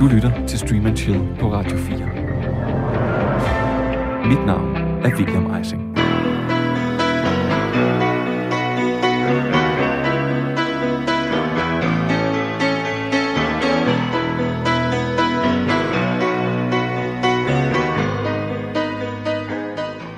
Du 0.00 0.06
lytter 0.06 0.46
til 0.46 0.58
Stream 0.58 0.86
and 0.86 0.96
Chill 0.96 1.20
på 1.40 1.52
Radio 1.52 1.76
4. 1.76 1.98
Mit 4.28 4.46
navn 4.46 4.76
er 4.76 5.16
William 5.16 5.54
Eising. 5.54 5.82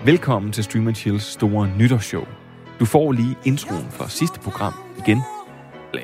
Velkommen 0.06 0.52
til 0.52 0.64
Stream 0.64 0.94
Chills 0.94 1.24
store 1.24 1.68
nytårsshow. 1.78 2.24
Du 2.80 2.84
får 2.84 3.12
lige 3.12 3.36
introen 3.44 3.86
fra 3.90 4.08
sidste 4.08 4.40
program 4.40 4.72
igen. 4.98 5.18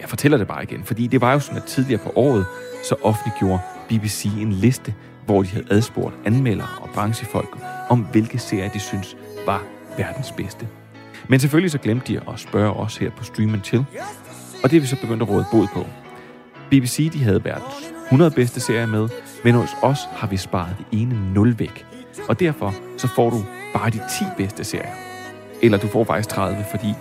Jeg 0.05 0.09
fortæller 0.09 0.39
det 0.39 0.47
bare 0.47 0.63
igen, 0.63 0.85
fordi 0.85 1.07
det 1.07 1.21
var 1.21 1.33
jo 1.33 1.41
sådan, 1.41 1.57
at 1.57 1.65
tidligere 1.65 2.01
på 2.03 2.13
året, 2.15 2.47
så 2.89 2.95
offentliggjorde 3.03 3.59
BBC 3.89 4.25
en 4.25 4.53
liste, 4.53 4.95
hvor 5.27 5.43
de 5.43 5.49
havde 5.49 5.67
adspurgt 5.71 6.15
anmeldere 6.25 6.69
og 6.81 6.89
branchefolk 6.95 7.59
om, 7.89 8.01
hvilke 8.01 8.39
serier 8.39 8.69
de 8.69 8.79
synes 8.81 9.17
var 9.47 9.63
verdens 9.97 10.33
bedste. 10.33 10.69
Men 11.29 11.41
selvfølgelig 11.41 11.71
så 11.71 11.79
glemte 11.79 12.13
de 12.13 12.21
at 12.33 12.41
spørge 12.41 12.73
os 12.73 12.97
her 12.97 13.11
på 13.11 13.25
Stream 13.25 13.65
Chill, 13.65 13.85
og 14.63 14.71
det 14.71 14.77
er 14.77 14.81
vi 14.81 14.87
så 14.87 14.97
begyndt 15.01 15.23
at 15.23 15.29
råde 15.29 15.45
bod 15.53 15.67
på. 15.75 15.87
BBC 16.71 17.13
de 17.13 17.25
havde 17.25 17.45
verdens 17.45 17.93
100 18.07 18.31
bedste 18.31 18.61
serier 18.61 18.87
med, 18.87 19.09
men 19.45 19.55
hos 19.55 19.71
os 19.83 19.99
har 20.13 20.27
vi 20.27 20.37
sparet 20.37 20.77
det 20.79 21.01
ene 21.01 21.33
0 21.35 21.59
væk. 21.59 21.87
Og 22.29 22.41
derfor 22.41 22.75
så 22.97 23.09
får 23.09 23.31
du 23.31 23.45
bare 23.75 23.91
de 23.91 24.01
10 24.19 24.25
bedste 24.37 24.65
serier. 24.65 24.95
Eller 25.63 25.79
du 25.79 25.89
får 25.89 26.05
faktisk 26.05 26.29
30, 26.29 26.65
fordi 26.71 26.95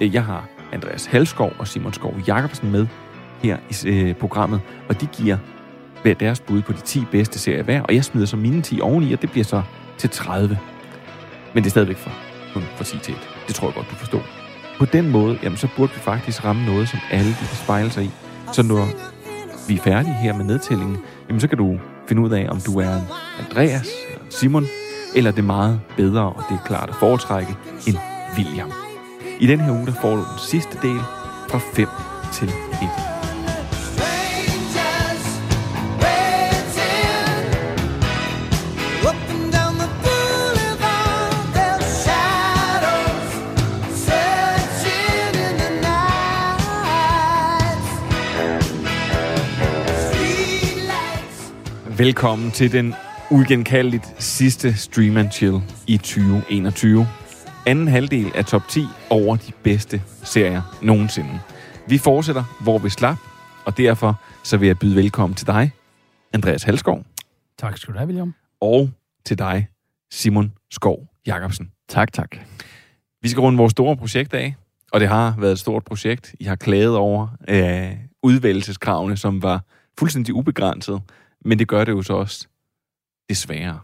øh, 0.00 0.14
jeg 0.14 0.24
har 0.24 0.48
Andreas 0.72 1.06
Halskov 1.06 1.52
og 1.58 1.68
Simon 1.68 1.92
Skov 1.92 2.14
Jacobsen 2.26 2.70
med 2.70 2.86
her 3.42 3.56
i 3.70 3.88
øh, 3.88 4.14
programmet, 4.14 4.60
og 4.88 5.00
de 5.00 5.06
giver 5.06 5.36
hver 6.02 6.14
deres 6.14 6.40
bud 6.40 6.62
på 6.62 6.72
de 6.72 6.80
10 6.80 7.04
bedste 7.10 7.38
serier 7.38 7.62
hver, 7.62 7.82
og 7.82 7.94
jeg 7.94 8.04
smider 8.04 8.26
så 8.26 8.36
mine 8.36 8.62
10 8.62 8.80
oveni, 8.80 9.12
og 9.12 9.22
det 9.22 9.30
bliver 9.30 9.44
så 9.44 9.62
til 9.98 10.10
30. 10.10 10.58
Men 11.54 11.62
det 11.64 11.68
er 11.68 11.70
stadigvæk 11.70 11.96
for, 11.96 12.10
kun 12.54 12.62
for 12.76 12.84
10 12.84 12.98
til 12.98 13.14
1. 13.14 13.20
Det 13.46 13.54
tror 13.54 13.68
jeg 13.68 13.74
godt, 13.74 13.90
du 13.90 13.94
forstår. 13.94 14.22
På 14.78 14.84
den 14.84 15.10
måde, 15.10 15.38
jamen, 15.42 15.56
så 15.56 15.68
burde 15.76 15.92
vi 15.94 16.00
faktisk 16.00 16.44
ramme 16.44 16.66
noget, 16.66 16.88
som 16.88 16.98
alle 17.10 17.30
de 17.30 17.36
kan 17.48 17.56
spejle 17.56 17.90
sig 17.90 18.04
i. 18.04 18.10
Så 18.52 18.62
når 18.62 18.88
vi 19.68 19.74
er 19.74 19.80
færdige 19.80 20.14
her 20.14 20.34
med 20.34 20.44
nedtællingen, 20.44 20.96
jamen, 21.28 21.40
så 21.40 21.48
kan 21.48 21.58
du 21.58 21.78
finde 22.08 22.22
ud 22.22 22.30
af, 22.30 22.46
om 22.50 22.60
du 22.60 22.78
er 22.78 23.00
Andreas, 23.38 23.88
eller 24.08 24.24
Simon, 24.30 24.66
eller 25.16 25.30
det 25.30 25.44
meget 25.44 25.80
bedre, 25.96 26.22
og 26.22 26.42
det 26.48 26.54
er 26.54 26.66
klart 26.66 26.88
at 26.88 26.94
foretrække, 26.94 27.56
en 27.86 27.98
William. 28.36 28.87
I 29.40 29.46
den 29.46 29.60
her 29.60 29.72
uge, 29.72 29.86
der 29.86 29.92
får 30.00 30.16
du 30.16 30.20
den 30.20 30.38
sidste 30.38 30.78
del 30.82 31.00
fra 31.50 31.58
5 31.74 31.88
til 32.32 32.48
1. 32.48 32.54
Velkommen 51.98 52.50
til 52.50 52.72
den 52.72 52.94
uigenkaldeligt 53.30 54.14
sidste 54.18 54.76
Stream 54.76 55.16
and 55.16 55.30
Chill 55.32 55.60
i 55.86 55.96
2021. 55.96 57.06
Anden 57.66 57.88
halvdel 57.88 58.32
af 58.34 58.44
top 58.44 58.62
10 58.68 58.86
over 59.10 59.36
de 59.36 59.52
bedste 59.62 60.02
serier 60.22 60.78
nogensinde. 60.82 61.40
Vi 61.88 61.98
fortsætter, 61.98 62.44
hvor 62.62 62.78
vi 62.78 62.88
slap, 62.88 63.16
og 63.66 63.76
derfor 63.76 64.20
så 64.44 64.56
vil 64.56 64.66
jeg 64.66 64.78
byde 64.78 64.96
velkommen 64.96 65.34
til 65.34 65.46
dig, 65.46 65.72
Andreas 66.32 66.62
Halskov. 66.62 67.04
Tak 67.58 67.78
skal 67.78 67.94
du 67.94 67.98
have, 67.98 68.06
William. 68.06 68.34
Og 68.60 68.90
til 69.24 69.38
dig, 69.38 69.68
Simon 70.12 70.52
Skov 70.70 71.06
Jacobsen. 71.26 71.72
Tak, 71.88 72.12
tak. 72.12 72.36
Vi 73.22 73.28
skal 73.28 73.40
runde 73.40 73.58
vores 73.58 73.70
store 73.70 73.96
projekt 73.96 74.34
af, 74.34 74.54
og 74.92 75.00
det 75.00 75.08
har 75.08 75.34
været 75.38 75.52
et 75.52 75.58
stort 75.58 75.84
projekt. 75.84 76.34
I 76.40 76.44
har 76.44 76.56
klaget 76.56 76.96
over 76.96 77.28
øh, 77.48 77.96
udvælgelseskravene, 78.22 79.16
som 79.16 79.42
var 79.42 79.64
fuldstændig 79.98 80.34
ubegrænset, 80.34 81.02
men 81.44 81.58
det 81.58 81.68
gør 81.68 81.84
det 81.84 81.92
jo 81.92 82.02
så 82.02 82.12
også 82.12 82.48
desværre. 83.28 83.80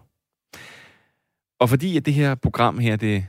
Og 1.61 1.69
fordi 1.69 1.97
at 1.97 2.07
det 2.07 2.15
her 2.15 2.35
program 2.35 2.79
her, 2.79 2.97
det 2.97 3.27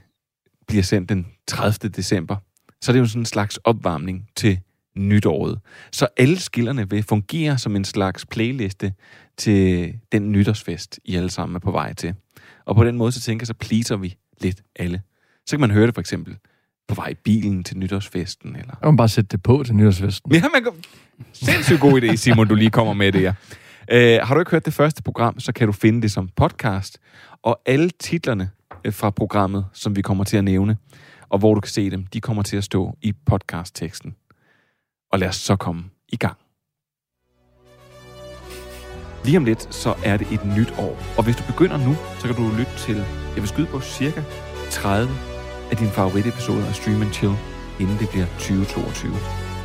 bliver 0.67 0.83
sendt 0.83 1.09
den 1.09 1.27
30. 1.47 1.89
december, 1.89 2.35
så 2.81 2.91
er 2.91 2.93
det 2.93 2.99
jo 2.99 3.05
sådan 3.05 3.21
en 3.21 3.25
slags 3.25 3.57
opvarmning 3.57 4.29
til 4.35 4.59
nytåret. 4.95 5.59
Så 5.91 6.07
alle 6.17 6.39
skillerne 6.39 6.89
vil 6.89 7.03
fungere 7.03 7.57
som 7.57 7.75
en 7.75 7.85
slags 7.85 8.25
playliste 8.25 8.93
til 9.37 9.93
den 10.11 10.31
nytårsfest, 10.31 10.99
I 11.05 11.15
alle 11.15 11.29
sammen 11.29 11.55
er 11.55 11.59
på 11.59 11.71
vej 11.71 11.93
til. 11.93 12.13
Og 12.65 12.75
på 12.75 12.83
den 12.83 12.97
måde, 12.97 13.11
så 13.11 13.21
tænker 13.21 13.43
jeg, 13.43 13.47
så 13.47 13.53
pleaser 13.53 13.95
vi 13.95 14.15
lidt 14.41 14.61
alle. 14.75 15.01
Så 15.45 15.51
kan 15.51 15.59
man 15.59 15.71
høre 15.71 15.87
det 15.87 15.93
for 15.93 16.01
eksempel 16.01 16.37
på 16.87 16.95
vej 16.95 17.07
i 17.07 17.13
bilen 17.13 17.63
til 17.63 17.77
nytårsfesten. 17.77 18.55
Eller... 18.55 18.73
Må 18.83 18.91
bare 18.91 19.09
sætte 19.09 19.27
det 19.27 19.43
på 19.43 19.63
til 19.65 19.75
nytårsfesten. 19.75 20.31
Ja, 20.31 20.41
man 20.53 20.63
kan... 20.63 20.71
Sindssygt 21.33 21.79
god 21.79 22.01
idé, 22.01 22.15
Simon, 22.15 22.47
du 22.47 22.55
lige 22.55 22.69
kommer 22.69 22.93
med 22.93 23.11
det 23.11 23.21
her. 23.21 23.33
Uh, 23.93 24.27
har 24.27 24.33
du 24.33 24.39
ikke 24.39 24.51
hørt 24.51 24.65
det 24.65 24.73
første 24.73 25.03
program, 25.03 25.39
så 25.39 25.53
kan 25.53 25.67
du 25.67 25.73
finde 25.73 26.01
det 26.01 26.11
som 26.11 26.29
podcast. 26.35 26.99
Og 27.43 27.61
alle 27.65 27.89
titlerne 27.99 28.49
Øh, 28.85 28.93
fra 28.93 29.09
programmet, 29.09 29.65
som 29.73 29.95
vi 29.95 30.01
kommer 30.01 30.23
til 30.23 30.37
at 30.37 30.43
nævne, 30.43 30.77
og 31.29 31.39
hvor 31.39 31.53
du 31.53 31.61
kan 31.61 31.69
se 31.69 31.89
dem, 31.89 32.05
de 32.05 32.21
kommer 32.21 32.43
til 32.43 32.57
at 32.57 32.63
stå 32.63 32.97
i 33.01 33.13
podcastteksten. 33.25 34.15
Og 35.11 35.19
lad 35.19 35.27
os 35.27 35.35
så 35.35 35.55
komme 35.55 35.83
i 36.09 36.15
gang. 36.15 36.37
Lige 39.25 39.37
om 39.37 39.45
lidt, 39.45 39.73
så 39.75 39.95
er 40.03 40.17
det 40.17 40.27
et 40.31 40.45
nyt 40.57 40.73
år. 40.79 40.97
Og 41.17 41.23
hvis 41.23 41.35
du 41.35 41.43
begynder 41.43 41.77
nu, 41.77 41.95
så 42.19 42.27
kan 42.27 42.35
du 42.35 42.57
lytte 42.57 42.75
til, 42.77 42.95
jeg 43.35 43.41
vil 43.43 43.47
skyde 43.47 43.67
på 43.67 43.81
cirka 43.81 44.21
30 44.71 45.11
af 45.71 45.77
dine 45.77 45.89
favoritepisoder 45.89 46.67
af 46.67 46.75
Stream 46.75 47.13
Chill, 47.13 47.35
inden 47.79 47.97
det 47.99 48.09
bliver 48.09 48.25
2022. 48.25 49.11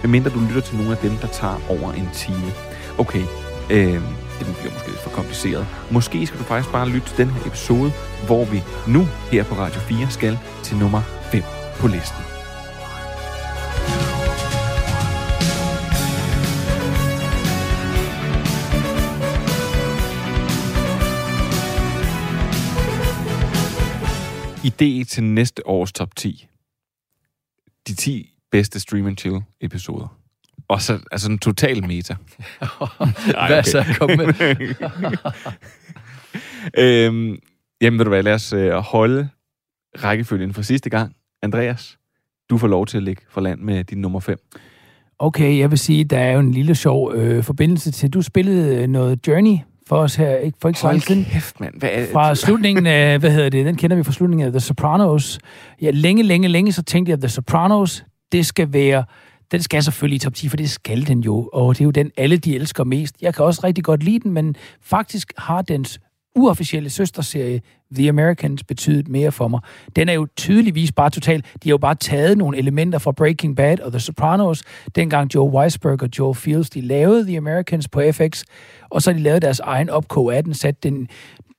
Medmindre 0.03 0.31
du 0.31 0.41
lytter 0.49 0.61
til 0.61 0.77
nogle 0.77 0.93
af 0.93 0.99
dem, 1.07 1.15
der 1.23 1.29
tager 1.29 1.59
over 1.75 1.93
en 1.93 2.09
time. 2.13 2.51
Okay, 2.99 3.25
øh, 3.71 4.03
den 4.45 4.55
bliver 4.55 4.73
måske 4.73 4.89
lidt 4.89 5.01
for 5.01 5.11
kompliceret. 5.11 5.67
Måske 5.91 6.27
skal 6.27 6.39
du 6.39 6.45
faktisk 6.45 6.73
bare 6.73 6.89
lytte 6.89 7.09
til 7.09 7.17
den 7.19 7.31
her 7.31 7.47
episode, 7.47 7.93
hvor 8.27 8.45
vi 8.45 8.59
nu 8.89 9.03
her 9.33 9.45
på 9.45 9.55
Radio 9.55 9.81
4 9.81 10.11
skal 10.11 10.39
til 10.63 10.77
nummer 10.77 11.03
5 11.33 11.43
på 11.81 11.87
listen. 11.87 12.31
Idé 24.65 25.05
til 25.05 25.25
næste 25.25 25.67
års 25.67 25.93
top 25.93 26.17
10. 26.17 26.47
De 27.89 27.95
10 27.95 28.35
bedste 28.51 28.81
Stream 28.81 29.17
Chill 29.17 29.41
episoder. 29.61 30.20
Og 30.71 30.83
så 30.83 30.99
altså 31.13 31.31
en 31.31 31.39
total 31.39 31.87
meta. 31.87 32.15
Ej, 33.35 33.49
Hvad 33.49 33.63
så? 33.63 33.85
Kom 33.99 34.11
med. 34.17 34.27
øhm, 36.79 37.39
jamen, 37.81 37.99
ved 37.99 38.05
du 38.05 38.09
hvad, 38.09 38.23
lad 38.23 38.35
os 38.35 38.53
øh, 38.53 38.73
holde 38.73 39.29
rækkefølgen 40.05 40.55
fra 40.55 40.63
sidste 40.63 40.91
gang. 40.91 41.13
Andreas, 41.43 41.99
du 42.51 42.59
får 42.59 42.69
lov 42.69 42.87
til 42.87 42.97
at 42.97 43.03
ligge 43.03 43.23
for 43.31 43.41
land 43.41 43.61
med 43.61 43.85
din 43.85 43.99
nummer 43.99 44.21
5. 44.21 44.39
Okay, 45.19 45.59
jeg 45.59 45.71
vil 45.71 45.79
sige, 45.79 46.05
der 46.05 46.19
er 46.19 46.33
jo 46.33 46.41
en 46.41 46.53
lille 46.53 46.75
sjov 46.75 47.13
øh, 47.15 47.45
forbindelse 47.45 47.91
til, 47.91 48.11
du 48.11 48.23
spillede 48.23 48.87
noget 48.87 49.27
Journey 49.27 49.57
for 49.89 49.97
os 49.97 50.15
her, 50.15 50.37
ikke, 50.37 50.59
for 50.61 50.69
ikke 50.69 50.81
så 50.81 50.87
lang 50.87 51.03
tid. 51.03 51.25
kæft, 51.25 51.61
mand. 51.61 51.75
Hvad 51.79 51.91
er, 51.93 52.07
Fra 52.13 52.35
slutningen 52.35 52.87
af, 52.87 53.19
hvad 53.19 53.31
hedder 53.31 53.49
det, 53.49 53.67
den 53.67 53.77
kender 53.77 53.97
vi 53.97 54.03
fra 54.03 54.13
slutningen 54.13 54.47
af 54.47 54.53
The 54.53 54.61
Sopranos. 54.61 55.39
Ja, 55.83 55.91
længe, 55.91 56.23
længe, 56.23 56.49
længe, 56.49 56.73
så 56.73 56.83
tænkte 56.83 57.11
jeg, 57.11 57.17
at 57.17 57.21
The 57.21 57.29
Sopranos, 57.29 58.05
det 58.33 58.47
skal 58.47 58.73
være 58.73 59.05
den 59.53 59.63
skal 59.63 59.83
selvfølgelig 59.83 60.17
i 60.17 60.19
top 60.19 60.35
10, 60.35 60.49
for 60.49 60.57
det 60.57 60.71
skal 60.71 61.07
den 61.07 61.21
jo, 61.21 61.51
og 61.53 61.75
det 61.75 61.81
er 61.81 61.85
jo 61.85 61.91
den, 61.91 62.11
alle 62.17 62.37
de 62.37 62.55
elsker 62.55 62.85
mest. 62.85 63.17
Jeg 63.21 63.35
kan 63.35 63.45
også 63.45 63.61
rigtig 63.65 63.85
godt 63.85 64.03
lide 64.03 64.21
den, 64.21 64.33
men 64.33 64.57
faktisk 64.81 65.33
har 65.39 65.63
dens 65.63 66.01
uofficielle 66.37 66.91
søsterserie, 66.91 67.61
The 67.95 68.09
Americans, 68.09 68.65
betydet 68.65 69.09
mere 69.09 69.33
for 69.33 69.49
mig. 69.49 69.61
Den 69.97 70.09
er 70.09 70.13
jo 70.13 70.27
tydeligvis 70.37 70.93
bare 70.93 71.11
total. 71.11 71.41
De 71.41 71.69
har 71.69 71.71
jo 71.71 71.79
bare 71.79 71.95
taget 71.95 72.39
nogle 72.39 72.59
elementer 72.59 72.99
fra 72.99 73.13
Breaking 73.13 73.57
Bad 73.57 73.81
og 73.81 73.93
The 73.93 74.01
Sopranos, 74.01 74.63
dengang 74.95 75.35
Joe 75.35 75.51
Weisberg 75.51 76.03
og 76.03 76.09
Joe 76.19 76.35
Fields, 76.35 76.71
de 76.71 76.81
lavede 76.81 77.25
The 77.27 77.37
Americans 77.37 77.89
på 77.89 78.03
FX, 78.13 78.43
og 78.91 79.03
så 79.03 79.13
de 79.13 79.19
lavet 79.19 79.43
deres 79.43 79.61
egen 79.61 79.91
opkog 79.91 80.37
af 80.37 80.45
den, 80.45 80.55
sat 80.55 80.83
den 80.83 81.09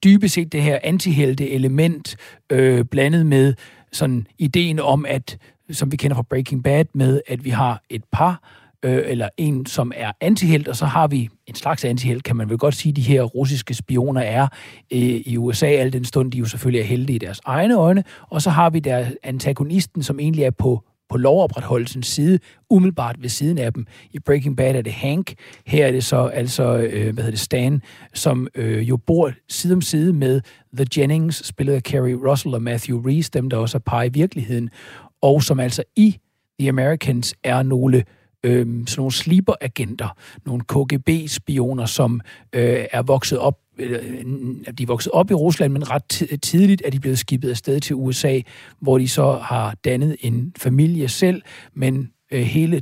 dybest 0.03 0.33
set 0.33 0.51
det 0.51 0.61
her 0.61 0.79
antihelte 0.83 1.49
element 1.49 2.15
øh, 2.49 2.85
blandet 2.85 3.25
med 3.25 3.53
sådan 3.91 4.27
ideen 4.37 4.79
om, 4.79 5.05
at 5.05 5.37
som 5.71 5.91
vi 5.91 5.97
kender 5.97 6.15
fra 6.15 6.23
Breaking 6.29 6.63
Bad, 6.63 6.85
med 6.93 7.21
at 7.27 7.45
vi 7.45 7.49
har 7.49 7.81
et 7.89 8.03
par, 8.11 8.49
øh, 8.83 9.01
eller 9.05 9.29
en, 9.37 9.65
som 9.65 9.91
er 9.95 10.11
antihelt, 10.21 10.67
og 10.67 10.75
så 10.75 10.85
har 10.85 11.07
vi 11.07 11.29
en 11.47 11.55
slags 11.55 11.85
antihelt, 11.85 12.23
kan 12.23 12.35
man 12.35 12.49
vel 12.49 12.57
godt 12.57 12.75
sige, 12.75 12.93
de 12.93 13.01
her 13.01 13.23
russiske 13.23 13.73
spioner 13.73 14.21
er 14.21 14.47
øh, 14.93 14.99
i 15.01 15.37
USA, 15.37 15.67
al 15.67 15.93
den 15.93 16.05
stund 16.05 16.31
de 16.31 16.37
jo 16.37 16.45
selvfølgelig 16.45 16.81
er 16.81 16.85
heldige 16.85 17.15
i 17.15 17.19
deres 17.19 17.41
egne 17.45 17.77
øjne, 17.77 18.03
og 18.29 18.41
så 18.41 18.49
har 18.49 18.69
vi 18.69 18.79
der 18.79 19.05
antagonisten, 19.23 20.03
som 20.03 20.19
egentlig 20.19 20.43
er 20.43 20.51
på 20.51 20.83
på 21.11 21.17
lovopretholdelsens 21.17 22.07
side, 22.07 22.39
umiddelbart 22.69 23.15
ved 23.19 23.29
siden 23.29 23.57
af 23.57 23.73
dem. 23.73 23.85
I 24.11 24.19
Breaking 24.19 24.57
Bad 24.57 24.75
er 24.75 24.81
det 24.81 24.93
Hank. 24.93 25.33
Her 25.65 25.85
er 25.85 25.91
det 25.91 26.03
så 26.03 26.25
altså, 26.25 26.77
øh, 26.77 27.03
hvad 27.03 27.23
hedder 27.23 27.29
det, 27.29 27.39
Stan, 27.39 27.81
som 28.13 28.47
øh, 28.55 28.89
jo 28.89 28.97
bor 28.97 29.31
side 29.49 29.73
om 29.73 29.81
side 29.81 30.13
med 30.13 30.41
The 30.77 30.85
Jennings, 30.97 31.47
spillet 31.47 31.73
af 31.73 31.83
Kerry 31.83 32.11
Russell 32.11 32.55
og 32.55 32.61
Matthew 32.61 33.01
Reese, 33.07 33.31
dem 33.33 33.49
der 33.49 33.57
også 33.57 33.77
er 33.77 33.79
par 33.79 34.03
i 34.03 34.09
virkeligheden, 34.09 34.69
og 35.21 35.43
som 35.43 35.59
altså 35.59 35.83
i 35.95 36.17
The 36.59 36.69
Americans 36.69 37.35
er 37.43 37.63
nogle 37.63 38.03
øh, 38.43 38.65
sådan 38.65 38.85
nogle 38.97 39.11
sleeper-agenter, 39.11 40.07
nogle 40.45 40.61
KGB-spioner, 40.67 41.85
som 41.85 42.21
øh, 42.53 42.85
er 42.91 43.01
vokset 43.01 43.39
op 43.39 43.57
øh, 43.77 44.25
de 44.77 44.83
er 44.83 44.87
vokset 44.87 45.11
op 45.11 45.31
i 45.31 45.33
Rusland, 45.33 45.73
men 45.73 45.89
ret 45.91 46.39
tidligt 46.41 46.81
er 46.85 46.89
de 46.89 46.99
blevet 46.99 47.19
skibet 47.19 47.49
afsted 47.49 47.79
til 47.79 47.95
USA, 47.95 48.39
hvor 48.79 48.97
de 48.97 49.09
så 49.09 49.31
har 49.31 49.75
dannet 49.85 50.15
en 50.19 50.53
familie 50.57 51.09
selv, 51.09 51.41
men 51.73 52.11
øh, 52.31 52.41
hele 52.41 52.81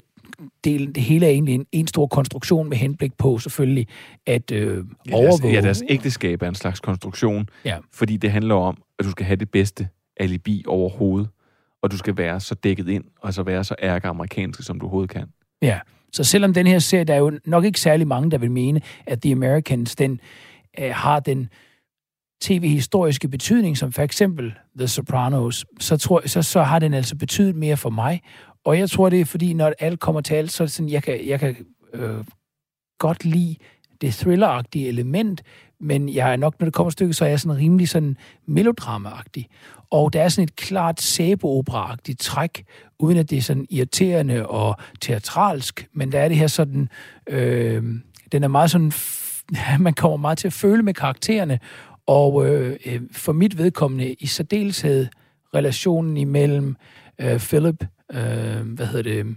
delen, 0.63 0.91
det 0.91 1.03
hele 1.03 1.25
er 1.25 1.29
egentlig 1.29 1.55
en, 1.55 1.65
en 1.71 1.87
stor 1.87 2.07
konstruktion 2.07 2.69
med 2.69 2.77
henblik 2.77 3.13
på 3.17 3.37
selvfølgelig 3.37 3.87
at 4.25 4.51
øh, 4.51 4.85
overvåge. 5.11 5.13
Ja, 5.13 5.27
deres, 5.27 5.43
ja, 5.53 5.61
deres 5.61 5.83
ægteskab 5.89 6.41
er 6.41 6.47
en 6.47 6.55
slags 6.55 6.79
konstruktion, 6.79 7.49
ja. 7.65 7.77
fordi 7.93 8.17
det 8.17 8.31
handler 8.31 8.55
om, 8.55 8.77
at 8.99 9.05
du 9.05 9.11
skal 9.11 9.25
have 9.25 9.35
det 9.35 9.51
bedste 9.51 9.87
alibi 10.17 10.63
overhovedet, 10.67 11.29
og 11.81 11.91
du 11.91 11.97
skal 11.97 12.17
være 12.17 12.39
så 12.39 12.55
dækket 12.55 12.89
ind, 12.89 13.03
og 13.21 13.33
så 13.33 13.43
være 13.43 13.63
så 13.63 13.75
ærke 13.81 14.07
amerikansk, 14.07 14.63
som 14.63 14.79
du 14.79 14.85
overhovedet 14.85 15.09
kan. 15.09 15.27
Ja, 15.61 15.79
så 16.11 16.23
selvom 16.23 16.53
den 16.53 16.67
her 16.67 16.79
serie, 16.79 17.03
der 17.03 17.13
er 17.13 17.17
jo 17.17 17.39
nok 17.45 17.65
ikke 17.65 17.79
særlig 17.79 18.07
mange, 18.07 18.31
der 18.31 18.37
vil 18.37 18.51
mene, 18.51 18.81
at 19.05 19.21
The 19.21 19.31
Americans, 19.31 19.95
den 19.95 20.19
øh, 20.79 20.91
har 20.93 21.19
den 21.19 21.49
tv-historiske 22.41 23.27
betydning, 23.27 23.77
som 23.77 23.91
for 23.91 24.01
eksempel 24.01 24.53
The 24.77 24.87
Sopranos, 24.87 25.65
så, 25.79 25.97
tror, 25.97 26.21
så, 26.25 26.41
så 26.41 26.63
har 26.63 26.79
den 26.79 26.93
altså 26.93 27.15
betydet 27.15 27.55
mere 27.55 27.77
for 27.77 27.89
mig. 27.89 28.21
Og 28.65 28.79
jeg 28.79 28.89
tror, 28.89 29.09
det 29.09 29.21
er 29.21 29.25
fordi, 29.25 29.53
når 29.53 29.73
alt 29.79 29.99
kommer 29.99 30.21
til 30.21 30.33
alt, 30.33 30.51
så 30.51 30.63
er 30.63 30.65
det 30.65 30.73
sådan, 30.73 30.89
jeg 30.89 31.03
kan, 31.03 31.27
jeg 31.27 31.39
kan 31.39 31.55
øh, 31.93 32.23
godt 32.99 33.25
lide 33.25 33.55
det 34.01 34.13
thrilleragtige 34.13 34.87
element, 34.87 35.41
men 35.79 36.13
jeg 36.13 36.31
er 36.31 36.35
nok, 36.35 36.59
når 36.59 36.65
det 36.65 36.73
kommer 36.73 36.91
stykket, 36.91 37.15
så 37.15 37.25
er 37.25 37.29
jeg 37.29 37.39
sådan 37.39 37.57
rimelig 37.57 37.89
sådan 37.89 38.17
melodramaagtig. 38.45 39.47
Og 39.91 40.13
der 40.13 40.21
er 40.21 40.29
sådan 40.29 40.43
et 40.43 40.55
klart 40.55 41.01
sæbeoperaagtigt 41.01 42.19
træk, 42.19 42.65
uden 42.99 43.17
at 43.17 43.29
det 43.29 43.37
er 43.37 43.41
sådan 43.41 43.67
irriterende 43.69 44.47
og 44.47 44.75
teatralsk, 45.01 45.87
men 45.93 46.11
der 46.11 46.19
er 46.19 46.27
det 46.27 46.37
her 46.37 46.47
sådan, 46.47 46.89
øh, 47.29 47.83
den 48.31 48.43
er 48.43 48.47
meget 48.47 48.71
sådan, 48.71 48.91
man 49.79 49.93
kommer 49.93 50.17
meget 50.17 50.37
til 50.37 50.47
at 50.47 50.53
føle 50.53 50.83
med 50.83 50.93
karaktererne, 50.93 51.59
og 52.07 52.47
øh, 52.47 52.77
øh, 52.85 53.01
for 53.11 53.33
mit 53.33 53.57
vedkommende 53.57 54.13
i 54.13 54.25
særdeleshed 54.25 55.07
relationen 55.55 56.17
imellem 56.17 56.75
øh, 57.19 57.39
Philip, 57.39 57.85
øh, 58.11 58.61
hvad 58.61 58.85
hedder 58.85 59.23
det, 59.23 59.35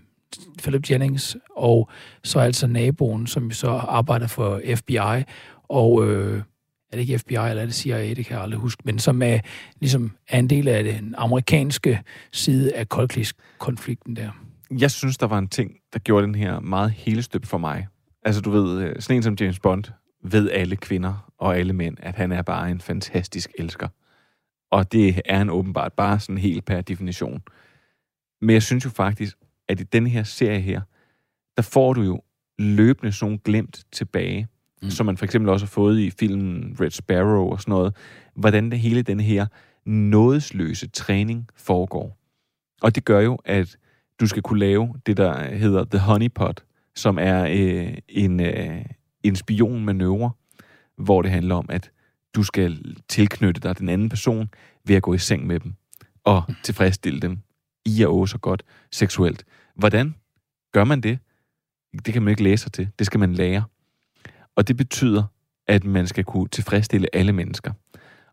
Philip 0.63 0.91
Jennings, 0.91 1.37
og 1.57 1.91
så 2.25 2.39
altså 2.39 2.67
naboen, 2.67 3.27
som 3.27 3.51
så 3.51 3.69
arbejder 3.71 4.27
for 4.27 4.61
FBI, 4.77 5.25
og 5.73 6.07
øh, 6.07 6.43
er 6.93 6.97
det 6.97 7.01
ikke 7.01 7.19
FBI, 7.19 7.35
eller 7.35 7.63
er 7.63 7.67
det 7.67 7.75
CIA, 7.75 8.15
det 8.15 8.27
kan 8.27 8.35
jeg 8.35 8.43
aldrig 8.43 8.61
huske, 8.61 8.83
men 8.85 8.99
som 8.99 9.23
er, 9.23 9.39
ligesom 9.81 10.13
er 10.29 10.39
en 10.39 10.51
del 10.51 10.69
af 10.69 10.85
den 10.85 11.15
amerikanske 11.19 12.03
side 12.33 12.75
af 12.75 12.89
koldkrigskonflikten 12.89 14.17
der. 14.17 14.31
Jeg 14.71 14.91
synes, 14.91 15.19
der 15.19 15.27
var 15.27 15.39
en 15.39 15.49
ting, 15.49 15.77
der 15.93 15.99
gjorde 15.99 16.27
den 16.27 16.35
her 16.35 16.61
meget 16.61 16.91
hele 16.91 17.23
støb 17.23 17.45
for 17.45 17.59
mig. 17.59 17.87
Altså, 18.23 18.41
du 18.41 18.51
ved, 18.51 18.83
øh, 18.83 18.97
sådan 19.01 19.17
en 19.17 19.23
som 19.23 19.37
James 19.41 19.61
Bond 19.61 19.85
ved 20.25 20.51
alle 20.51 20.77
kvinder 20.77 21.33
og 21.39 21.57
alle 21.57 21.73
mænd, 21.73 21.97
at 22.01 22.15
han 22.15 22.33
er 22.33 22.43
bare 22.43 22.71
en 22.71 22.81
fantastisk 22.81 23.51
elsker. 23.59 23.89
Og 24.71 24.93
det 24.93 25.21
er 25.25 25.39
han 25.39 25.51
åbenbart 25.51 25.93
bare 25.93 26.21
sådan 26.21 26.39
helt 26.39 26.65
per 26.65 26.81
definition. 26.81 27.43
Men 28.41 28.51
jeg 28.51 28.63
synes 28.63 28.85
jo 28.85 28.91
faktisk, 28.91 29.37
at 29.69 29.81
i 29.81 29.83
den 29.83 30.07
her 30.07 30.23
serie 30.23 30.61
her, 30.61 30.81
der 31.57 31.63
får 31.63 31.93
du 31.93 32.03
jo 32.03 32.23
løbende 32.59 33.13
sådan 33.13 33.41
glemt 33.45 33.85
tilbage 33.93 34.49
mm. 34.83 34.91
som 34.91 35.07
man 35.07 35.17
for 35.17 35.25
eksempel 35.25 35.49
også 35.49 35.67
har 35.67 35.71
fået 35.71 35.99
i 35.99 36.11
filmen 36.11 36.77
Red 36.81 36.91
Sparrow 36.91 37.51
og 37.51 37.61
sådan 37.61 37.73
noget, 37.73 37.97
hvordan 38.35 38.71
det 38.71 38.79
hele 38.79 39.03
den 39.03 39.21
her 39.21 39.47
nådesløse 39.87 40.89
træning 40.89 41.49
foregår. 41.57 42.19
Og 42.83 42.95
det 42.95 43.05
gør 43.05 43.21
jo, 43.21 43.39
at 43.45 43.77
du 44.21 44.27
skal 44.27 44.43
kunne 44.43 44.61
lave 44.61 44.95
det, 45.07 45.17
der 45.17 45.55
hedder 45.55 45.85
The 45.85 45.99
Honeypot, 45.99 46.65
som 46.97 47.19
er 47.21 47.47
øh, 47.51 47.95
en, 48.09 48.41
øh, 48.41 48.85
en 49.23 49.37
spionmanøvre, 49.37 50.31
hvor 50.97 51.23
det 51.23 51.31
handler 51.31 51.55
om, 51.55 51.67
at 51.69 51.91
du 52.35 52.43
skal 52.43 52.97
tilknytte 53.09 53.61
dig 53.61 53.79
den 53.79 53.89
anden 53.89 54.09
person 54.09 54.49
ved 54.85 54.97
at 54.97 55.03
gå 55.03 55.15
i 55.15 55.19
seng 55.19 55.47
med 55.47 55.61
dem 55.61 55.75
og 56.25 56.43
mm. 56.49 56.55
tilfredsstille 56.63 57.21
dem 57.21 57.39
i 57.87 58.05
og 58.05 58.29
så 58.29 58.39
godt 58.39 58.63
seksuelt. 58.93 59.45
Hvordan 59.75 60.15
gør 60.73 60.85
man 60.85 61.01
det? 61.01 61.19
Det 62.07 62.13
kan 62.13 62.23
man 62.23 62.31
ikke 62.31 62.43
læse 62.43 62.63
sig 62.63 62.73
til. 62.73 62.89
Det 62.99 63.07
skal 63.07 63.21
man 63.21 63.33
lære. 63.33 63.65
Og 64.57 64.69
det 64.69 64.77
betyder, 64.77 65.23
at 65.67 65.85
man 65.85 66.07
skal 66.07 66.25
kunne 66.25 66.49
tilfredsstille 66.49 67.17
alle 67.17 67.33
mennesker. 67.33 67.73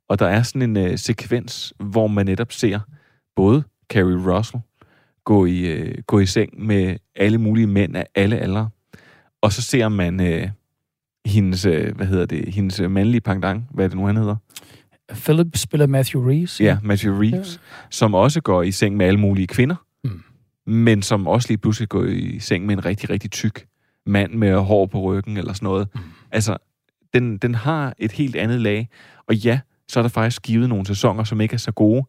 Og 0.08 0.20
der 0.20 0.28
er 0.28 0.44
sådan 0.44 0.62
en 0.62 0.78
øh, 0.78 0.98
sekvens, 0.98 1.74
hvor 1.80 2.08
man 2.08 2.26
netop 2.26 2.52
ser 2.52 2.80
både 3.36 3.64
Carrie 3.90 4.38
Russell 4.38 4.62
gå 5.30 5.46
i, 5.46 5.60
øh, 5.60 5.96
gå 6.08 6.20
i 6.20 6.26
seng 6.26 6.66
med 6.66 6.96
alle 7.16 7.38
mulige 7.38 7.68
mænd 7.68 7.96
af 7.96 8.06
alle 8.16 8.38
aldre, 8.38 8.70
og 9.42 9.54
så 9.54 9.62
ser 9.62 9.90
man 9.90 10.22
øh, 10.22 10.50
hendes, 11.26 11.66
øh, 11.66 11.96
hvad 11.96 12.08
hedder 12.08 12.26
det, 12.26 12.54
hendes 12.54 12.82
mandlige 12.90 13.22
pangdang, 13.22 13.68
hvad 13.74 13.86
er 13.86 13.90
det 13.90 13.98
nu, 13.98 14.06
han 14.06 14.18
hedder? 14.18 14.36
Philip 15.12 15.58
spiller 15.58 15.88
Matthew 15.88 16.28
Reeves. 16.28 16.62
Ja, 16.62 16.78
Matthew 16.84 17.20
Reeves, 17.20 17.54
ja. 17.54 17.88
som 17.90 18.14
også 18.14 18.42
går 18.42 18.64
i 18.64 18.72
seng 18.72 18.98
med 18.98 19.06
alle 19.06 19.20
mulige 19.20 19.48
kvinder, 19.48 19.76
mm. 20.04 20.24
men 20.74 21.02
som 21.02 21.28
også 21.28 21.48
lige 21.50 21.58
pludselig 21.58 21.90
går 21.90 22.04
i 22.04 22.40
seng 22.40 22.66
med 22.66 22.78
en 22.78 22.86
rigtig, 22.86 23.10
rigtig 23.10 23.32
tyk 23.32 23.66
mand 24.10 24.34
med 24.34 24.56
hår 24.56 24.86
på 24.86 25.02
ryggen 25.02 25.38
eller 25.38 25.54
sådan 25.54 25.66
noget. 25.66 25.88
Mm. 25.96 26.02
Altså, 26.32 26.58
den, 27.14 27.38
den 27.38 27.56
har 27.56 27.94
et 27.98 28.12
helt 28.12 28.36
andet 28.36 28.62
lag. 28.62 28.90
Og 29.28 29.36
ja, 29.36 29.60
så 29.88 30.00
er 30.00 30.02
der 30.02 30.10
faktisk 30.10 30.42
givet 30.42 30.70
nogle 30.70 30.86
sæsoner, 30.86 31.24
som 31.24 31.42
ikke 31.42 31.54
er 31.54 31.58
så 31.58 31.72
gode. 31.72 32.06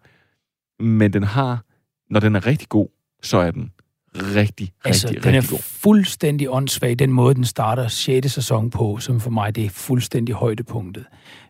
Men 0.81 1.12
den 1.12 1.23
har, 1.23 1.64
når 2.11 2.20
den 2.20 2.37
er 2.37 2.47
rigtig 2.47 2.69
god, 2.69 2.88
så 3.23 3.38
er 3.38 3.50
den 3.50 3.73
rigtig, 4.14 4.73
altså, 4.85 5.08
rigtig, 5.08 5.25
den 5.25 5.32
rigtig 5.32 5.49
er 5.49 5.56
god. 5.56 5.62
fuldstændig 5.62 6.50
åndssvag, 6.50 6.99
den 6.99 7.12
måde, 7.12 7.35
den 7.35 7.44
starter 7.44 7.88
6. 7.88 8.32
sæson 8.32 8.70
på, 8.70 8.99
som 8.99 9.20
for 9.20 9.31
mig 9.31 9.55
det 9.55 9.64
er 9.64 9.70
fuldstændig 9.70 10.35
højdepunktet. 10.35 11.05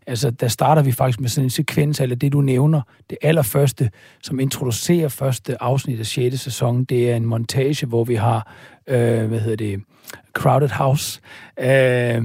Altså, 0.06 0.30
der 0.30 0.48
starter 0.48 0.82
vi 0.82 0.92
faktisk 0.92 1.20
med 1.20 1.28
sådan 1.28 1.46
en 1.46 1.50
sekvens, 1.50 2.00
eller 2.00 2.16
det 2.16 2.32
du 2.32 2.40
nævner, 2.40 2.82
det 3.10 3.18
allerførste, 3.22 3.90
som 4.22 4.40
introducerer 4.40 5.08
første 5.08 5.62
afsnit 5.62 6.00
af 6.00 6.06
6. 6.06 6.40
sæson, 6.40 6.84
det 6.84 7.10
er 7.10 7.16
en 7.16 7.24
montage, 7.24 7.86
hvor 7.86 8.04
vi 8.04 8.14
har, 8.14 8.52
øh, 8.86 9.26
hvad 9.26 9.40
hedder 9.40 9.56
det, 9.56 9.80
Crowded 10.32 10.68
House 10.68 11.20
øh, 11.60 12.24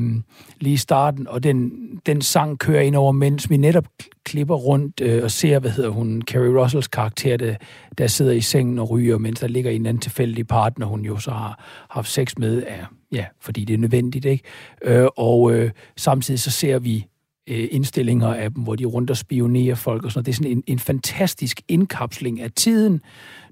lige 0.59 0.73
i 0.73 0.77
starten, 0.77 1.27
og 1.27 1.43
den, 1.43 1.71
den 2.05 2.21
sang 2.21 2.59
kører 2.59 2.81
ind 2.81 2.95
over, 2.95 3.11
mens 3.11 3.49
vi 3.49 3.57
netop 3.57 3.85
klipper 4.23 4.55
rundt 4.55 5.01
øh, 5.01 5.23
og 5.23 5.31
ser, 5.31 5.59
hvad 5.59 5.71
hedder 5.71 5.89
hun, 5.89 6.21
Carrie 6.21 6.61
Russells 6.61 6.87
karakter, 6.87 7.37
der, 7.37 7.55
der 7.97 8.07
sidder 8.07 8.31
i 8.31 8.41
sengen 8.41 8.79
og 8.79 8.89
ryger, 8.89 9.17
mens 9.17 9.39
der 9.39 9.47
ligger 9.47 9.71
en 9.71 9.75
eller 9.75 9.89
anden 9.89 10.01
tilfældig 10.01 10.47
partner, 10.47 10.85
hun 10.85 11.01
jo 11.01 11.17
så 11.17 11.31
har 11.31 11.63
haft 11.89 12.09
sex 12.09 12.37
med, 12.37 12.63
ja, 12.63 12.85
ja 13.11 13.25
fordi 13.41 13.65
det 13.65 13.73
er 13.73 13.77
nødvendigt, 13.77 14.25
ikke? 14.25 14.43
Øh, 14.83 15.07
og 15.17 15.53
øh, 15.53 15.71
samtidig 15.97 16.39
så 16.39 16.51
ser 16.51 16.79
vi 16.79 17.05
øh, 17.49 17.67
indstillinger 17.71 18.33
af 18.33 18.51
dem, 18.51 18.63
hvor 18.63 18.75
de 18.75 18.85
rundt 18.85 19.09
og 19.09 19.17
spionerer 19.17 19.75
folk 19.75 20.05
og 20.05 20.11
sådan 20.11 20.19
noget. 20.19 20.25
Det 20.25 20.31
er 20.31 20.35
sådan 20.35 20.51
en, 20.51 20.63
en 20.67 20.79
fantastisk 20.79 21.61
indkapsling 21.67 22.41
af 22.41 22.51
tiden, 22.51 23.01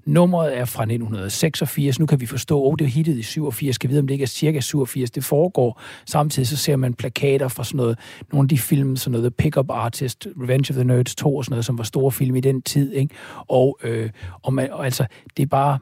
Nummeret 0.06 0.58
er 0.58 0.64
fra 0.64 0.82
1986. 0.82 1.98
Nu 1.98 2.06
kan 2.06 2.20
vi 2.20 2.26
forstå, 2.26 2.72
at 2.72 2.78
det 2.78 2.84
er 2.84 2.88
hittet 2.88 3.16
i 3.16 3.22
87. 3.22 3.74
Skal 3.74 3.90
vide, 3.90 4.00
om 4.00 4.06
det 4.06 4.14
ikke 4.14 4.22
er 4.22 4.26
cirka 4.26 4.60
87. 4.60 5.10
Det 5.10 5.24
foregår. 5.24 5.80
Samtidig 6.06 6.48
så 6.48 6.56
ser 6.56 6.76
man 6.76 6.94
plakater 6.94 7.48
fra 7.48 7.64
sådan 7.64 7.76
noget, 7.76 7.98
nogle 8.32 8.44
af 8.44 8.48
de 8.48 8.58
film, 8.58 8.96
sådan 8.96 9.12
noget 9.12 9.32
The 9.32 9.36
Pickup 9.44 9.70
Artist, 9.70 10.26
Revenge 10.42 10.70
of 10.70 10.74
the 10.74 10.84
Nerds 10.84 11.14
2 11.14 11.36
og 11.36 11.44
sådan 11.44 11.52
noget, 11.52 11.64
som 11.64 11.78
var 11.78 11.84
store 11.84 12.12
film 12.12 12.36
i 12.36 12.40
den 12.40 12.62
tid. 12.62 12.92
Ikke? 12.92 13.14
Og, 13.48 13.78
øh, 13.82 14.10
og, 14.42 14.52
man, 14.52 14.72
og 14.72 14.84
altså, 14.84 15.06
det 15.36 15.42
er 15.42 15.46
bare 15.46 15.78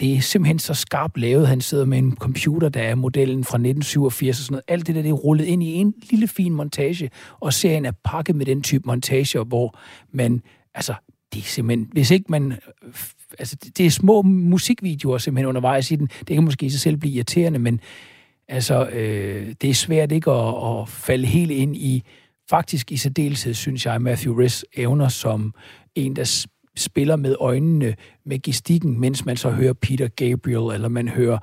det 0.00 0.14
er 0.14 0.20
simpelthen 0.20 0.58
så 0.58 0.74
skarpt 0.74 1.18
lavet. 1.18 1.48
Han 1.48 1.60
sidder 1.60 1.84
med 1.84 1.98
en 1.98 2.16
computer, 2.16 2.68
der 2.68 2.82
er 2.82 2.94
modellen 2.94 3.44
fra 3.44 3.56
1987 3.56 4.38
og 4.38 4.44
sådan 4.44 4.52
noget. 4.52 4.64
Alt 4.68 4.86
det 4.86 4.94
der, 4.94 5.02
det 5.02 5.08
er 5.08 5.12
rullet 5.12 5.44
ind 5.44 5.62
i 5.62 5.74
en 5.74 5.94
lille 6.10 6.28
fin 6.28 6.52
montage, 6.52 7.10
og 7.40 7.52
serien 7.52 7.84
er 7.84 7.92
pakket 8.04 8.36
med 8.36 8.46
den 8.46 8.62
type 8.62 8.82
montager, 8.86 9.44
hvor 9.44 9.78
man, 10.12 10.42
altså, 10.74 10.94
det 11.34 11.38
er 11.38 11.44
simpelthen, 11.44 11.88
hvis 11.92 12.10
ikke 12.10 12.26
man 12.28 12.58
altså, 13.38 13.56
det 13.76 13.86
er 13.86 13.90
små 13.90 14.22
musikvideoer 14.22 15.18
simpelthen 15.18 15.46
undervejs 15.46 15.90
i 15.90 15.96
den. 15.96 16.06
Det 16.06 16.34
kan 16.34 16.44
måske 16.44 16.66
i 16.66 16.70
sig 16.70 16.80
selv 16.80 16.96
blive 16.96 17.14
irriterende, 17.14 17.58
men 17.58 17.80
altså, 18.48 18.88
øh, 18.88 19.54
det 19.60 19.70
er 19.70 19.74
svært 19.74 20.12
ikke 20.12 20.30
at, 20.30 20.54
at 20.64 20.88
falde 20.88 21.26
helt 21.26 21.50
ind 21.50 21.76
i, 21.76 22.02
faktisk 22.50 22.92
i 22.92 22.96
særdeleshed, 22.96 23.54
synes 23.54 23.86
jeg, 23.86 24.02
Matthew 24.02 24.34
Riss 24.34 24.64
evner 24.76 25.08
som 25.08 25.54
en, 25.94 26.16
der 26.16 26.46
spiller 26.80 27.16
med 27.16 27.36
øjnene, 27.40 27.94
med 28.24 28.42
gestikken, 28.42 29.00
mens 29.00 29.24
man 29.24 29.36
så 29.36 29.50
hører 29.50 29.72
Peter 29.72 30.08
Gabriel, 30.08 30.74
eller 30.74 30.88
man 30.88 31.08
hører 31.08 31.38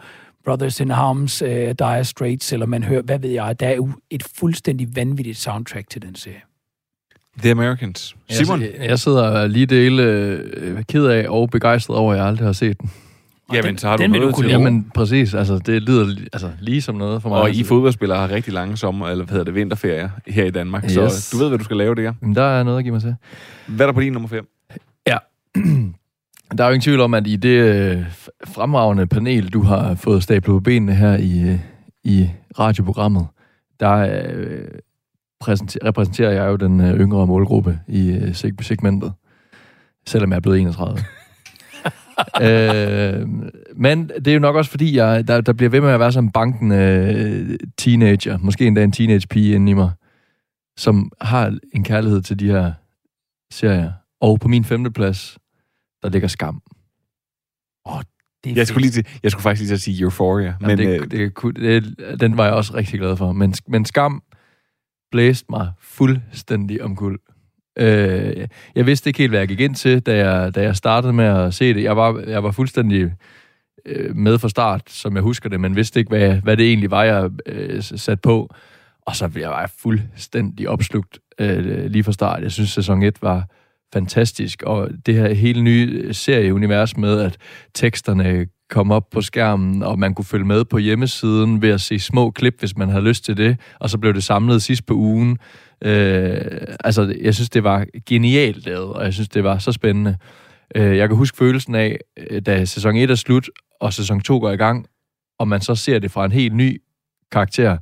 Brothers 0.46 0.79
in 0.79 0.91
Arms, 0.91 1.41
uh, 1.41 1.48
Dire 1.50 2.03
Straits, 2.03 2.53
eller 2.53 2.65
man 2.65 2.84
hører, 2.84 3.01
hvad 3.01 3.20
ved 3.20 3.29
jeg, 3.29 3.60
der 3.60 3.67
er 3.67 3.75
jo 3.75 3.89
et 4.10 4.24
fuldstændig 4.39 4.96
vanvittigt 4.96 5.38
soundtrack 5.38 5.89
til 5.89 6.01
den 6.01 6.15
serie. 6.15 6.41
The 7.41 7.51
Americans. 7.51 8.15
Simon? 8.29 8.62
Jeg, 8.62 8.72
jeg 8.79 9.00
sidder 9.00 9.48
lige 9.48 9.65
dele 9.65 10.03
øh, 10.03 10.84
ked 10.84 11.06
af 11.06 11.25
og 11.29 11.50
begejstret 11.50 11.98
over, 11.98 12.13
at 12.13 12.20
jeg 12.20 12.27
aldrig 12.27 12.48
har 12.48 12.53
set 12.53 12.82
den. 12.82 12.91
Jamen, 13.53 13.77
så 13.77 13.88
har 13.88 13.98
du 13.98 14.03
den 14.03 14.12
vil 14.12 14.20
noget 14.20 14.32
du 14.32 14.36
kunne 14.36 14.48
til. 14.48 14.51
Jamen, 14.51 14.91
præcis. 14.96 15.34
Altså, 15.34 15.60
det 15.65 15.82
lyder 15.82 16.15
altså, 16.34 16.51
lige 16.60 16.82
som 16.82 16.96
noget 16.96 17.22
for 17.22 17.29
mig. 17.29 17.41
Og 17.41 17.51
I 17.51 17.63
fodboldspillere 17.63 18.20
har 18.20 18.32
rigtig 18.32 18.53
lange 18.53 18.77
sommer, 18.77 19.08
eller 19.08 19.25
hvad 19.25 19.32
hedder 19.32 19.44
det, 19.44 19.56
vinterferier 19.56 20.10
her 20.27 20.46
i 20.46 20.51
Danmark. 20.51 20.84
Yes. 20.84 21.13
Så 21.13 21.29
du 21.32 21.38
ved, 21.38 21.50
hvad 21.50 21.58
du 21.58 21.63
skal 21.63 21.77
lave 21.77 21.96
der. 21.96 22.13
Jamen, 22.22 22.36
der 22.36 22.44
er 22.44 22.63
noget 22.63 22.77
at 22.77 22.84
give 22.84 22.91
mig 22.91 23.01
til. 23.01 23.15
Hvad 23.67 23.86
er 23.86 23.88
der 23.88 23.94
på 23.94 24.01
din 24.01 24.13
nummer 24.13 24.29
5? 24.29 24.48
Der 26.58 26.64
er 26.64 26.68
jo 26.68 26.74
ingen 26.74 26.82
tvivl 26.82 27.00
om, 27.00 27.14
at 27.14 27.28
i 27.28 27.36
det 27.36 27.60
øh, 27.60 28.04
fremragende 28.46 29.08
panel, 29.08 29.50
du 29.50 29.62
har 29.62 29.96
fået 29.96 30.24
stablet 30.24 30.44
på 30.44 30.60
benene 30.60 30.96
her 30.96 31.18
i, 31.18 31.40
øh, 31.40 31.60
i 32.04 32.30
radioprogrammet, 32.60 33.28
der 33.80 33.94
øh, 33.94 34.68
præsenter, 35.40 35.80
repræsenterer 35.86 36.32
jeg 36.32 36.48
jo 36.48 36.56
den 36.56 36.82
øh, 36.82 37.00
yngre 37.00 37.28
målgruppe 37.28 37.80
i 37.88 38.12
øh, 38.12 38.30
seg- 38.30 38.62
segmentet, 38.64 39.14
selvom 40.06 40.32
jeg 40.32 40.36
er 40.36 40.42
blevet 40.42 40.60
31. 40.60 41.00
øh, 42.42 43.28
men 43.76 44.10
det 44.10 44.28
er 44.28 44.34
jo 44.34 44.40
nok 44.40 44.56
også 44.56 44.72
fordi, 44.72 44.96
jeg, 44.96 45.28
der, 45.28 45.42
der 45.42 45.54
bliver 45.54 45.70
ved 45.70 45.82
med 45.82 45.90
at 45.90 46.00
være 46.00 46.12
sådan 46.12 46.28
en 46.28 46.32
bankende 46.32 46.76
øh, 46.76 47.60
teenager, 47.78 48.38
måske 48.38 48.68
endda 48.68 48.84
en 48.84 48.92
teenage-pige 48.92 49.56
inde 49.56 49.72
i 49.72 49.74
mig, 49.74 49.92
som 50.78 51.12
har 51.22 51.58
en 51.74 51.84
kærlighed 51.84 52.22
til 52.22 52.40
de 52.40 52.48
her 52.48 52.72
serier. 53.52 53.92
Og 54.22 54.40
på 54.40 54.48
min 54.48 54.64
femteplads, 54.64 55.38
der 56.08 56.12
ligger 56.12 56.28
skam. 56.28 56.62
Det 58.44 58.52
er 58.52 58.56
Jeg 58.56 58.68
skulle, 58.68 58.82
lige 58.82 58.92
til, 58.92 59.08
jeg 59.24 59.32
skulle 59.32 59.44
faktisk 59.44 59.62
lige 59.62 59.70
til 59.70 59.74
at 59.76 59.82
sige 59.82 60.02
Euphoria. 60.04 60.56
Men 60.60 60.68
Men, 60.68 60.78
det, 60.78 61.02
øh, 61.02 61.12
det, 61.12 61.34
kunne- 61.34 61.54
det, 61.54 61.96
den 62.20 62.38
var 62.38 62.46
jeg 62.46 62.54
også 62.54 62.74
rigtig 62.74 63.00
glad 63.00 63.18
for. 63.18 63.32
Men, 63.32 63.54
men 63.68 63.86
skam 63.86 64.24
blæste 65.12 65.46
mig 65.50 65.72
fuldstændig 65.82 66.84
omkuld. 66.84 67.20
Øh, 67.78 68.48
jeg 68.76 68.86
vidste 68.86 69.10
ikke 69.10 69.18
helt, 69.18 69.32
hvad 69.32 69.40
jeg 69.40 69.48
gik 69.48 69.60
ind 69.60 69.76
til, 69.76 70.00
da 70.00 70.16
jeg, 70.30 70.56
da 70.56 70.62
jeg 70.62 70.76
startede 70.76 71.14
med 71.14 71.26
at 71.26 71.54
se 71.54 71.74
det. 71.74 71.84
Jeg 71.84 71.98
var, 71.98 72.20
jeg 72.20 72.44
var 72.44 72.52
fuldstændig 72.52 73.14
øh, 73.86 74.16
med 74.16 74.40
fra 74.40 74.50
start, 74.50 74.90
som 74.90 75.16
jeg 75.16 75.24
husker 75.24 75.50
det, 75.50 75.60
men 75.60 75.76
vidste 75.76 76.00
ikke, 76.00 76.10
hvad, 76.10 76.42
hvad 76.42 76.58
det 76.58 76.68
egentlig 76.68 76.92
var, 76.92 77.04
jeg 77.04 77.30
øh, 77.46 77.82
sat 77.84 78.22
på. 78.22 78.50
Og 79.02 79.16
så 79.16 79.28
blev 79.30 79.42
jeg 79.44 79.52
bare 79.52 79.68
fuldstændig 79.80 80.70
opslugt 80.70 81.20
øh, 81.40 81.86
lige 81.86 82.04
fra 82.04 82.12
start. 82.12 82.44
Jeg 82.44 82.52
synes, 82.52 82.70
sæson 82.70 83.04
1 83.04 83.22
var 83.22 83.48
fantastisk, 83.94 84.63
og 84.63 84.89
det 85.06 85.13
her 85.15 85.34
hele 85.34 85.62
nye 85.62 86.13
serieunivers 86.13 86.98
med, 86.98 87.20
at 87.20 87.38
teksterne 87.75 88.48
kom 88.70 88.91
op 88.91 89.10
på 89.12 89.22
skærmen, 89.22 89.84
og 89.84 90.00
man 90.00 90.13
kunne 90.13 90.25
følge 90.25 90.46
med 90.46 90.65
på 90.65 90.77
hjemmesiden 90.77 91.62
ved 91.62 91.70
at 91.70 91.82
se 91.82 92.00
små 92.00 92.32
klip, 92.32 92.60
hvis 92.60 92.77
man 92.77 92.89
havde 92.89 93.03
lyst 93.03 93.25
til 93.25 93.38
det, 93.38 93.60
og 93.79 93.89
så 93.89 93.98
blev 93.98 94.13
det 94.13 94.24
samlet 94.24 94.62
sidst 94.62 94.86
på 94.86 94.94
ugen. 94.94 95.38
Øh, 95.84 96.38
altså, 96.84 97.15
jeg 97.22 97.36
synes, 97.36 97.50
det 97.50 97.63
var 97.63 97.86
genialt 98.06 98.65
lavet, 98.65 98.94
og 98.94 99.03
jeg 99.03 99.13
synes, 99.13 99.29
det 99.29 99.44
var 99.44 99.58
så 99.58 99.72
spændende. 99.72 100.17
Øh, 100.75 100.98
jeg 100.98 101.08
kan 101.08 101.17
huske 101.17 101.38
følelsen 101.38 101.75
af, 101.75 101.98
øh, 102.17 102.41
da 102.41 102.65
sæson 102.65 102.96
1 102.96 103.12
er 103.12 103.15
slut, 103.15 103.50
og 103.82 103.94
sæson 103.94 104.22
2 104.22 104.39
går 104.39 104.51
i 104.51 104.58
gang, 104.58 104.88
og 105.39 105.48
man 105.48 105.62
så 105.62 105.75
ser 105.75 106.00
det 106.00 106.12
fra 106.12 106.25
en 106.25 106.32
helt 106.32 106.56
ny 106.56 106.82
karakter, 107.32 107.77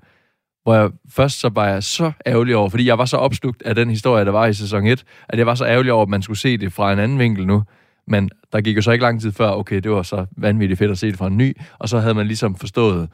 hvor 0.66 0.76
jeg 0.76 0.90
først 1.10 1.40
så 1.40 1.50
var 1.50 1.68
jeg 1.68 1.84
så 1.84 2.12
ærgerlig 2.26 2.56
over, 2.56 2.70
fordi 2.70 2.88
jeg 2.88 2.98
var 2.98 3.06
så 3.06 3.18
opslugt 3.18 3.64
af 3.64 3.76
den 3.76 3.90
historie, 3.90 4.26
der 4.26 4.32
var 4.32 4.46
i 4.46 4.54
sæson 4.54 4.88
1, 4.88 5.04
at 5.30 5.38
jeg 5.38 5.46
var 5.46 5.56
så 5.56 5.66
ærgerlig 5.66 5.92
over, 5.92 6.04
at 6.04 6.10
man 6.10 6.22
skulle 6.22 6.38
se 6.40 6.58
det 6.58 6.74
fra 6.74 6.94
en 6.94 7.00
anden 7.00 7.20
vinkel 7.20 7.48
nu. 7.48 7.64
Men 8.08 8.30
der 8.54 8.62
gik 8.62 8.76
jo 8.76 8.82
så 8.82 8.92
ikke 8.92 9.04
lang 9.04 9.22
tid 9.22 9.32
før, 9.32 9.50
okay, 9.50 9.80
det 9.80 9.92
var 9.92 10.04
så 10.04 10.26
vanvittigt 10.38 10.78
fedt 10.78 10.92
at 10.92 10.98
se 10.98 11.08
det 11.08 11.18
fra 11.18 11.28
en 11.28 11.38
ny, 11.38 11.58
og 11.80 11.90
så 11.90 12.00
havde 12.00 12.14
man 12.14 12.28
ligesom 12.28 12.56
forstået, 12.56 13.10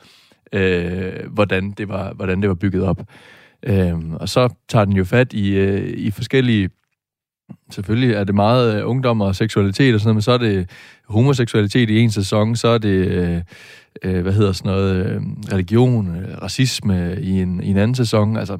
øh, 0.54 1.14
hvordan, 1.32 1.72
det 1.72 1.90
var, 1.90 2.14
hvordan 2.14 2.42
det 2.42 2.50
var 2.50 2.56
bygget 2.56 2.84
op. 2.84 3.02
Øh, 3.64 4.14
og 4.14 4.30
så 4.30 4.50
tager 4.70 4.86
den 4.86 4.96
jo 4.96 5.04
fat 5.04 5.34
i, 5.34 5.50
øh, 5.50 5.90
i 5.98 6.12
forskellige 6.12 6.70
selvfølgelig 7.70 8.16
er 8.16 8.24
det 8.24 8.36
meget 8.36 8.76
øh, 8.76 8.90
ungdom 8.90 9.22
og 9.22 9.36
seksualitet 9.36 9.94
og 9.94 10.00
sådan 10.00 10.08
noget, 10.08 10.16
men 10.16 10.22
så 10.22 10.32
er 10.32 10.38
det 10.38 10.70
homoseksualitet 11.08 11.90
i 11.90 12.00
en 12.00 12.12
sæson, 12.12 12.56
så 12.56 12.68
er 12.68 12.78
det, 12.78 13.08
øh, 13.08 13.42
øh, 14.04 14.22
hvad 14.22 14.34
hedder 14.34 14.52
sådan 14.52 14.72
noget, 14.72 15.06
øh, 15.06 15.22
religion, 15.52 16.16
øh, 16.16 16.42
racisme 16.42 17.18
i 17.22 17.42
en, 17.42 17.64
i 17.64 17.68
en 17.68 17.78
anden 17.78 17.96
sæson. 17.96 18.38
Altså, 18.38 18.58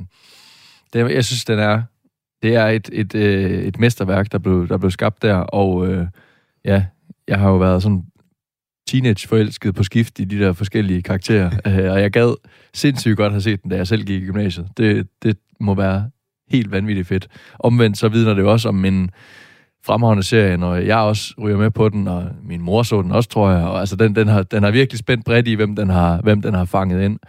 det, 0.94 1.12
jeg 1.12 1.26
synes, 1.26 1.46
den 1.46 1.60
er, 1.60 1.82
det 2.44 2.56
er 2.56 2.68
et, 2.68 2.90
et, 2.94 3.16
øh, 3.16 3.64
et 3.64 3.80
mesterværk, 3.80 4.32
der 4.32 4.38
blev, 4.38 4.68
der 4.68 4.78
blev 4.78 4.92
skabt 4.92 5.22
der, 5.22 5.36
og 5.36 5.88
øh, 5.88 6.08
ja, 6.66 6.86
jeg 7.28 7.40
har 7.40 7.50
jo 7.50 7.58
været 7.58 7.84
sådan 7.84 8.04
teenage-forelsket 8.88 9.76
på 9.76 9.84
skift 9.84 10.20
i 10.20 10.26
de 10.26 10.40
der 10.40 10.54
forskellige 10.54 11.02
karakterer, 11.02 11.52
øh, 11.68 11.92
og 11.92 12.02
jeg 12.02 12.12
gad 12.12 12.36
sindssygt 12.74 13.18
godt 13.18 13.34
have 13.34 13.42
set 13.42 13.64
den, 13.64 13.72
da 13.72 13.78
jeg 13.78 13.88
selv 13.88 14.04
gik 14.04 14.24
i 14.24 14.26
gymnasiet. 14.26 14.68
Det, 14.78 15.08
det 15.24 15.38
må 15.60 15.76
være 15.76 16.10
helt 16.52 16.72
vanvittigt 16.72 17.08
fedt. 17.08 17.28
Omvendt 17.60 17.98
så 17.98 18.10
vidner 18.10 18.34
det 18.34 18.42
jo 18.42 18.52
også 18.52 18.70
om 18.70 18.86
en 18.86 19.10
fremragende 19.86 20.24
serie, 20.24 20.58
når 20.58 20.76
jeg 20.76 20.98
også 20.98 21.34
ryger 21.42 21.58
med 21.58 21.72
på 21.72 21.90
den, 21.90 22.08
og 22.08 22.24
min 22.44 22.62
mor 22.62 22.84
så 22.84 23.02
den 23.02 23.12
også, 23.12 23.30
tror 23.30 23.52
jeg. 23.52 23.64
Og 23.64 23.80
altså, 23.80 23.96
den, 23.96 24.16
den, 24.16 24.28
har, 24.28 24.44
den 24.44 24.64
har 24.64 24.72
virkelig 24.72 25.00
spændt 25.00 25.26
bredt 25.26 25.48
i, 25.48 25.54
hvem 25.54 25.76
den 25.76 25.90
har, 25.90 26.22
hvem 26.22 26.42
den 26.42 26.54
har 26.54 26.66
fanget 26.66 27.06
ind. 27.06 27.20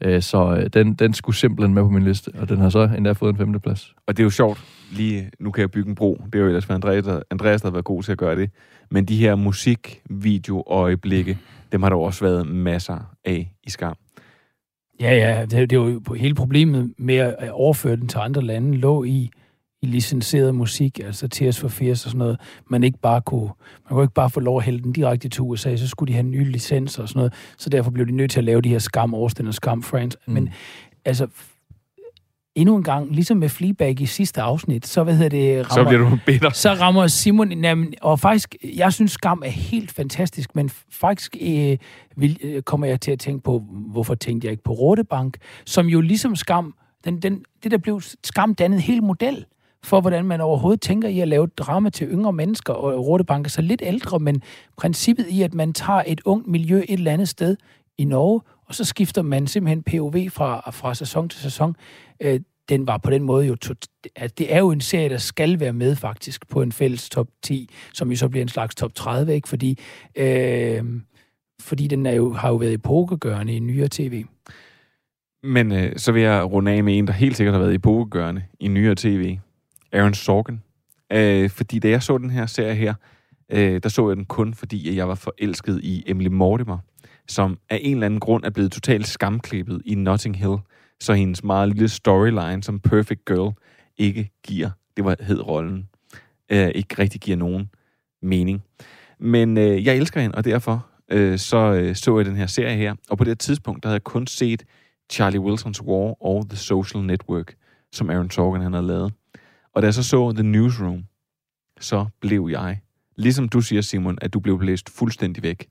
Øh, 0.00 0.22
så 0.22 0.56
øh, 0.56 0.66
den, 0.72 0.94
den 0.94 1.14
skulle 1.14 1.36
simpelthen 1.36 1.74
med 1.74 1.82
på 1.82 1.88
min 1.88 2.02
liste, 2.02 2.30
og 2.38 2.48
den 2.48 2.58
har 2.58 2.68
så 2.68 2.90
endda 2.96 3.12
fået 3.12 3.32
en 3.32 3.38
femteplads. 3.38 3.94
Og 4.06 4.16
det 4.16 4.22
er 4.22 4.24
jo 4.24 4.30
sjovt, 4.30 4.64
lige 4.92 5.30
nu 5.40 5.50
kan 5.50 5.60
jeg 5.60 5.70
bygge 5.70 5.88
en 5.88 5.94
bro. 5.94 6.22
Det 6.26 6.34
er 6.34 6.38
jo 6.38 6.46
ellers 6.46 6.68
været 6.68 6.84
Andreas, 6.84 7.04
der, 7.04 7.20
Andreas, 7.30 7.62
der 7.62 7.68
har 7.68 7.72
været 7.72 7.84
god 7.84 8.02
til 8.02 8.12
at 8.12 8.18
gøre 8.18 8.36
det. 8.36 8.50
Men 8.90 9.04
de 9.04 9.16
her 9.16 9.34
musikvideo-øjeblikke, 9.34 11.38
dem 11.72 11.82
har 11.82 11.88
der 11.88 11.96
også 11.96 12.24
været 12.24 12.46
masser 12.46 12.98
af 13.24 13.52
i 13.64 13.70
skam. 13.70 13.96
Ja, 15.00 15.14
ja, 15.14 15.40
det, 15.40 15.70
det 15.70 15.72
er 15.72 15.80
jo 15.80 16.14
hele 16.14 16.34
problemet 16.34 16.94
med 16.98 17.16
at 17.16 17.50
overføre 17.50 17.96
den 17.96 18.08
til 18.08 18.18
andre 18.18 18.42
lande, 18.42 18.76
lå 18.76 19.04
i, 19.04 19.30
i 19.82 19.86
licenseret 19.86 20.54
musik, 20.54 21.00
altså 21.00 21.28
Tears 21.28 21.60
for 21.60 21.68
Fears 21.68 22.04
og 22.04 22.10
sådan 22.10 22.18
noget, 22.18 22.40
man 22.70 22.84
ikke 22.84 22.98
bare 22.98 23.22
kunne, 23.22 23.50
man 23.84 23.88
kunne 23.90 24.04
ikke 24.04 24.14
bare 24.14 24.30
få 24.30 24.40
lov 24.40 24.58
at 24.58 24.64
hælde 24.64 24.82
den 24.82 24.92
direkte 24.92 25.28
til 25.28 25.42
USA, 25.42 25.76
så 25.76 25.88
skulle 25.88 26.08
de 26.08 26.14
have 26.14 26.26
nye 26.26 26.44
licenser 26.44 27.02
og 27.02 27.08
sådan 27.08 27.18
noget, 27.18 27.32
så 27.58 27.70
derfor 27.70 27.90
blev 27.90 28.06
de 28.06 28.12
nødt 28.12 28.30
til 28.30 28.40
at 28.40 28.44
lave 28.44 28.60
de 28.60 28.68
her 28.68 28.78
skam 28.78 29.14
Austin 29.14 29.46
og 29.46 29.54
skam 29.54 29.82
France. 29.82 30.18
Mm. 30.26 30.32
Men 30.34 30.50
altså, 31.04 31.26
endnu 32.56 32.76
en 32.76 32.82
gang, 32.82 33.10
ligesom 33.12 33.36
med 33.36 33.48
Fleabag 33.48 34.00
i 34.00 34.06
sidste 34.06 34.40
afsnit, 34.42 34.86
så 34.86 35.04
hvad 35.04 35.14
hedder 35.16 35.28
det, 35.28 35.72
Så 35.72 35.84
bliver 35.84 36.10
du 36.10 36.18
bitter. 36.26 36.50
så 36.50 36.72
rammer 36.72 37.06
Simon, 37.06 37.64
jamen, 37.64 37.94
og 38.02 38.20
faktisk, 38.20 38.54
jeg 38.76 38.92
synes, 38.92 39.12
Skam 39.12 39.42
er 39.44 39.50
helt 39.50 39.90
fantastisk, 39.92 40.54
men 40.56 40.70
faktisk 40.90 41.36
øh, 41.40 41.76
vil, 42.16 42.38
øh, 42.42 42.62
kommer 42.62 42.86
jeg 42.86 43.00
til 43.00 43.10
at 43.10 43.18
tænke 43.18 43.42
på, 43.42 43.62
hvorfor 43.92 44.14
tænkte 44.14 44.46
jeg 44.46 44.50
ikke 44.50 44.62
på 44.64 44.72
Rådebank, 44.72 45.36
som 45.66 45.86
jo 45.86 46.00
ligesom 46.00 46.36
Skam, 46.36 46.74
den, 47.04 47.18
den, 47.22 47.42
det 47.62 47.70
der 47.70 47.78
blev 47.78 48.00
Skam 48.24 48.54
dannet 48.54 48.82
helt 48.82 49.02
model 49.02 49.44
for, 49.84 50.00
hvordan 50.00 50.24
man 50.24 50.40
overhovedet 50.40 50.80
tænker 50.80 51.08
i 51.08 51.20
at 51.20 51.28
lave 51.28 51.46
drama 51.46 51.90
til 51.90 52.08
yngre 52.08 52.32
mennesker, 52.32 52.72
og 52.72 53.06
Rådebank 53.06 53.46
er 53.46 53.50
så 53.50 53.62
lidt 53.62 53.82
ældre, 53.84 54.18
men 54.18 54.42
princippet 54.76 55.26
i, 55.28 55.42
at 55.42 55.54
man 55.54 55.72
tager 55.72 56.02
et 56.06 56.20
ungt 56.24 56.46
miljø 56.46 56.78
et 56.78 56.84
eller 56.88 57.12
andet 57.12 57.28
sted 57.28 57.56
i 57.98 58.04
Norge, 58.04 58.40
og 58.66 58.74
så 58.74 58.84
skifter 58.84 59.22
man 59.22 59.46
simpelthen 59.46 59.82
POV 59.82 60.30
fra, 60.30 60.70
fra 60.70 60.94
sæson 60.94 61.28
til 61.28 61.40
sæson, 61.40 61.76
øh, 62.20 62.40
den 62.68 62.86
var 62.86 62.98
på 62.98 63.10
den 63.10 63.22
måde 63.22 63.46
jo... 63.46 63.56
At 64.16 64.38
det 64.38 64.54
er 64.54 64.58
jo 64.58 64.70
en 64.70 64.80
serie, 64.80 65.08
der 65.08 65.18
skal 65.18 65.60
være 65.60 65.72
med 65.72 65.96
faktisk 65.96 66.48
på 66.48 66.62
en 66.62 66.72
fælles 66.72 67.10
top 67.10 67.28
10, 67.42 67.70
som 67.94 68.10
jo 68.10 68.16
så 68.16 68.28
bliver 68.28 68.42
en 68.42 68.48
slags 68.48 68.74
top 68.74 68.94
30, 68.94 69.34
ikke? 69.34 69.48
Fordi, 69.48 69.78
øh, 70.16 70.84
fordi 71.60 71.86
den 71.86 72.06
er 72.06 72.12
jo, 72.12 72.32
har 72.32 72.48
jo 72.48 72.56
været 72.56 72.74
epokegørende 72.74 73.54
i 73.56 73.58
nyere 73.58 73.88
tv. 73.90 74.24
Men 75.42 75.72
øh, 75.72 75.92
så 75.96 76.12
vil 76.12 76.22
jeg 76.22 76.52
runde 76.52 76.70
af 76.70 76.84
med 76.84 76.98
en, 76.98 77.06
der 77.06 77.12
helt 77.12 77.36
sikkert 77.36 77.54
har 77.54 77.62
været 77.62 77.74
i 77.74 78.64
i 78.64 78.68
nyere 78.68 78.94
tv. 78.94 79.38
Aaron 79.92 80.14
Sorkin. 80.14 80.62
Øh, 81.12 81.50
fordi 81.50 81.78
da 81.78 81.88
jeg 81.88 82.02
så 82.02 82.18
den 82.18 82.30
her 82.30 82.46
serie 82.46 82.74
her, 82.74 82.94
øh, 83.52 83.80
der 83.82 83.88
så 83.88 84.08
jeg 84.08 84.16
den 84.16 84.24
kun, 84.24 84.54
fordi 84.54 84.88
at 84.88 84.96
jeg 84.96 85.08
var 85.08 85.14
forelsket 85.14 85.80
i 85.82 86.04
Emily 86.06 86.28
Mortimer, 86.28 86.78
som 87.28 87.58
af 87.70 87.78
en 87.82 87.94
eller 87.94 88.06
anden 88.06 88.20
grund 88.20 88.44
er 88.44 88.50
blevet 88.50 88.72
totalt 88.72 89.06
skamklippet 89.06 89.82
i 89.84 89.94
Notting 89.94 90.38
Hill, 90.38 90.56
så 91.00 91.12
hendes 91.12 91.44
meget 91.44 91.68
lille 91.68 91.88
storyline 91.88 92.62
som 92.62 92.80
Perfect 92.80 93.24
Girl 93.24 93.54
ikke 93.96 94.30
giver, 94.46 94.70
det 94.96 95.04
var 95.04 95.16
hed 95.20 95.46
rollen, 95.46 95.88
øh, 96.52 96.68
ikke 96.74 96.98
rigtig 96.98 97.20
giver 97.20 97.36
nogen 97.36 97.70
mening. 98.22 98.62
Men 99.20 99.58
øh, 99.58 99.86
jeg 99.86 99.96
elsker 99.96 100.20
hende, 100.20 100.34
og 100.34 100.44
derfor 100.44 100.86
øh, 101.10 101.38
så 101.38 101.72
øh, 101.72 101.96
så 101.96 102.16
jeg 102.16 102.26
den 102.26 102.36
her 102.36 102.46
serie 102.46 102.76
her, 102.76 102.94
og 103.10 103.18
på 103.18 103.24
det 103.24 103.30
her 103.30 103.34
tidspunkt, 103.34 103.82
der 103.82 103.88
havde 103.88 103.96
jeg 103.96 104.04
kun 104.04 104.26
set 104.26 104.64
Charlie 105.12 105.40
Wilsons 105.40 105.82
War 105.82 106.22
og 106.22 106.48
The 106.48 106.56
Social 106.56 107.04
Network, 107.04 107.54
som 107.92 108.10
Aaron 108.10 108.30
Sorkin 108.30 108.62
han 108.62 108.72
havde 108.72 108.86
lavet. 108.86 109.12
Og 109.74 109.82
da 109.82 109.86
jeg 109.86 109.94
så 109.94 110.02
så 110.02 110.32
The 110.32 110.42
Newsroom, 110.42 111.04
så 111.80 112.06
blev 112.20 112.48
jeg, 112.50 112.80
ligesom 113.16 113.48
du 113.48 113.60
siger 113.60 113.82
Simon, 113.82 114.18
at 114.20 114.34
du 114.34 114.40
blev 114.40 114.58
blæst 114.58 114.90
fuldstændig 114.90 115.42
væk, 115.42 115.68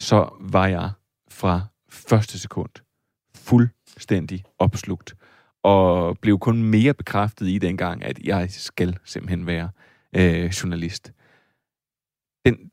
så 0.00 0.36
var 0.40 0.66
jeg 0.66 0.90
fra 1.28 1.66
første 1.88 2.38
sekund 2.38 2.70
fuldstændig 3.34 4.44
opslugt, 4.58 5.14
og 5.62 6.18
blev 6.18 6.38
kun 6.38 6.62
mere 6.62 6.94
bekræftet 6.94 7.48
i 7.48 7.58
dengang, 7.58 8.04
at 8.04 8.18
jeg 8.18 8.50
skal 8.50 8.98
simpelthen 9.04 9.46
være 9.46 9.70
øh, 10.16 10.44
journalist. 10.44 11.12
Den, 12.46 12.70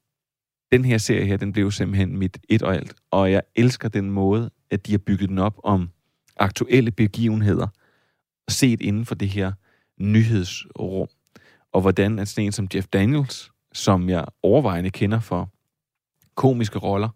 den 0.71 0.85
her 0.85 0.97
serie 0.97 1.25
her, 1.25 1.37
den 1.37 1.53
blev 1.53 1.71
simpelthen 1.71 2.17
mit 2.17 2.37
et 2.49 2.61
og 2.61 2.75
alt, 2.75 2.93
og 3.11 3.31
jeg 3.31 3.41
elsker 3.55 3.89
den 3.89 4.11
måde, 4.11 4.49
at 4.69 4.85
de 4.85 4.91
har 4.91 4.97
bygget 4.97 5.29
den 5.29 5.39
op 5.39 5.59
om 5.63 5.89
aktuelle 6.37 6.91
begivenheder, 6.91 7.67
set 8.49 8.81
inden 8.81 9.05
for 9.05 9.15
det 9.15 9.29
her 9.29 9.51
nyhedsrum, 9.99 11.07
og 11.71 11.81
hvordan 11.81 12.19
at 12.19 12.27
sådan 12.27 12.45
en 12.45 12.51
som 12.51 12.67
Jeff 12.75 12.87
Daniels, 12.87 13.51
som 13.73 14.09
jeg 14.09 14.25
overvejende 14.43 14.89
kender 14.89 15.19
for 15.19 15.52
komiske 16.35 16.79
roller, 16.79 17.09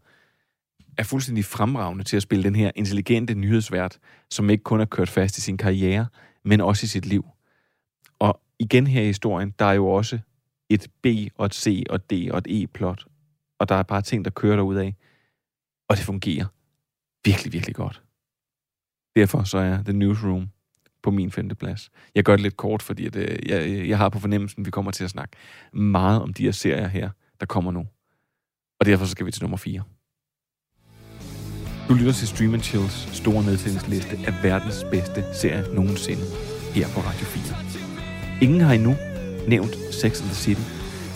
er 0.98 1.04
fuldstændig 1.04 1.46
fremragende 1.46 2.04
til 2.04 2.16
at 2.18 2.24
spille 2.24 2.44
den 2.44 2.56
her 2.56 2.72
intelligente 2.76 3.34
nyhedsvært, 3.34 4.00
som 4.32 4.50
ikke 4.50 4.64
kun 4.64 4.82
er 4.82 4.86
kørt 4.86 5.10
fast 5.10 5.38
i 5.38 5.42
sin 5.42 5.58
karriere, 5.58 6.08
men 6.46 6.62
også 6.62 6.84
i 6.84 6.88
sit 6.88 7.06
liv. 7.06 7.26
Og 8.20 8.42
igen 8.60 8.88
her 8.88 9.02
i 9.02 9.06
historien, 9.06 9.54
der 9.60 9.66
er 9.66 9.74
jo 9.74 9.88
også 9.88 10.20
et 10.70 10.88
B 11.02 11.08
og 11.36 11.46
et 11.46 11.54
C 11.56 11.84
og 11.90 11.96
et 11.96 12.12
D 12.12 12.14
og 12.32 12.38
et 12.38 12.48
E-plot, 12.50 13.06
og 13.60 13.70
der 13.70 13.76
er 13.76 13.84
bare 13.84 14.02
ting, 14.02 14.26
der 14.26 14.32
kører 14.32 14.56
derud 14.56 14.76
af, 14.76 14.96
og 15.90 15.98
det 15.98 16.06
fungerer 16.06 16.46
virkelig, 17.26 17.54
virkelig 17.54 17.76
godt. 17.76 18.04
Derfor 19.16 19.44
så 19.44 19.58
er 19.58 19.84
The 19.84 19.94
Newsroom 19.94 20.50
på 21.04 21.12
min 21.12 21.32
femte 21.32 21.56
plads. 21.56 21.90
Jeg 22.16 22.24
gør 22.24 22.34
det 22.34 22.44
lidt 22.44 22.58
kort, 22.58 22.82
fordi 22.82 23.06
at, 23.06 23.16
øh, 23.16 23.50
jeg, 23.50 23.88
jeg 23.90 23.98
har 23.98 24.10
på 24.10 24.20
fornemmelsen, 24.20 24.62
at 24.62 24.66
vi 24.66 24.72
kommer 24.72 24.92
til 24.92 25.04
at 25.04 25.10
snakke 25.10 25.38
meget 25.74 26.22
om 26.22 26.34
de 26.34 26.44
her 26.44 26.52
serier 26.52 26.88
her, 26.88 27.10
der 27.40 27.46
kommer 27.46 27.72
nu. 27.72 27.88
Og 28.80 28.86
derfor 28.86 29.06
så 29.06 29.12
skal 29.12 29.26
vi 29.26 29.32
til 29.32 29.44
nummer 29.44 29.58
4. 29.58 29.84
Du 31.90 31.94
lytter 31.94 32.14
til 32.14 32.28
Stream 32.28 32.62
Chills 32.62 33.16
store 33.16 33.44
nedtællingsliste 33.44 34.20
af 34.28 34.34
verdens 34.44 34.86
bedste 34.92 35.24
serie 35.34 35.76
nogensinde 35.76 36.24
her 36.74 36.88
på 36.88 37.00
Radio 37.00 37.26
4. 37.26 37.56
Ingen 38.42 38.62
har 38.62 38.74
endnu 38.74 38.96
nævnt 39.48 39.76
Sex 40.02 40.22
and 40.22 40.30
the 40.30 40.36
City, 40.36 40.62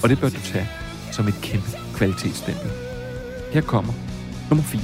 og 0.04 0.10
det 0.10 0.20
bør 0.20 0.30
du 0.30 0.42
tage 0.54 0.68
som 1.12 1.28
et 1.28 1.40
kæmpe 1.42 1.70
kvalitetsstempel. 1.94 2.70
Her 3.54 3.62
kommer 3.62 3.94
nummer 4.50 4.64
4. 4.64 4.82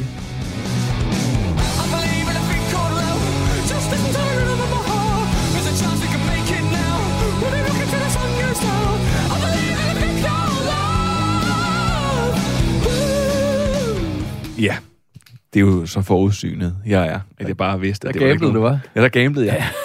det 15.53 15.59
er 15.59 15.65
jo 15.65 15.85
så 15.85 16.01
forudsynet, 16.01 16.75
jeg 16.85 17.07
er, 17.07 17.19
at 17.37 17.47
jeg 17.47 17.57
bare 17.57 17.79
vidste, 17.79 18.07
at 18.07 18.13
Der 18.13 18.19
det 18.19 18.27
var 18.27 18.33
gamblede 18.33 18.53
du, 18.53 18.69
hva'? 18.69 18.89
Ja, 18.95 19.01
der 19.01 19.09
gamblede 19.09 19.45
jeg. 19.45 19.63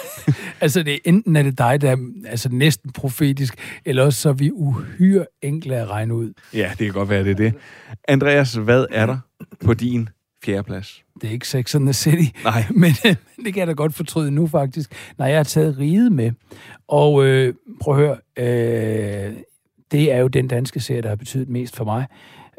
Altså, 0.61 0.83
det, 0.83 0.99
enten 1.05 1.35
er 1.35 1.43
det 1.43 1.57
dig, 1.57 1.81
der 1.81 1.91
er 1.91 1.97
altså, 2.27 2.49
næsten 2.49 2.91
profetisk, 2.91 3.55
eller 3.85 4.03
også 4.03 4.21
så 4.21 4.29
er 4.29 4.33
vi 4.33 4.51
uhyre 4.51 5.25
enkle 5.41 5.75
at 5.75 5.89
regne 5.89 6.15
ud. 6.15 6.33
Ja, 6.53 6.69
det 6.69 6.77
kan 6.77 6.93
godt 6.93 7.09
være, 7.09 7.23
det 7.23 7.31
er 7.31 7.35
det. 7.35 7.53
Andreas, 8.07 8.53
hvad 8.53 8.85
er 8.91 9.05
der 9.05 9.17
på 9.65 9.73
din 9.73 10.09
fjerdeplads? 10.45 11.03
Det 11.21 11.27
er 11.27 11.31
ikke 11.31 11.47
Sex 11.47 11.75
and 11.75 11.85
the 11.85 11.93
City. 11.93 12.37
Nej. 12.43 12.65
Men, 12.81 12.91
øh, 13.05 13.15
men 13.37 13.45
det 13.45 13.53
kan 13.53 13.59
jeg 13.59 13.67
da 13.67 13.73
godt 13.73 13.93
fortryde 13.93 14.31
nu, 14.31 14.47
faktisk. 14.47 14.91
Nej, 15.17 15.27
jeg 15.27 15.37
har 15.37 15.43
taget 15.43 15.77
Ride 15.79 16.09
med. 16.09 16.31
Og 16.87 17.25
øh, 17.25 17.53
prøv 17.81 17.93
at 17.93 17.99
høre, 17.99 18.17
øh, 19.27 19.33
det 19.91 20.11
er 20.11 20.17
jo 20.17 20.27
den 20.27 20.47
danske 20.47 20.79
serie, 20.79 21.01
der 21.01 21.09
har 21.09 21.15
betydet 21.15 21.49
mest 21.49 21.75
for 21.75 21.85
mig. 21.85 22.05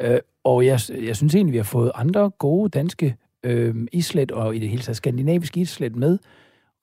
Øh, 0.00 0.18
og 0.44 0.66
jeg, 0.66 0.80
jeg 1.02 1.16
synes 1.16 1.34
egentlig, 1.34 1.52
vi 1.52 1.58
har 1.58 1.64
fået 1.64 1.92
andre 1.94 2.30
gode 2.30 2.68
danske 2.70 3.16
øh, 3.44 3.74
islet, 3.92 4.32
og 4.32 4.56
i 4.56 4.58
det 4.58 4.68
hele 4.68 4.82
taget 4.82 4.96
skandinaviske 4.96 5.60
islet 5.60 5.96
med. 5.96 6.18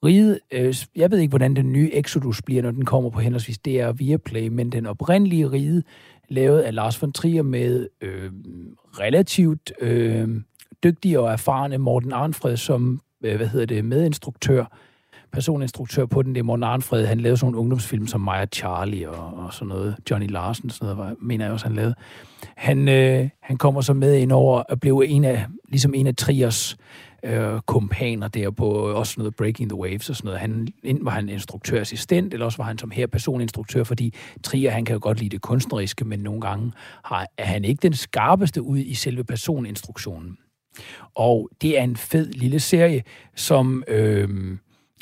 Ride, 0.04 0.38
øh, 0.52 0.74
jeg 0.96 1.10
ved 1.10 1.18
ikke, 1.18 1.30
hvordan 1.30 1.56
den 1.56 1.72
nye 1.72 1.90
Exodus 1.92 2.42
bliver, 2.42 2.62
når 2.62 2.70
den 2.70 2.84
kommer 2.84 3.10
på 3.10 3.20
henholdsvis 3.20 3.58
DR 3.58 3.86
og 3.86 3.98
Viaplay, 3.98 4.48
men 4.48 4.72
den 4.72 4.86
oprindelige 4.86 5.50
Ride, 5.50 5.82
lavet 6.28 6.60
af 6.60 6.74
Lars 6.74 7.02
von 7.02 7.12
Trier 7.12 7.42
med 7.42 7.88
øh, 8.00 8.30
relativt 9.00 9.72
øh, 9.80 10.28
dygtige 10.84 11.20
og 11.20 11.32
erfarne 11.32 11.78
Morten 11.78 12.12
Arnfred 12.12 12.56
som, 12.56 13.00
øh, 13.24 13.36
hvad 13.36 13.46
hedder 13.46 13.66
det, 13.66 13.84
medinstruktør, 13.84 14.64
personinstruktør 15.32 16.06
på 16.06 16.22
den. 16.22 16.34
Det 16.34 16.38
er 16.38 16.44
Morten 16.44 16.62
Arnfred. 16.62 17.06
Han 17.06 17.20
lavede 17.20 17.36
sådan 17.36 17.46
nogle 17.46 17.58
ungdomsfilm 17.60 18.06
som 18.06 18.20
Maja 18.20 18.46
Charlie 18.46 19.10
og, 19.10 19.44
og 19.46 19.54
sådan 19.54 19.68
noget. 19.68 19.96
Johnny 20.10 20.30
Larsen, 20.30 20.70
sådan 20.70 20.84
noget, 20.86 20.98
var- 20.98 21.16
mener 21.20 21.44
jeg 21.44 21.52
også, 21.52 21.66
han 21.66 21.74
lavede. 21.76 21.94
Han, 22.56 22.88
øh, 22.88 23.28
han 23.42 23.56
kommer 23.56 23.80
så 23.80 23.92
med 23.92 24.14
ind 24.16 24.32
over 24.32 24.58
og 24.60 24.80
blev 24.80 25.02
en 25.06 25.24
af, 25.24 25.46
ligesom 25.68 25.94
en 25.94 26.06
af 26.06 26.16
Triers 26.16 26.76
øh, 27.24 27.60
kompaner 27.66 28.28
der 28.28 28.50
på 28.50 28.88
øh, 28.90 28.96
også 28.96 29.14
noget 29.18 29.36
Breaking 29.36 29.68
the 29.70 29.78
Waves 29.80 30.10
og 30.10 30.16
sådan 30.16 30.26
noget. 30.26 30.40
Han, 30.40 30.68
enten 30.84 31.04
var 31.04 31.10
han 31.10 31.28
instruktørassistent, 31.28 32.32
eller 32.34 32.46
også 32.46 32.58
var 32.58 32.64
han 32.64 32.78
som 32.78 32.90
her 32.90 33.06
personinstruktør, 33.06 33.84
fordi 33.84 34.14
Trier, 34.42 34.70
han 34.70 34.84
kan 34.84 34.92
jo 34.94 35.00
godt 35.02 35.18
lide 35.18 35.28
det 35.30 35.40
kunstneriske, 35.40 36.04
men 36.04 36.18
nogle 36.20 36.40
gange 36.40 36.72
har, 37.04 37.26
er 37.38 37.44
han 37.44 37.64
ikke 37.64 37.80
den 37.82 37.94
skarpeste 37.94 38.62
ud 38.62 38.78
i 38.78 38.94
selve 38.94 39.24
personinstruktionen. 39.24 40.36
Og 41.14 41.48
det 41.62 41.78
er 41.78 41.82
en 41.82 41.96
fed 41.96 42.26
lille 42.32 42.60
serie, 42.60 43.02
som, 43.36 43.84
øh, 43.88 44.28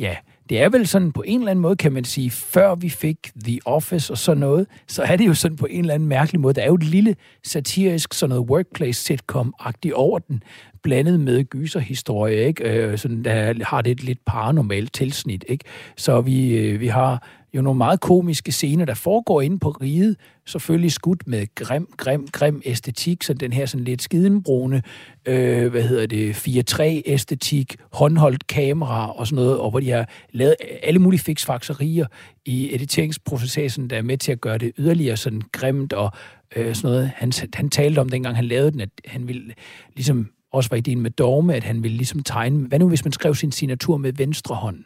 ja, 0.00 0.16
det 0.48 0.62
er 0.62 0.68
vel 0.68 0.86
sådan 0.86 1.12
på 1.12 1.22
en 1.26 1.38
eller 1.38 1.50
anden 1.50 1.62
måde, 1.62 1.76
kan 1.76 1.92
man 1.92 2.04
sige, 2.04 2.30
før 2.30 2.74
vi 2.74 2.88
fik 2.88 3.30
The 3.44 3.60
Office 3.64 4.12
og 4.12 4.18
sådan 4.18 4.40
noget, 4.40 4.66
så 4.86 5.02
er 5.02 5.16
det 5.16 5.26
jo 5.26 5.34
sådan 5.34 5.56
på 5.56 5.66
en 5.66 5.80
eller 5.80 5.94
anden 5.94 6.08
mærkelig 6.08 6.40
måde. 6.40 6.54
Der 6.54 6.62
er 6.62 6.66
jo 6.66 6.74
et 6.74 6.82
lille 6.82 7.16
satirisk, 7.44 8.14
sådan 8.14 8.28
noget 8.36 8.50
workplace 8.50 9.14
sitcom-agtigt 9.14 9.92
over 9.92 10.18
den, 10.18 10.42
blandet 10.82 11.20
med 11.20 11.44
gyserhistorie, 11.44 12.46
ikke? 12.46 12.64
Øh, 12.64 12.98
sådan, 12.98 13.24
der 13.24 13.64
har 13.64 13.82
det 13.82 13.90
et 13.90 14.04
lidt 14.04 14.18
paranormalt 14.26 14.92
tilsnit, 14.92 15.44
ikke? 15.48 15.64
Så 15.96 16.20
vi, 16.20 16.56
øh, 16.56 16.80
vi 16.80 16.86
har 16.86 17.22
jo 17.54 17.62
nogle 17.62 17.78
meget 17.78 18.00
komiske 18.00 18.52
scener, 18.52 18.84
der 18.84 18.94
foregår 18.94 19.40
inde 19.40 19.58
på 19.58 19.70
riget, 19.70 20.16
selvfølgelig 20.46 20.92
skudt 20.92 21.26
med 21.26 21.54
grim, 21.54 21.88
grim, 21.96 22.28
grim 22.32 22.62
æstetik, 22.64 23.22
sådan 23.22 23.40
den 23.40 23.52
her 23.52 23.66
sådan 23.66 23.84
lidt 23.84 24.02
skidenbrune, 24.02 24.82
øh, 25.26 25.70
hvad 25.70 25.82
hedder 25.82 26.06
det, 26.06 26.34
4-3-æstetik, 26.34 27.76
håndholdt 27.92 28.46
kamera 28.46 29.12
og 29.12 29.26
sådan 29.26 29.44
noget, 29.44 29.58
og 29.58 29.70
hvor 29.70 29.80
de 29.80 29.90
har 29.90 30.08
lavet 30.32 30.54
alle 30.82 30.98
mulige 30.98 31.20
fiksfakserier 31.20 32.06
i 32.44 32.74
editeringsprocessen, 32.74 33.90
der 33.90 33.96
er 33.96 34.02
med 34.02 34.18
til 34.18 34.32
at 34.32 34.40
gøre 34.40 34.58
det 34.58 34.72
yderligere 34.78 35.16
sådan 35.16 35.42
grimt 35.52 35.92
og 35.92 36.12
øh, 36.56 36.74
sådan 36.74 36.90
noget. 36.90 37.10
Han, 37.14 37.32
han 37.54 37.70
talte 37.70 37.98
om 37.98 38.08
dengang, 38.08 38.36
han 38.36 38.44
lavede 38.44 38.70
den, 38.70 38.80
at 38.80 38.90
han 39.04 39.28
ville 39.28 39.52
ligesom 39.96 40.30
også 40.52 40.70
var 40.70 40.76
ideen 40.76 41.00
med 41.00 41.10
dogme, 41.10 41.54
at 41.54 41.64
han 41.64 41.82
ville 41.82 41.96
ligesom 41.96 42.22
tegne, 42.22 42.66
hvad 42.66 42.78
nu 42.78 42.88
hvis 42.88 43.04
man 43.04 43.12
skrev 43.12 43.34
sin 43.34 43.52
signatur 43.52 43.96
med 43.96 44.12
venstre 44.12 44.54
hånd? 44.54 44.84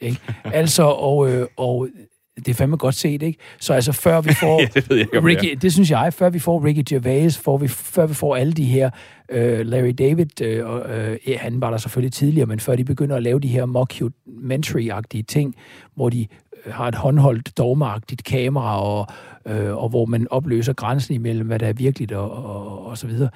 Ikke? 0.00 0.20
Altså, 0.44 0.82
og, 0.82 1.32
øh, 1.32 1.46
og 1.56 1.88
det 2.36 2.48
er 2.48 2.54
fandme 2.54 2.76
godt 2.76 2.94
set, 2.94 3.22
ikke? 3.22 3.38
Så 3.60 3.74
altså, 3.74 3.92
før 3.92 4.20
vi 4.20 4.34
får... 4.42 4.60
Ja, 4.60 4.66
det 4.74 4.90
ved 4.90 4.96
jeg 4.96 5.06
ikke. 5.14 5.26
Ricky, 5.26 5.58
det 5.62 5.72
synes 5.72 5.90
jeg, 5.90 6.12
før 6.12 6.30
vi 6.30 6.38
får 6.38 6.64
Ricky 6.64 6.82
Gervais, 6.88 7.38
får 7.38 7.58
vi, 7.58 7.68
før 7.68 8.06
vi 8.06 8.14
får 8.14 8.36
alle 8.36 8.52
de 8.52 8.64
her, 8.64 8.90
øh, 9.28 9.66
Larry 9.66 9.94
David, 9.98 10.40
øh, 10.42 10.66
og, 10.66 10.98
øh, 10.98 11.18
ja, 11.26 11.38
han 11.38 11.60
var 11.60 11.70
der 11.70 11.76
selvfølgelig 11.76 12.12
tidligere, 12.12 12.46
men 12.46 12.60
før 12.60 12.76
de 12.76 12.84
begynder 12.84 13.16
at 13.16 13.22
lave 13.22 13.40
de 13.40 13.48
her 13.48 13.66
mockumentary-agtige 13.66 15.22
ting, 15.22 15.54
hvor 15.94 16.08
de 16.08 16.26
øh, 16.66 16.72
har 16.72 16.88
et 16.88 16.94
håndholdt, 16.94 17.58
dogmagtigt 17.58 18.24
kamera, 18.24 18.82
og, 18.82 19.06
øh, 19.46 19.76
og 19.76 19.88
hvor 19.88 20.06
man 20.06 20.26
opløser 20.30 20.72
grænsen 20.72 21.14
imellem, 21.14 21.46
hvad 21.46 21.58
der 21.58 21.66
er 21.66 21.72
virkeligt, 21.72 22.12
og, 22.12 22.30
og, 22.30 22.86
og 22.86 22.98
så 22.98 23.06
videre. 23.06 23.30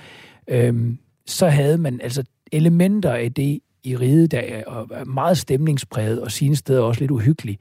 Øhm, 0.48 0.98
så 1.30 1.48
havde 1.48 1.78
man 1.78 2.00
altså 2.00 2.24
elementer 2.52 3.12
af 3.12 3.32
det 3.32 3.60
i 3.84 3.96
riget, 3.96 4.30
der 4.30 4.38
er 4.38 5.04
meget 5.04 5.38
stemningspræget, 5.38 6.20
og 6.20 6.32
sine 6.32 6.56
steder 6.56 6.80
også 6.80 7.00
lidt 7.00 7.10
uhyggeligt. 7.10 7.60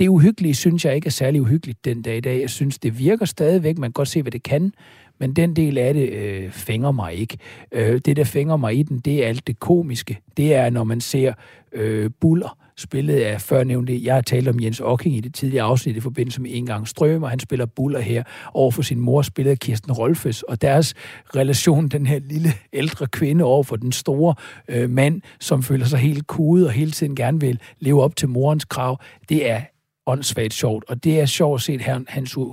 Det 0.00 0.08
uhyggelige 0.08 0.54
synes 0.54 0.84
jeg 0.84 0.94
ikke 0.94 1.06
er 1.06 1.10
særlig 1.10 1.40
uhyggeligt 1.40 1.84
den 1.84 2.02
dag 2.02 2.16
i 2.16 2.20
dag. 2.20 2.40
Jeg 2.40 2.50
synes, 2.50 2.78
det 2.78 2.98
virker 2.98 3.24
stadigvæk. 3.24 3.78
Man 3.78 3.88
kan 3.88 3.92
godt 3.92 4.08
se, 4.08 4.22
hvad 4.22 4.32
det 4.32 4.42
kan, 4.42 4.72
men 5.20 5.32
den 5.32 5.56
del 5.56 5.78
af 5.78 5.94
det 5.94 6.10
øh, 6.10 6.50
fænger 6.50 6.92
mig 6.92 7.14
ikke. 7.14 7.38
Øh, 7.72 8.00
det, 8.04 8.16
der 8.16 8.24
fænger 8.24 8.56
mig 8.56 8.78
i 8.78 8.82
den, 8.82 8.98
det 8.98 9.24
er 9.24 9.28
alt 9.28 9.46
det 9.46 9.58
komiske. 9.58 10.18
Det 10.36 10.54
er, 10.54 10.70
når 10.70 10.84
man 10.84 11.00
ser 11.00 11.32
øh, 11.72 12.10
Buller, 12.20 12.58
spillet 12.78 13.20
af 13.20 13.40
førnævnte. 13.40 14.04
Jeg 14.04 14.14
har 14.14 14.20
talt 14.20 14.48
om 14.48 14.60
Jens 14.60 14.80
Ocking 14.80 15.16
i 15.16 15.20
det 15.20 15.34
tidligere 15.34 15.64
afsnit 15.64 15.96
i 15.96 16.00
forbindelse 16.00 16.42
med 16.42 16.50
En 16.54 16.66
gang 16.66 16.88
Strøm, 16.88 17.22
og 17.22 17.30
han 17.30 17.38
spiller 17.38 17.66
Buller 17.66 18.00
her 18.00 18.22
over 18.54 18.70
for 18.70 18.82
sin 18.82 19.00
mor, 19.00 19.22
spillet 19.22 19.50
af 19.50 19.58
Kirsten 19.58 19.92
Rolfes, 19.92 20.42
og 20.42 20.62
deres 20.62 20.94
relation, 21.36 21.88
den 21.88 22.06
her 22.06 22.18
lille 22.18 22.52
ældre 22.72 23.06
kvinde 23.06 23.44
over 23.44 23.62
for 23.62 23.76
den 23.76 23.92
store 23.92 24.34
øh, 24.68 24.90
mand, 24.90 25.22
som 25.40 25.62
føler 25.62 25.86
sig 25.86 25.98
helt 25.98 26.26
kudet 26.26 26.66
og 26.66 26.72
hele 26.72 26.90
tiden 26.90 27.16
gerne 27.16 27.40
vil 27.40 27.60
leve 27.80 28.02
op 28.02 28.16
til 28.16 28.28
morens 28.28 28.64
krav, 28.64 29.00
det 29.28 29.50
er 29.50 29.60
åndssvagt 30.06 30.54
sjovt, 30.54 30.84
og 30.88 31.04
det 31.04 31.20
er 31.20 31.26
sjovt 31.26 31.58
at 31.58 31.62
se, 31.62 31.78
hans, 32.08 32.36
øh, 32.36 32.44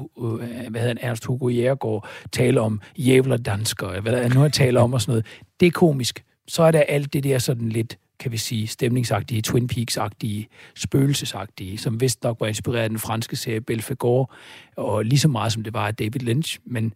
hvad 0.69 0.81
hedder 0.81 0.87
han, 0.87 0.97
Ernst 1.01 1.25
Hugo 1.25 1.49
Jægergaard 1.49 2.07
tale 2.31 2.61
om 2.61 2.81
jævler 2.97 3.37
dansker, 3.37 4.01
hvad 4.01 4.11
der 4.11 4.33
nu 4.33 4.39
han 4.39 4.51
taler 4.51 4.81
om 4.81 4.93
og 4.93 5.01
sådan 5.01 5.11
noget. 5.11 5.25
Det 5.59 5.65
er 5.65 5.71
komisk. 5.71 6.23
Så 6.47 6.63
er 6.63 6.71
der 6.71 6.81
alt 6.81 7.13
det 7.13 7.23
der 7.23 7.39
sådan 7.39 7.69
lidt 7.69 7.97
kan 8.21 8.31
vi 8.31 8.37
sige, 8.37 8.67
stemningsagtige, 8.67 9.41
Twin 9.41 9.69
Peaks-agtige, 9.73 10.47
spøgelsesagtige, 10.75 11.77
som 11.77 12.01
vist 12.01 12.23
nok 12.23 12.37
var 12.39 12.47
inspireret 12.47 12.83
af 12.83 12.89
den 12.89 12.99
franske 12.99 13.35
serie 13.35 13.61
Belfegor, 13.61 14.33
og 14.75 15.05
lige 15.05 15.19
så 15.19 15.27
meget 15.27 15.51
som 15.53 15.63
det 15.63 15.73
var 15.73 15.87
af 15.87 15.95
David 15.95 16.19
Lynch, 16.19 16.59
men 16.65 16.93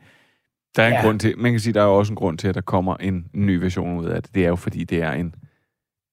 Der 0.75 0.83
er 0.83 0.87
en 0.87 0.93
Ja. 0.93 1.01
grund 1.01 1.19
til, 1.19 1.37
man 1.37 1.51
kan 1.51 1.59
sige, 1.59 1.73
der 1.73 1.81
er 1.81 1.85
også 1.85 2.11
en 2.13 2.15
grund 2.15 2.37
til, 2.37 2.47
at 2.47 2.55
der 2.55 2.61
kommer 2.61 2.95
en 2.97 3.25
ny 3.33 3.51
version 3.55 3.99
ud 3.99 4.05
af 4.05 4.23
det. 4.23 4.35
Det 4.35 4.43
er 4.45 4.49
jo 4.49 4.55
fordi, 4.55 4.83
det 4.83 5.01
er 5.01 5.11
en, 5.11 5.35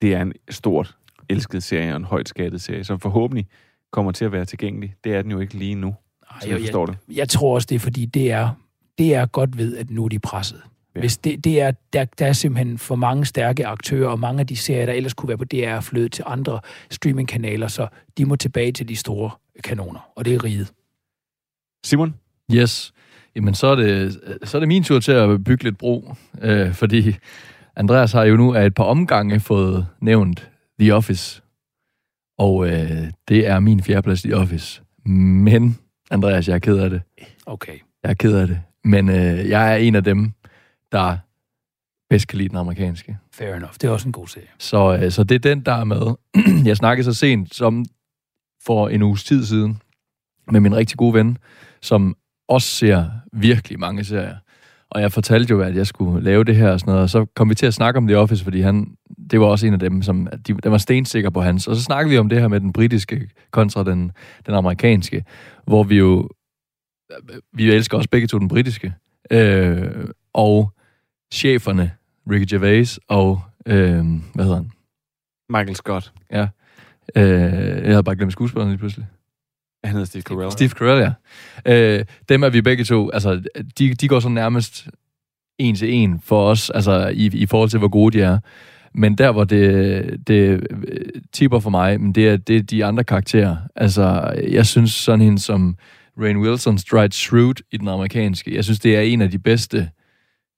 det 0.02 0.14
er 0.14 0.22
en 0.22 0.32
stort 0.50 0.96
elsket 1.28 1.62
serie 1.62 1.90
og 1.92 1.96
en 1.96 2.04
højt 2.04 2.28
skattet 2.28 2.62
serie, 2.62 2.84
som 2.84 3.00
forhåbentlig 3.00 3.46
kommer 3.90 4.12
til 4.12 4.24
at 4.24 4.32
være 4.32 4.44
tilgængelig. 4.44 4.94
Det 5.04 5.14
er 5.14 5.22
den 5.22 5.30
jo 5.30 5.38
ikke 5.40 5.54
lige 5.54 5.74
nu, 5.74 5.94
som 6.40 6.50
jeg 6.50 6.60
forstår 6.60 6.86
det. 6.86 6.96
jeg 7.12 7.28
tror 7.28 7.54
også, 7.54 7.66
det 7.66 7.74
er 7.74 7.78
fordi, 7.80 8.06
det 8.06 8.30
er, 8.32 8.50
det 8.98 9.14
er 9.14 9.26
godt 9.26 9.58
ved, 9.58 9.76
at 9.76 9.90
nu 9.90 10.04
er 10.04 10.08
de 10.08 10.18
presset. 10.18 10.62
Ja. 10.94 11.00
Hvis 11.00 11.16
det, 11.16 11.44
det 11.44 11.60
er, 11.60 11.72
der, 11.92 12.04
der 12.04 12.26
er 12.26 12.32
simpelthen 12.32 12.78
for 12.78 12.96
mange 12.96 13.24
stærke 13.24 13.66
aktører, 13.66 14.08
og 14.08 14.20
mange 14.20 14.40
af 14.40 14.46
de 14.46 14.56
serier, 14.56 14.86
der 14.86 14.92
ellers 14.92 15.14
kunne 15.14 15.28
være 15.28 15.38
på 15.38 15.44
DR, 15.44 15.56
er 15.56 15.80
flyttet 15.80 16.12
til 16.12 16.24
andre 16.26 16.60
streamingkanaler, 16.90 17.68
så 17.68 17.86
de 18.18 18.24
må 18.24 18.36
tilbage 18.36 18.72
til 18.72 18.88
de 18.88 18.96
store 18.96 19.30
kanoner, 19.64 20.10
og 20.16 20.24
det 20.24 20.34
er 20.34 20.44
riget. 20.44 20.72
Simon? 21.84 22.14
Yes. 22.54 22.92
Jamen, 23.36 23.54
så 23.54 23.66
er, 23.66 23.74
det, 23.74 24.20
så 24.44 24.58
er 24.58 24.60
det 24.60 24.68
min 24.68 24.84
tur 24.84 25.00
til 25.00 25.12
at 25.12 25.44
bygge 25.44 25.64
lidt 25.64 25.78
bro, 25.78 26.14
øh, 26.42 26.74
fordi 26.74 27.16
Andreas 27.76 28.12
har 28.12 28.24
jo 28.24 28.36
nu 28.36 28.54
af 28.54 28.66
et 28.66 28.74
par 28.74 28.84
omgange 28.84 29.40
fået 29.40 29.86
nævnt 30.00 30.50
The 30.80 30.94
Office, 30.94 31.42
og 32.38 32.66
øh, 32.66 33.10
det 33.28 33.46
er 33.46 33.60
min 33.60 33.82
fjerdeplads 33.82 34.22
The 34.22 34.36
Office. 34.36 34.82
Men, 35.06 35.78
Andreas, 36.10 36.48
jeg 36.48 36.54
er 36.54 36.58
ked 36.58 36.78
af 36.78 36.90
det. 36.90 37.02
Okay. 37.46 37.78
Jeg 38.02 38.10
er 38.10 38.14
ked 38.14 38.36
af 38.36 38.46
det. 38.46 38.60
Men 38.84 39.08
øh, 39.08 39.48
jeg 39.48 39.72
er 39.72 39.76
en 39.76 39.94
af 39.94 40.04
dem, 40.04 40.32
der 40.92 41.16
bedst 42.10 42.28
kan 42.28 42.38
lide 42.38 42.48
den 42.48 42.56
amerikanske. 42.56 43.18
Fair 43.32 43.54
enough. 43.54 43.72
Det 43.72 43.84
er 43.84 43.90
også 43.90 44.08
en 44.08 44.12
god 44.12 44.28
serie. 44.28 44.46
Så, 44.58 44.98
øh, 45.02 45.10
så 45.10 45.24
det 45.24 45.34
er 45.34 45.38
den, 45.38 45.60
der 45.60 45.72
er 45.72 45.84
med. 45.84 46.14
jeg 46.68 46.76
snakkede 46.76 47.04
så 47.04 47.14
sent 47.14 47.54
som 47.54 47.84
for 48.64 48.88
en 48.88 49.02
uges 49.02 49.24
tid 49.24 49.44
siden 49.44 49.80
med 50.50 50.60
min 50.60 50.76
rigtig 50.76 50.98
gode 50.98 51.14
ven, 51.14 51.38
som 51.80 52.16
også 52.48 52.68
ser 52.68 53.10
virkelig 53.32 53.80
mange 53.80 54.04
serier. 54.04 54.36
Og 54.90 55.00
jeg 55.00 55.12
fortalte 55.12 55.50
jo, 55.50 55.60
at 55.60 55.76
jeg 55.76 55.86
skulle 55.86 56.24
lave 56.24 56.44
det 56.44 56.56
her 56.56 56.70
og 56.70 56.80
sådan 56.80 56.90
noget, 56.90 57.02
og 57.02 57.10
så 57.10 57.26
kom 57.36 57.50
vi 57.50 57.54
til 57.54 57.66
at 57.66 57.74
snakke 57.74 57.98
om 57.98 58.06
The 58.06 58.18
Office, 58.18 58.44
fordi 58.44 58.60
han, 58.60 58.96
det 59.30 59.40
var 59.40 59.46
også 59.46 59.66
en 59.66 59.72
af 59.72 59.78
dem, 59.78 60.02
som 60.02 60.28
de, 60.46 60.54
den 60.54 60.72
var 60.72 60.78
stensikker 60.78 61.30
på 61.30 61.40
hans. 61.40 61.68
Og 61.68 61.76
så 61.76 61.82
snakkede 61.82 62.10
vi 62.10 62.18
om 62.18 62.28
det 62.28 62.40
her 62.40 62.48
med 62.48 62.60
den 62.60 62.72
britiske 62.72 63.30
kontra 63.50 63.84
den, 63.84 64.12
den 64.46 64.54
amerikanske, 64.54 65.24
hvor 65.66 65.82
vi 65.82 65.98
jo, 65.98 66.28
vi 67.52 67.72
elsker 67.72 67.96
også 67.96 68.10
begge 68.10 68.26
to 68.26 68.38
den 68.38 68.48
britiske. 68.48 68.94
Øh, 69.30 70.08
og 70.34 70.72
cheferne, 71.32 71.90
Ricky 72.30 72.54
Gervais 72.54 73.00
og, 73.08 73.40
øh, 73.66 74.04
hvad 74.34 74.44
hedder 74.44 74.56
han? 74.56 74.70
Michael 75.48 75.76
Scott. 75.76 76.12
Øh, 77.16 77.22
jeg 77.82 77.90
havde 77.90 78.02
bare 78.02 78.16
glemt 78.16 78.32
skuespilleren 78.32 78.70
lige 78.70 78.78
pludselig. 78.78 79.06
Han 79.84 79.92
hedder 79.92 80.06
Steve 80.06 80.22
Carell. 80.22 80.52
Steve 80.52 80.68
Carell, 80.70 81.12
ja. 81.66 81.98
Øh, 81.98 82.04
dem 82.28 82.42
er 82.42 82.48
vi 82.48 82.60
begge 82.60 82.84
to, 82.84 83.10
altså, 83.10 83.42
de, 83.78 83.94
de 83.94 84.08
går 84.08 84.20
så 84.20 84.28
nærmest 84.28 84.88
en 85.58 85.74
til 85.74 85.92
en 85.92 86.20
for 86.24 86.50
os, 86.50 86.70
altså 86.70 87.08
i, 87.08 87.26
i 87.26 87.46
forhold 87.46 87.70
til, 87.70 87.78
hvor 87.78 87.88
gode 87.88 88.18
de 88.18 88.22
er. 88.22 88.38
Men 88.94 89.18
der, 89.18 89.32
hvor 89.32 89.44
det, 89.44 90.28
det 90.28 90.66
øh, 90.70 91.08
tipper 91.32 91.58
for 91.58 91.70
mig, 91.70 92.00
men 92.00 92.12
det 92.12 92.28
er, 92.28 92.36
det 92.36 92.56
er 92.56 92.62
de 92.62 92.84
andre 92.84 93.04
karakterer. 93.04 93.56
Altså, 93.76 94.34
jeg 94.48 94.66
synes 94.66 94.92
sådan 94.92 95.22
en 95.22 95.38
som 95.38 95.76
Rain 96.18 96.36
Wilson, 96.36 96.78
Stride 96.78 97.12
Shrewd 97.12 97.62
i 97.70 97.76
den 97.76 97.88
amerikanske, 97.88 98.54
jeg 98.54 98.64
synes, 98.64 98.80
det 98.80 98.96
er 98.96 99.00
en 99.00 99.20
af 99.20 99.30
de 99.30 99.38
bedste 99.38 99.90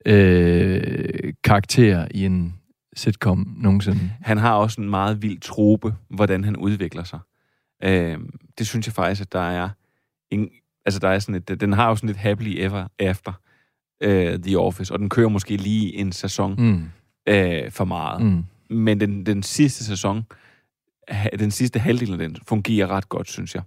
øh, 0.04 1.32
karakterer 1.44 2.08
i 2.10 2.24
en 2.24 2.54
sitcom 2.96 3.54
nogensinde. 3.58 4.10
Han 4.20 4.38
har 4.38 4.54
også 4.54 4.80
en 4.80 4.90
meget 4.90 5.22
vild 5.22 5.40
trope, 5.40 5.94
hvordan 6.08 6.44
han 6.44 6.56
udvikler 6.56 7.04
sig. 7.04 7.18
Øh, 7.84 8.18
det 8.58 8.66
synes 8.66 8.86
jeg 8.86 8.92
faktisk, 8.94 9.20
at 9.20 9.32
der 9.32 9.50
er 9.50 9.68
en, 10.30 10.48
altså 10.84 11.00
der 11.00 11.08
er 11.08 11.18
sådan 11.18 11.34
et, 11.34 11.60
den 11.60 11.72
har 11.72 11.88
jo 11.88 11.96
sådan 11.96 12.10
et 12.10 12.16
happily 12.16 12.54
ever 12.58 12.86
after 12.98 13.32
uh, 14.04 14.42
The 14.42 14.58
Office, 14.58 14.92
og 14.92 14.98
den 14.98 15.08
kører 15.08 15.28
måske 15.28 15.56
lige 15.56 15.94
en 15.94 16.12
sæson 16.12 16.54
Mm. 16.58 16.90
uh, 17.30 17.70
for 17.70 17.84
meget. 17.84 18.22
Mm. 18.22 18.44
Men 18.76 19.00
den, 19.00 19.26
den 19.26 19.42
sidste 19.42 19.84
sæson, 19.84 20.22
den 21.38 21.50
sidste 21.50 21.78
halvdel 21.78 22.12
af 22.12 22.18
den, 22.18 22.36
fungerer 22.48 22.86
ret 22.86 23.08
godt, 23.08 23.30
synes 23.30 23.54
jeg. 23.54 23.62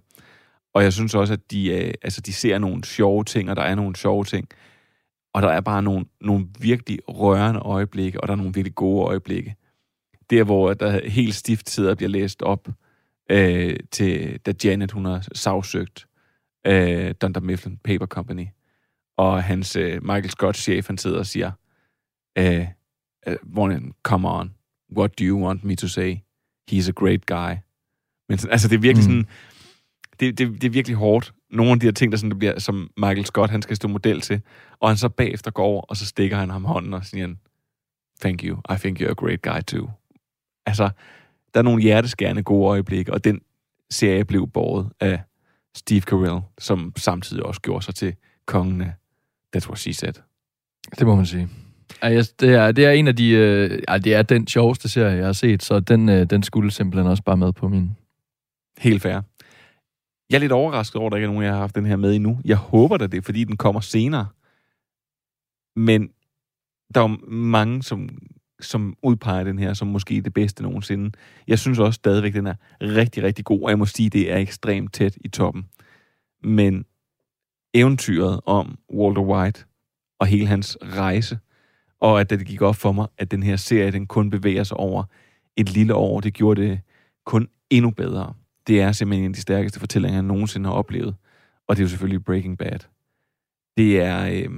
Og 0.74 0.82
jeg 0.82 0.92
synes 0.92 1.14
også, 1.14 1.32
at 1.32 1.50
de, 1.50 1.70
øh, 1.70 1.94
altså, 2.02 2.20
de 2.20 2.32
ser 2.32 2.58
nogle 2.58 2.84
sjove 2.84 3.24
ting, 3.24 3.50
og 3.50 3.56
der 3.56 3.62
er 3.62 3.74
nogle 3.74 3.96
sjove 3.96 4.24
ting. 4.24 4.48
Og 5.34 5.42
der 5.42 5.48
er 5.48 5.60
bare 5.60 5.82
nogle, 5.82 6.04
nogle 6.20 6.46
virkelig 6.60 6.98
rørende 7.08 7.60
øjeblikke, 7.60 8.20
og 8.20 8.28
der 8.28 8.32
er 8.32 8.36
nogle 8.36 8.54
virkelig 8.54 8.74
gode 8.74 9.04
øjeblikke. 9.06 9.56
Der, 10.30 10.44
hvor 10.44 10.74
der 10.74 11.08
helt 11.08 11.34
stift 11.34 11.70
sidder 11.70 11.90
og 11.90 11.96
bliver 11.96 12.10
læst 12.10 12.42
op, 12.42 12.68
øh, 13.30 13.76
til, 13.90 14.38
da 14.46 14.52
Janet, 14.64 14.92
hun 14.92 15.04
har 15.04 15.28
sagsøgt 15.32 16.06
øh, 16.66 17.14
Dunder 17.20 17.40
Mifflin 17.40 17.78
Paper 17.84 18.06
Company. 18.06 18.46
Og 19.16 19.42
hans 19.44 19.76
øh, 19.76 20.02
Michael 20.02 20.30
Scott 20.30 20.56
chef, 20.56 20.86
han 20.86 20.98
sidder 20.98 21.18
og 21.18 21.26
siger, 21.26 21.52
øh, 22.38 22.66
øh, 23.26 23.36
Warren, 23.56 23.92
come 24.02 24.28
on, 24.30 24.54
what 24.96 25.18
do 25.18 25.24
you 25.24 25.46
want 25.46 25.64
me 25.64 25.76
to 25.76 25.88
say? 25.88 26.16
He's 26.70 26.88
a 26.88 26.92
great 26.92 27.26
guy. 27.26 27.54
Men 28.28 28.38
altså, 28.50 28.68
det 28.68 28.76
er 28.76 28.80
virkelig 28.80 29.10
Mm. 29.10 29.22
sådan, 29.22 29.26
det, 30.20 30.38
det, 30.38 30.62
det 30.62 30.64
er 30.64 30.70
virkelig 30.70 30.96
hårdt. 30.96 31.34
Nogle 31.50 31.72
af 31.72 31.80
de 31.80 31.86
her 31.86 31.92
ting, 31.92 32.12
der, 32.12 32.18
sådan, 32.18 32.30
der 32.30 32.36
bliver, 32.36 32.58
som 32.58 32.90
Michael 32.96 33.26
Scott, 33.26 33.50
han 33.50 33.62
skal 33.62 33.76
stå 33.76 33.88
model 33.88 34.20
til, 34.20 34.40
og 34.80 34.88
han 34.90 34.96
så 34.96 35.08
bagefter 35.08 35.50
går 35.50 35.64
over, 35.64 35.82
og 35.82 35.96
så 35.96 36.06
stikker 36.06 36.36
han 36.36 36.50
ham 36.50 36.64
hånden 36.64 36.94
og 36.94 37.04
siger, 37.04 37.26
han, 37.26 37.38
thank 38.20 38.44
you, 38.44 38.58
I 38.74 38.74
think 38.78 39.00
you're 39.00 39.10
a 39.10 39.14
great 39.14 39.42
guy 39.42 39.60
too. 39.66 39.90
Altså, 40.66 40.90
der 41.54 41.60
er 41.60 41.64
nogle 41.64 41.82
hjerteskærende 41.82 42.42
gode 42.42 42.68
øjeblikke, 42.68 43.12
og 43.12 43.24
den 43.24 43.40
serie 43.90 44.24
blev 44.24 44.48
båret 44.48 44.90
af 45.00 45.22
Steve 45.74 46.00
Carell, 46.00 46.40
som 46.58 46.92
samtidig 46.96 47.42
også 47.42 47.60
gjorde 47.60 47.84
sig 47.84 47.94
til 47.94 48.14
kongen 48.46 48.80
af 48.80 48.92
That's 49.56 49.68
What 49.68 49.78
She 49.78 49.92
Said. 49.92 50.12
Det 50.98 51.06
må 51.06 51.14
man 51.14 51.26
sige. 51.26 51.48
Det, 52.40 52.54
er, 52.54 52.72
det 52.72 52.84
er 52.84 52.90
en 52.90 53.08
af 53.08 53.16
de... 53.16 53.30
Øh, 53.30 53.82
det 54.04 54.14
er 54.14 54.22
den 54.22 54.46
sjoveste 54.46 54.88
serie, 54.88 55.16
jeg 55.16 55.26
har 55.26 55.32
set, 55.32 55.62
så 55.62 55.80
den, 55.80 56.08
øh, 56.08 56.30
den 56.30 56.42
skulle 56.42 56.70
simpelthen 56.70 57.10
også 57.10 57.22
bare 57.22 57.36
med 57.36 57.52
på 57.52 57.68
min... 57.68 57.96
Helt 58.78 59.02
fair. 59.02 59.20
Jeg 60.30 60.36
er 60.36 60.40
lidt 60.40 60.52
overrasket 60.52 60.96
over, 60.96 61.06
at 61.06 61.10
der 61.10 61.16
ikke 61.16 61.24
er 61.24 61.30
nogen, 61.30 61.44
jeg 61.44 61.52
har 61.52 61.60
haft 61.60 61.74
den 61.74 61.86
her 61.86 61.96
med 61.96 62.14
endnu. 62.14 62.40
Jeg 62.44 62.56
håber 62.56 62.96
da 62.96 63.06
det, 63.06 63.24
fordi 63.24 63.44
den 63.44 63.56
kommer 63.56 63.80
senere. 63.80 64.26
Men 65.76 66.10
der 66.94 67.00
er 67.00 67.30
mange, 67.30 67.82
som, 67.82 68.08
som 68.60 68.96
udpeger 69.02 69.44
den 69.44 69.58
her 69.58 69.74
som 69.74 69.88
måske 69.88 70.20
det 70.20 70.34
bedste 70.34 70.62
nogensinde. 70.62 71.10
Jeg 71.46 71.58
synes 71.58 71.78
også 71.78 71.96
stadigvæk, 71.96 72.34
den 72.34 72.46
er 72.46 72.54
rigtig, 72.80 73.22
rigtig 73.22 73.44
god, 73.44 73.62
og 73.62 73.70
jeg 73.70 73.78
må 73.78 73.86
sige, 73.86 74.10
det 74.10 74.32
er 74.32 74.36
ekstremt 74.36 74.92
tæt 74.92 75.18
i 75.20 75.28
toppen. 75.28 75.66
Men 76.42 76.84
eventyret 77.74 78.40
om 78.46 78.78
Walter 78.94 79.22
White 79.22 79.64
og 80.20 80.26
hele 80.26 80.46
hans 80.46 80.78
rejse, 80.82 81.38
og 82.00 82.20
at 82.20 82.30
det 82.30 82.46
gik 82.46 82.62
op 82.62 82.76
for 82.76 82.92
mig, 82.92 83.06
at 83.18 83.30
den 83.30 83.42
her 83.42 83.56
serie, 83.56 83.92
den 83.92 84.06
kun 84.06 84.30
bevæger 84.30 84.64
sig 84.64 84.76
over 84.76 85.04
et 85.56 85.70
lille 85.70 85.94
år, 85.94 86.20
det 86.20 86.34
gjorde 86.34 86.62
det 86.62 86.80
kun 87.24 87.48
endnu 87.70 87.90
bedre. 87.90 88.34
Det 88.68 88.80
er 88.80 88.92
simpelthen 88.92 89.24
en 89.24 89.30
af 89.30 89.34
de 89.34 89.40
stærkeste 89.40 89.80
fortællinger, 89.80 90.16
jeg 90.16 90.22
nogensinde 90.22 90.68
har 90.68 90.74
oplevet. 90.74 91.16
Og 91.66 91.76
det 91.76 91.82
er 91.82 91.84
jo 91.84 91.88
selvfølgelig 91.88 92.24
Breaking 92.24 92.58
Bad. 92.58 92.78
Det 93.76 94.00
er, 94.00 94.26
øh, 94.26 94.50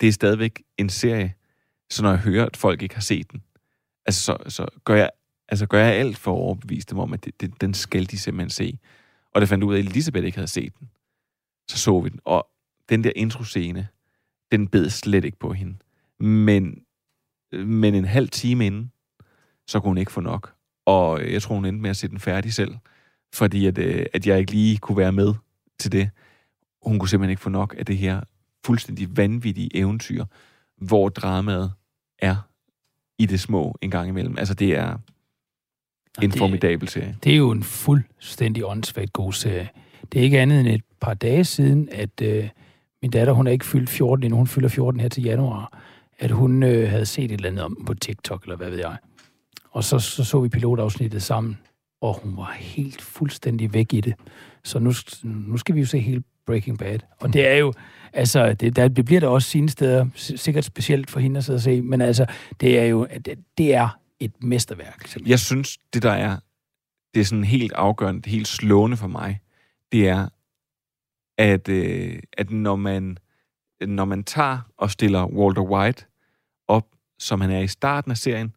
det 0.00 0.08
er 0.08 0.12
stadigvæk 0.12 0.62
en 0.78 0.88
serie, 0.88 1.34
så 1.90 2.02
når 2.02 2.10
jeg 2.10 2.18
hører, 2.18 2.46
at 2.46 2.56
folk 2.56 2.82
ikke 2.82 2.94
har 2.94 3.02
set 3.02 3.32
den, 3.32 3.42
altså 4.06 4.22
så, 4.22 4.50
så 4.50 4.66
gør, 4.84 4.94
jeg, 4.94 5.10
altså 5.48 5.66
gør 5.66 5.84
jeg 5.84 5.94
alt 5.94 6.18
for 6.18 6.32
at 6.32 6.40
overbevise 6.40 6.86
dem 6.86 6.98
om, 6.98 7.12
at 7.12 7.24
det, 7.24 7.40
det, 7.40 7.60
den 7.60 7.74
skal 7.74 8.10
de 8.10 8.18
simpelthen 8.18 8.50
se. 8.50 8.78
Og 9.34 9.40
det 9.40 9.48
fandt 9.48 9.64
ud 9.64 9.74
af, 9.74 9.78
at 9.78 9.84
Elisabeth 9.84 10.26
ikke 10.26 10.38
havde 10.38 10.48
set 10.48 10.78
den. 10.78 10.90
Så 11.70 11.78
så 11.78 12.00
vi 12.00 12.08
den. 12.08 12.20
Og 12.24 12.48
den 12.88 13.04
der 13.04 13.12
introscene, 13.16 13.88
den 14.52 14.68
bed 14.68 14.90
slet 14.90 15.24
ikke 15.24 15.38
på 15.38 15.52
hende. 15.52 15.76
Men, 16.18 16.82
men 17.52 17.94
en 17.94 18.04
halv 18.04 18.28
time 18.28 18.66
inden, 18.66 18.92
så 19.66 19.80
kunne 19.80 19.90
hun 19.90 19.98
ikke 19.98 20.12
få 20.12 20.20
nok. 20.20 20.54
Og 20.86 21.20
øh, 21.20 21.32
jeg 21.32 21.42
tror, 21.42 21.54
hun 21.54 21.64
endte 21.64 21.82
med 21.82 21.90
at 21.90 21.96
se 21.96 22.08
den 22.08 22.18
færdig 22.18 22.52
selv, 22.52 22.76
fordi 23.36 23.66
at, 23.66 23.78
øh, 23.78 24.06
at 24.12 24.26
jeg 24.26 24.38
ikke 24.38 24.52
lige 24.52 24.78
kunne 24.78 24.98
være 24.98 25.12
med 25.12 25.34
til 25.78 25.92
det. 25.92 26.10
Hun 26.86 26.98
kunne 26.98 27.08
simpelthen 27.08 27.30
ikke 27.30 27.42
få 27.42 27.48
nok 27.50 27.74
af 27.78 27.86
det 27.86 27.96
her 27.96 28.20
fuldstændig 28.66 29.16
vanvittige 29.16 29.76
eventyr, 29.76 30.24
hvor 30.80 31.08
dramaet 31.08 31.72
er 32.18 32.36
i 33.18 33.26
det 33.26 33.40
små 33.40 33.76
en 33.82 33.90
gang 33.90 34.08
imellem. 34.08 34.38
Altså, 34.38 34.54
det 34.54 34.76
er 34.76 34.98
en 36.22 36.30
det- 36.30 36.38
formidabel 36.38 36.88
serie. 36.88 37.16
Det 37.24 37.32
er 37.32 37.36
jo 37.36 37.50
en 37.50 37.62
fuldstændig 37.62 38.64
åndssvagt 38.66 39.12
god 39.12 39.32
serie. 39.32 39.68
Det 40.12 40.18
er 40.18 40.22
ikke 40.22 40.40
andet 40.40 40.60
end 40.60 40.68
et 40.68 40.82
par 41.00 41.14
dage 41.14 41.44
siden, 41.44 41.88
at 41.92 42.22
øh, 42.22 42.48
min 43.02 43.10
datter, 43.10 43.32
hun 43.32 43.46
er 43.46 43.50
ikke 43.50 43.64
fyldt 43.64 43.90
14 43.90 44.24
endnu, 44.24 44.36
hun 44.36 44.46
fylder 44.46 44.68
14 44.68 45.00
her 45.00 45.08
til 45.08 45.22
januar, 45.22 45.78
at 46.18 46.30
hun 46.30 46.62
øh, 46.62 46.90
havde 46.90 47.06
set 47.06 47.24
et 47.24 47.32
eller 47.32 47.48
andet 47.48 47.64
om 47.64 47.84
på 47.86 47.94
TikTok, 47.94 48.42
eller 48.42 48.56
hvad 48.56 48.70
ved 48.70 48.78
jeg. 48.78 48.96
Og 49.70 49.84
så 49.84 49.98
så, 49.98 50.24
så 50.24 50.40
vi 50.40 50.48
pilotafsnittet 50.48 51.22
sammen, 51.22 51.58
og 52.08 52.20
hun 52.22 52.36
var 52.36 52.52
helt 52.52 53.02
fuldstændig 53.02 53.74
væk 53.74 53.92
i 53.92 54.00
det. 54.00 54.14
Så 54.64 54.78
nu, 54.78 54.92
nu 55.24 55.56
skal 55.56 55.74
vi 55.74 55.80
jo 55.80 55.86
se 55.86 55.98
hele 55.98 56.22
Breaking 56.46 56.78
Bad. 56.78 56.98
Og 57.20 57.32
det 57.32 57.48
er 57.48 57.54
jo, 57.54 57.72
altså, 58.12 58.52
det, 58.52 58.76
der, 58.76 58.88
det 58.88 59.04
bliver 59.04 59.20
der 59.20 59.28
også 59.28 59.50
sine 59.50 59.68
steder, 59.68 60.06
sikkert 60.14 60.64
specielt 60.64 61.10
for 61.10 61.20
hende 61.20 61.38
at 61.38 61.44
sidde 61.44 61.56
og 61.56 61.60
se, 61.60 61.82
men 61.82 62.00
altså, 62.00 62.26
det 62.60 62.78
er 62.78 62.84
jo, 62.84 63.06
det, 63.24 63.38
det 63.58 63.74
er 63.74 63.98
et 64.20 64.32
mesterværk. 64.42 65.00
simpelthen. 65.06 65.30
Jeg 65.30 65.40
synes, 65.40 65.78
det 65.94 66.02
der 66.02 66.10
er, 66.10 66.36
det 67.14 67.20
er 67.20 67.24
sådan 67.24 67.44
helt 67.44 67.72
afgørende, 67.72 68.22
det 68.22 68.32
helt 68.32 68.48
slående 68.48 68.96
for 68.96 69.06
mig, 69.06 69.40
det 69.92 70.08
er, 70.08 70.28
at, 71.38 71.68
øh, 71.68 72.18
at 72.32 72.50
når 72.50 72.76
man 72.76 73.18
når 73.86 74.04
man 74.04 74.24
tager 74.24 74.58
og 74.76 74.90
stiller 74.90 75.26
Walter 75.26 75.62
White 75.62 76.04
op, 76.68 76.86
som 77.18 77.40
han 77.40 77.50
er 77.50 77.60
i 77.60 77.66
starten 77.66 78.10
af 78.10 78.16
serien, 78.16 78.52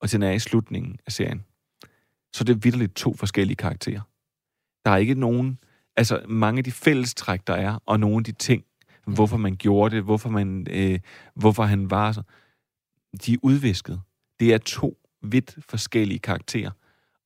og 0.00 0.10
til 0.10 0.20
han 0.20 0.30
er 0.30 0.34
i 0.34 0.38
slutningen 0.38 0.98
af 1.06 1.12
serien, 1.12 1.44
så 2.34 2.42
er 2.42 2.44
det 2.44 2.64
vidderligt 2.64 2.96
to 2.96 3.14
forskellige 3.14 3.56
karakterer. 3.56 4.00
Der 4.84 4.90
er 4.90 4.96
ikke 4.96 5.14
nogen, 5.14 5.58
altså 5.96 6.22
mange 6.28 6.58
af 6.58 6.64
de 6.64 6.72
fællestræk, 6.72 7.40
der 7.46 7.54
er, 7.54 7.78
og 7.86 8.00
nogle 8.00 8.16
af 8.16 8.24
de 8.24 8.32
ting, 8.32 8.64
hvorfor 9.06 9.36
man 9.36 9.56
gjorde 9.56 9.96
det, 9.96 10.04
hvorfor, 10.04 10.28
man, 10.28 10.66
øh, 10.70 10.98
hvorfor 11.34 11.62
han 11.62 11.90
var 11.90 12.12
så, 12.12 12.22
de 13.26 13.32
er 13.32 13.38
udvisket. 13.42 14.00
Det 14.40 14.54
er 14.54 14.58
to 14.58 14.98
vidt 15.22 15.58
forskellige 15.68 16.18
karakterer. 16.18 16.70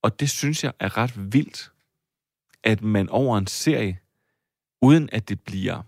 Og 0.03 0.21
det 0.21 0.31
synes 0.31 0.65
jeg 0.65 0.73
er 0.81 0.97
ret 0.97 1.33
vildt, 1.33 1.73
at 2.65 2.83
man 2.83 3.09
over 3.09 3.39
en 3.39 3.47
serie, 3.47 3.99
uden 4.83 5.09
at 5.13 5.29
det 5.29 5.41
bliver 5.41 5.83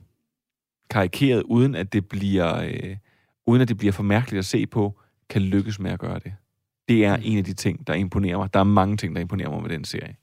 karikeret, 0.90 1.42
uden 1.42 1.74
at 1.74 1.92
det 1.92 2.08
bliver, 2.08 2.56
øh, 2.56 2.96
uden 3.46 3.62
at 3.62 3.68
det 3.68 3.76
bliver 3.76 3.92
for 3.92 4.02
mærkeligt 4.02 4.38
at 4.38 4.44
se 4.44 4.66
på, 4.66 5.00
kan 5.28 5.42
lykkes 5.42 5.78
med 5.78 5.90
at 5.90 5.98
gøre 5.98 6.18
det. 6.18 6.34
Det 6.90 7.04
er 7.04 7.16
en 7.16 7.38
af 7.38 7.44
de 7.44 7.52
ting, 7.52 7.86
der 7.86 7.94
imponerer 7.94 8.38
mig. 8.38 8.54
Der 8.54 8.60
er 8.60 8.64
mange 8.64 8.96
ting, 8.96 9.14
der 9.14 9.20
imponerer 9.20 9.50
mig 9.50 9.62
med 9.62 9.70
den 9.70 9.84
serie. 9.84 10.16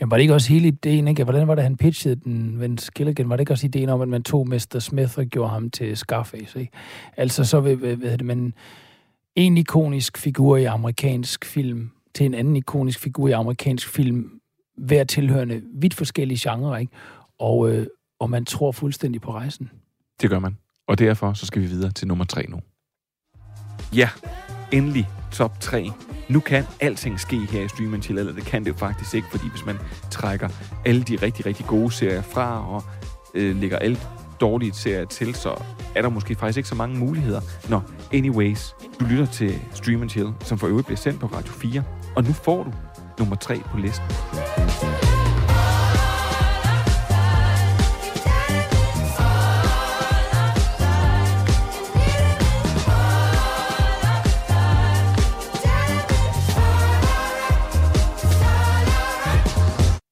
Jamen, 0.00 0.10
var 0.10 0.16
det 0.16 0.22
ikke 0.22 0.34
også 0.34 0.52
hele 0.52 0.68
ideen, 0.68 1.08
ikke? 1.08 1.24
Hvordan 1.24 1.48
var 1.48 1.54
det, 1.54 1.64
han 1.64 1.76
pitchede 1.76 2.16
den, 2.16 2.60
Vince 2.60 2.92
Gilligan? 2.94 3.28
Var 3.28 3.36
det 3.36 3.40
ikke 3.40 3.52
også 3.52 3.66
ideen 3.66 3.88
om, 3.88 4.00
at 4.00 4.08
man 4.08 4.22
tog 4.22 4.48
Mr. 4.48 4.78
Smith 4.78 5.18
og 5.18 5.26
gjorde 5.26 5.50
ham 5.50 5.70
til 5.70 5.96
Scarface, 5.96 6.60
ikke? 6.60 6.72
Altså, 7.16 7.44
så 7.44 7.60
ved, 7.60 7.76
ved, 7.76 7.96
ved 7.96 8.18
det, 8.18 8.26
man 8.26 8.54
en 9.36 9.56
ikonisk 9.56 10.18
figur 10.18 10.56
i 10.56 10.64
amerikansk 10.64 11.44
film 11.44 11.90
til 12.14 12.26
en 12.26 12.34
anden 12.34 12.56
ikonisk 12.56 13.00
figur 13.00 13.28
i 13.28 13.32
amerikansk 13.32 13.88
film, 13.88 14.40
hver 14.76 15.04
tilhørende 15.04 15.62
vidt 15.74 15.94
forskellige 15.94 16.50
genrer, 16.50 16.76
ikke? 16.76 16.92
Og, 17.38 17.70
øh, 17.70 17.86
og 18.18 18.30
man 18.30 18.44
tror 18.44 18.72
fuldstændig 18.72 19.20
på 19.20 19.32
rejsen. 19.32 19.70
Det 20.20 20.30
gør 20.30 20.38
man. 20.38 20.56
Og 20.86 20.98
derfor 20.98 21.32
så 21.32 21.46
skal 21.46 21.62
vi 21.62 21.66
videre 21.66 21.90
til 21.90 22.08
nummer 22.08 22.24
tre 22.24 22.46
nu. 22.48 22.60
Ja, 23.92 24.08
endelig 24.72 25.08
top 25.32 25.60
3. 25.60 25.90
Nu 26.28 26.40
kan 26.40 26.64
alting 26.80 27.20
ske 27.20 27.36
her 27.36 27.64
i 27.64 27.68
Stream 27.68 28.02
Chill, 28.02 28.18
eller 28.18 28.32
det 28.32 28.44
kan 28.44 28.64
det 28.64 28.70
jo 28.70 28.76
faktisk 28.76 29.14
ikke, 29.14 29.28
fordi 29.30 29.50
hvis 29.50 29.66
man 29.66 29.78
trækker 30.10 30.48
alle 30.84 31.02
de 31.02 31.16
rigtig, 31.16 31.46
rigtig 31.46 31.66
gode 31.66 31.92
serier 31.92 32.22
fra, 32.22 32.74
og 32.74 32.82
øh, 33.34 33.56
lægger 33.56 33.78
alle 33.78 33.98
dårlige 34.40 34.72
serier 34.74 35.04
til, 35.04 35.34
så 35.34 35.62
er 35.94 36.02
der 36.02 36.08
måske 36.08 36.34
faktisk 36.34 36.56
ikke 36.56 36.68
så 36.68 36.74
mange 36.74 36.98
muligheder. 36.98 37.40
Nå, 37.68 37.80
anyways, 38.12 38.74
du 39.00 39.04
lytter 39.04 39.26
til 39.26 39.60
Stream 39.74 40.08
Chill, 40.08 40.28
som 40.44 40.58
for 40.58 40.66
øvrigt 40.66 40.86
bliver 40.86 40.98
sendt 40.98 41.20
på 41.20 41.26
Radio 41.26 41.52
4, 41.52 41.82
og 42.16 42.24
nu 42.24 42.32
får 42.32 42.62
du 42.62 42.72
nummer 43.18 43.36
3 43.36 43.60
på 43.70 43.78
listen. 43.78 44.04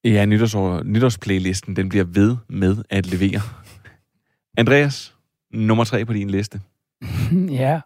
Ja, 0.05 0.25
nytårsår, 0.25 0.83
nytårsplaylisten, 0.83 1.77
den 1.77 1.89
bliver 1.89 2.05
ved 2.05 2.37
med 2.49 2.77
at 2.91 3.07
levere. 3.07 3.41
Andreas, 4.59 5.15
nummer 5.51 5.85
tre 5.85 6.05
på 6.05 6.13
din 6.13 6.31
liste. 6.31 6.61
ja, 7.63 7.81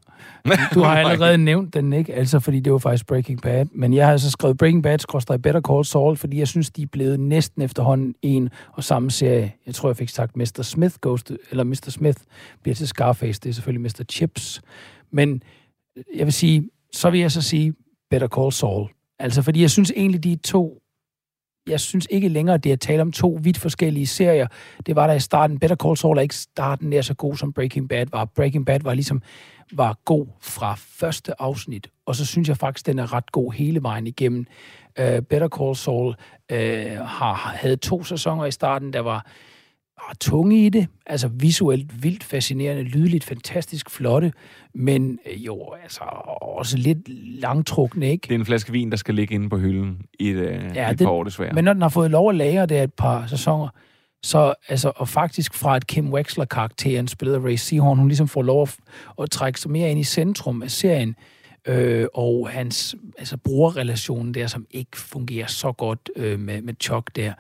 du 0.75 0.81
har 0.81 0.99
allerede 0.99 1.39
nævnt 1.39 1.75
den, 1.75 1.93
ikke? 1.93 2.15
Altså, 2.15 2.41
fordi 2.41 2.61
det 2.61 2.73
var 2.73 2.79
faktisk 2.79 3.07
Breaking 3.07 3.43
Bad. 3.43 3.67
Men 3.73 3.95
jeg 3.95 4.07
har 4.07 4.17
så 4.17 4.31
skrevet 4.31 4.59
Breaking 4.59 4.83
Bad, 4.83 4.99
skråstrej 4.99 5.37
Better 5.37 5.61
Call 5.61 5.85
Saul, 5.85 6.17
fordi 6.17 6.39
jeg 6.39 6.49
synes, 6.49 6.71
de 6.71 6.83
er 6.83 6.87
blevet 6.87 7.21
næsten 7.21 7.63
efterhånden 7.63 8.15
en 8.23 8.49
og 8.73 8.85
samme 8.85 9.11
serie. 9.11 9.53
Jeg 9.67 9.75
tror, 9.75 9.89
jeg 9.89 9.97
fik 9.97 10.09
sagt 10.09 10.37
Mr. 10.37 10.63
Smith 10.63 10.95
goes 11.01 11.23
to, 11.23 11.35
eller 11.51 11.65
Mr. 11.65 11.89
Smith 11.89 12.19
bliver 12.63 12.75
til 12.75 12.89
Scarface. 12.89 13.41
Det 13.41 13.49
er 13.49 13.55
selvfølgelig 13.55 13.83
Mr. 13.83 14.05
Chips. 14.13 14.63
Men 15.13 15.43
jeg 16.15 16.27
vil 16.27 16.33
sige, 16.33 16.71
så 16.93 17.11
vil 17.11 17.21
jeg 17.21 17.33
så 17.33 17.43
sige 17.43 17.75
Better 18.11 18.29
Call 18.29 18.53
Saul. 18.53 18.89
Altså, 19.19 19.43
fordi 19.43 19.61
jeg 19.61 19.71
synes 19.71 19.93
egentlig, 19.97 20.25
de 20.25 20.37
to 20.37 20.79
jeg 21.67 21.81
synes 21.81 22.07
ikke 22.11 22.29
længere, 22.29 22.59
det 22.59 22.73
er 22.73 22.77
tale 22.77 23.03
om 23.03 23.13
to 23.13 23.39
vidt 23.43 23.59
forskellige 23.59 24.07
serier. 24.07 24.47
Det 24.87 24.97
var 24.97 25.07
der 25.07 25.15
i 25.15 25.21
starten. 25.21 25.59
Better 25.59 25.77
Call 25.77 25.97
Saul 25.97 26.19
er 26.19 26.23
ikke 26.23 26.35
starten 26.35 26.91
nær 26.91 27.03
så 27.03 27.15
god, 27.15 27.37
som 27.37 27.53
Breaking 27.53 27.89
Bad 27.89 28.07
var. 28.13 28.25
Breaking 28.25 28.67
Bad 28.67 28.81
var 28.81 28.95
ligesom 28.95 29.23
var 29.73 29.99
god 30.05 30.27
fra 30.41 30.75
første 30.79 31.43
afsnit, 31.43 31.89
og 32.07 32.15
så 32.15 32.27
synes 32.27 32.49
jeg 32.49 32.57
faktisk, 32.57 32.87
den 32.87 32.99
er 32.99 33.13
ret 33.13 33.33
god 33.33 33.53
hele 33.53 33.83
vejen 33.83 34.07
igennem. 34.07 34.47
Uh, 35.01 35.19
Better 35.31 35.49
Call 35.49 35.77
Saul 35.77 36.15
uh, 36.53 36.59
har, 37.07 37.35
havde 37.35 37.77
to 37.77 38.05
sæsoner 38.05 38.45
i 38.45 38.51
starten, 38.51 38.93
der 38.93 39.01
var, 39.01 39.27
var 39.99 40.15
tunge 40.21 40.67
i 40.67 40.69
det. 40.69 40.87
Altså 41.07 41.29
visuelt 41.29 42.03
vildt 42.03 42.25
fascinerende, 42.25 42.83
lydligt 42.83 43.25
fantastisk 43.25 43.91
flotte, 43.91 44.33
men 44.75 45.19
øh, 45.33 45.47
jo, 45.47 45.73
altså 45.83 46.01
også 46.43 46.77
lidt 46.79 46.99
langtrukne, 47.41 48.11
ikke? 48.11 48.23
Det 48.29 48.35
er 48.35 48.39
en 48.39 48.45
flaske 48.47 48.73
vin, 48.73 48.91
der 48.91 48.97
skal 48.97 49.15
ligge 49.15 49.35
inde 49.35 49.49
på 49.49 49.59
hylden 49.59 49.99
i 50.21 50.29
et, 50.29 50.37
ja, 50.37 50.73
Ja, 50.75 50.91
et 50.91 50.99
det- 50.99 51.05
par 51.07 51.13
år 51.13 51.25
desværre. 51.25 51.53
Men 51.55 51.65
når 51.65 51.73
den 51.73 51.83
har 51.83 51.89
fået 51.89 52.11
lov 52.11 52.29
at 52.31 52.35
lære 52.35 52.67
det 52.67 52.83
et 52.83 52.95
par 52.95 53.27
sæsoner, 53.27 53.69
så 54.23 54.55
altså, 54.69 54.93
og 54.97 55.09
faktisk 55.09 55.55
fra 55.55 55.77
at 55.77 55.87
Kim 55.87 56.13
Wexler-karakteren, 56.13 57.09
spillet 57.09 57.35
af 57.35 57.41
Ray 57.45 57.55
Seahorn, 57.57 57.99
hun 57.99 58.09
ligesom 58.09 58.29
får 58.29 58.43
lov 58.43 58.63
at, 58.63 58.77
at 59.23 59.31
trække 59.31 59.61
sig 59.61 59.71
mere 59.71 59.91
ind 59.91 60.01
i 60.01 60.05
centrum 60.05 60.63
af 60.63 60.71
serien, 60.71 61.15
øh, 61.69 62.07
og 62.15 62.49
hans 62.49 62.95
altså, 63.19 63.37
brugerrelationen 63.37 64.35
der, 64.35 64.47
som 64.47 64.67
ikke 64.71 64.97
fungerer 64.97 65.47
så 65.47 65.73
godt 65.73 66.11
øh, 66.17 66.41
med, 66.41 66.63
med 66.63 66.75
Chuck 66.83 67.11
der, 67.17 67.33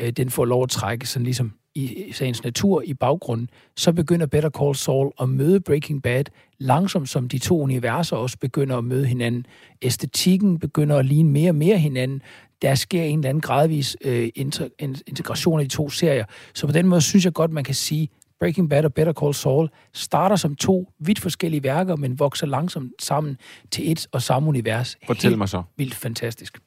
øh, 0.00 0.10
den 0.10 0.30
får 0.30 0.44
lov 0.44 0.62
at 0.62 0.70
trække 0.70 1.06
sådan 1.06 1.24
ligesom 1.24 1.52
i, 1.74 2.12
sagens 2.12 2.44
natur 2.44 2.82
i 2.82 2.94
baggrunden, 2.94 3.50
så 3.76 3.92
begynder 3.92 4.26
Better 4.26 4.50
Call 4.50 4.74
Saul 4.74 5.12
at 5.20 5.28
møde 5.28 5.60
Breaking 5.60 6.02
Bad 6.02 6.24
langsomt, 6.58 7.08
som 7.08 7.28
de 7.28 7.38
to 7.38 7.60
universer 7.60 8.16
også 8.16 8.38
begynder 8.38 8.76
at 8.76 8.84
møde 8.84 9.06
hinanden. 9.06 9.46
Æstetikken 9.82 10.58
begynder 10.58 10.96
at 10.96 11.04
ligne 11.06 11.30
mere 11.30 11.50
og 11.50 11.54
mere 11.54 11.78
hinanden. 11.78 12.22
Der 12.62 12.74
sker 12.74 13.02
en 13.02 13.18
eller 13.18 13.28
anden 13.28 13.40
gradvis 13.40 13.96
øh, 14.04 14.28
inter, 14.34 14.68
in- 14.78 15.02
integration 15.06 15.60
af 15.60 15.64
de 15.68 15.74
to 15.74 15.90
serier. 15.90 16.24
Så 16.54 16.66
på 16.66 16.72
den 16.72 16.86
måde 16.86 17.00
synes 17.00 17.24
jeg 17.24 17.32
godt, 17.32 17.50
man 17.50 17.64
kan 17.64 17.74
sige, 17.74 18.08
Breaking 18.40 18.70
Bad 18.70 18.84
og 18.84 18.94
Better 18.94 19.12
Call 19.12 19.34
Saul 19.34 19.68
starter 19.92 20.36
som 20.36 20.56
to 20.56 20.92
vidt 20.98 21.20
forskellige 21.20 21.62
værker, 21.62 21.96
men 21.96 22.18
vokser 22.18 22.46
langsomt 22.46 22.92
sammen 23.02 23.36
til 23.70 23.92
et 23.92 24.06
og 24.12 24.22
samme 24.22 24.48
univers. 24.48 24.96
Fortæl 25.06 25.28
Helt 25.30 25.38
mig 25.38 25.48
så. 25.48 25.62
Vildt 25.76 25.94
fantastisk. 25.94 26.58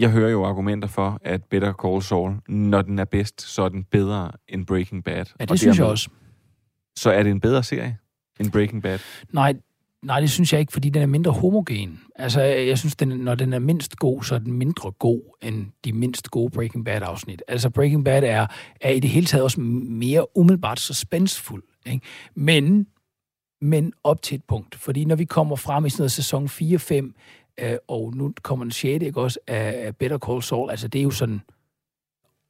Jeg 0.00 0.10
hører 0.10 0.30
jo 0.30 0.44
argumenter 0.44 0.88
for, 0.88 1.18
at 1.24 1.44
Better 1.44 1.72
Call 1.72 2.02
Saul, 2.02 2.34
når 2.48 2.82
den 2.82 2.98
er 2.98 3.04
bedst, 3.04 3.42
så 3.42 3.62
er 3.62 3.68
den 3.68 3.84
bedre 3.84 4.32
end 4.48 4.66
Breaking 4.66 5.04
Bad. 5.04 5.14
Ja, 5.14 5.44
det 5.44 5.50
Og 5.50 5.58
synes 5.58 5.78
jeg 5.78 5.86
også. 5.86 6.08
Så 6.96 7.10
er 7.10 7.22
det 7.22 7.30
en 7.30 7.40
bedre 7.40 7.62
serie 7.62 7.98
end 8.40 8.52
Breaking 8.52 8.82
Bad? 8.82 8.98
Nej, 9.32 9.54
nej, 10.02 10.20
det 10.20 10.30
synes 10.30 10.52
jeg 10.52 10.60
ikke, 10.60 10.72
fordi 10.72 10.88
den 10.88 11.02
er 11.02 11.06
mindre 11.06 11.32
homogen. 11.32 12.00
Altså, 12.16 12.40
jeg 12.42 12.78
synes, 12.78 12.96
den, 12.96 13.08
når 13.08 13.34
den 13.34 13.52
er 13.52 13.58
mindst 13.58 13.96
god, 13.96 14.22
så 14.22 14.34
er 14.34 14.38
den 14.38 14.52
mindre 14.52 14.90
god 14.90 15.36
end 15.42 15.66
de 15.84 15.92
mindst 15.92 16.30
gode 16.30 16.50
Breaking 16.50 16.84
Bad-afsnit. 16.84 17.42
Altså, 17.48 17.70
Breaking 17.70 18.04
Bad 18.04 18.22
er, 18.22 18.46
er 18.80 18.90
i 18.90 19.00
det 19.00 19.10
hele 19.10 19.26
taget 19.26 19.44
også 19.44 19.60
mere 19.60 20.36
umiddelbart 20.36 20.80
suspensfuld. 20.80 21.62
Ikke? 21.86 22.00
Men, 22.34 22.86
men 23.60 23.92
op 24.04 24.22
til 24.22 24.34
et 24.34 24.44
punkt. 24.48 24.74
Fordi 24.74 25.04
når 25.04 25.16
vi 25.16 25.24
kommer 25.24 25.56
frem 25.56 25.86
i 25.86 25.90
sådan 25.90 26.00
noget 26.00 26.12
sæson 26.12 26.46
4-5, 26.46 27.12
øh, 27.58 27.76
og 27.88 28.16
nu 28.16 28.34
kommer 28.42 28.64
den 28.64 28.72
sjette, 28.72 29.06
Ikke 29.06 29.20
også, 29.20 29.38
af 29.46 29.96
Better 29.96 30.18
Call 30.18 30.42
Saul, 30.42 30.70
altså 30.70 30.88
det 30.88 30.98
er 30.98 31.02
jo 31.02 31.10
sådan 31.10 31.40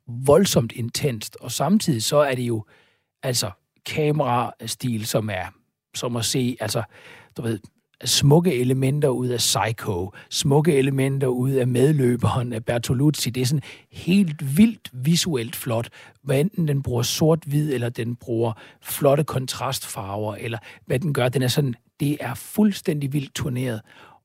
voldsomt 0.07 0.73
intenst, 0.73 1.37
og 1.41 1.53
samtidig 1.53 2.03
så 2.03 2.17
er 2.17 2.35
det 2.35 2.43
jo 2.43 2.65
altså 3.23 3.51
kamerastil, 3.87 5.07
som 5.07 5.31
er 5.31 5.47
som 5.95 6.17
at 6.17 6.25
se, 6.25 6.57
altså, 6.61 6.83
du 7.37 7.43
ved, 7.43 7.59
smukke 8.05 8.55
elementer 8.55 9.09
ud 9.09 9.29
af 9.29 9.39
Psycho, 9.39 10.13
smukke 10.31 10.77
elementer 10.77 11.27
ud 11.27 11.51
af 11.51 11.67
medløberen 11.67 12.53
af 12.53 12.65
Bertolucci. 12.65 13.31
Det 13.31 13.41
er 13.41 13.47
sådan 13.47 13.63
helt 13.93 14.57
vildt 14.57 14.91
visuelt 14.93 15.57
flot, 15.57 15.89
hvad 16.23 16.41
enten 16.41 16.69
den 16.69 16.83
bruger 16.83 17.03
sort-hvid, 17.03 17.75
eller 17.75 17.89
den 17.89 18.17
bruger 18.17 18.53
flotte 18.83 19.25
kontrastfarver, 19.25 20.35
eller 20.35 20.59
hvad 20.87 20.99
den 20.99 21.15
gør. 21.15 21.29
Den 21.29 21.43
er 21.43 21.49
sådan, 21.49 21.75
det 22.01 22.17
er 22.21 22.35
fuldstændig 22.35 23.13
vildt 23.13 23.35
turneret. 23.35 23.81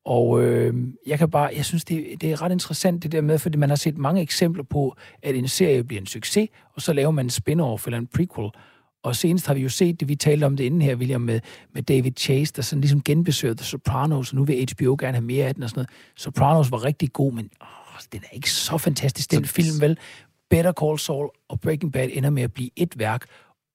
Og 0.05 0.43
øh, 0.43 0.73
jeg 1.07 1.17
kan 1.19 1.29
bare, 1.29 1.49
jeg 1.55 1.65
synes, 1.65 1.85
det, 1.85 2.05
det 2.21 2.31
er 2.31 2.41
ret 2.41 2.51
interessant 2.51 3.03
det 3.03 3.11
der 3.11 3.21
med, 3.21 3.39
fordi 3.39 3.57
man 3.57 3.69
har 3.69 3.75
set 3.75 3.97
mange 3.97 4.21
eksempler 4.21 4.63
på, 4.63 4.95
at 5.23 5.35
en 5.35 5.47
serie 5.47 5.83
bliver 5.83 6.01
en 6.01 6.07
succes, 6.07 6.49
og 6.75 6.81
så 6.81 6.93
laver 6.93 7.11
man 7.11 7.25
en 7.25 7.29
spin-off 7.29 7.83
eller 7.85 7.97
en 7.97 8.07
prequel. 8.07 8.49
Og 9.03 9.15
senest 9.15 9.47
har 9.47 9.53
vi 9.53 9.61
jo 9.61 9.69
set 9.69 9.99
det, 9.99 10.07
vi 10.07 10.15
talte 10.15 10.45
om 10.45 10.57
det 10.57 10.63
inden 10.63 10.81
her, 10.81 10.95
William, 10.95 11.21
med, 11.21 11.39
med 11.73 11.83
David 11.83 12.11
Chase, 12.17 12.53
der 12.55 12.61
sådan 12.61 12.81
ligesom 12.81 13.03
genbesøger 13.03 13.53
The 13.53 13.65
Sopranos, 13.65 14.29
og 14.31 14.35
nu 14.35 14.43
vil 14.45 14.67
HBO 14.73 14.95
gerne 14.99 15.13
have 15.17 15.25
mere 15.25 15.45
af 15.47 15.53
den 15.55 15.63
og 15.63 15.69
sådan 15.69 15.79
noget. 15.79 15.89
Sopranos 16.17 16.71
var 16.71 16.83
rigtig 16.83 17.13
god, 17.13 17.33
men 17.33 17.49
åh, 17.61 17.67
den 18.13 18.21
er 18.31 18.35
ikke 18.35 18.51
så 18.51 18.77
fantastisk, 18.77 19.31
den 19.31 19.45
Så- 19.45 19.53
film, 19.53 19.81
vel? 19.81 19.97
Better 20.49 20.71
Call 20.71 20.99
Saul 20.99 21.29
og 21.49 21.59
Breaking 21.59 21.93
Bad 21.93 22.09
ender 22.11 22.29
med 22.29 22.43
at 22.43 22.53
blive 22.53 22.69
et 22.75 22.99
værk, 22.99 23.25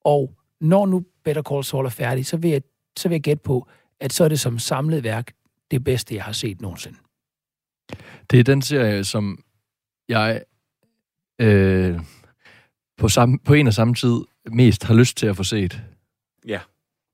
og 0.05 0.33
når 0.61 0.87
nu 0.87 1.05
Better 1.25 1.43
Call 1.43 1.65
Saul 1.65 1.85
er 1.87 1.91
færdig, 1.91 2.27
så 2.27 2.37
vil 2.37 2.51
jeg, 2.51 2.63
så 2.99 3.09
vil 3.09 3.15
jeg 3.15 3.23
gætte 3.23 3.43
på, 3.43 3.67
at 4.01 4.13
så 4.13 4.25
er 4.25 4.29
det 4.29 4.41
som 4.41 4.59
samlet 4.59 5.05
værk 5.05 5.33
det 5.71 5.85
bedste, 5.85 6.15
jeg 6.15 6.25
har 6.25 6.33
set 6.33 6.61
nogensinde. 6.61 6.99
Det 8.31 8.41
er 8.41 8.45
den 8.45 8.63
serie, 8.63 9.05
som 9.05 9.43
jeg 10.09 10.43
øh, 11.39 12.01
på, 12.99 13.09
samme, 13.09 13.39
på 13.39 13.55
en 13.55 13.67
og 13.67 13.75
samme 13.75 13.95
tid 13.95 14.21
mest 14.53 14.85
har 14.85 14.95
lyst 14.95 15.17
til 15.17 15.27
at 15.27 15.37
få 15.37 15.45
set, 15.45 15.83
Ja. 16.47 16.61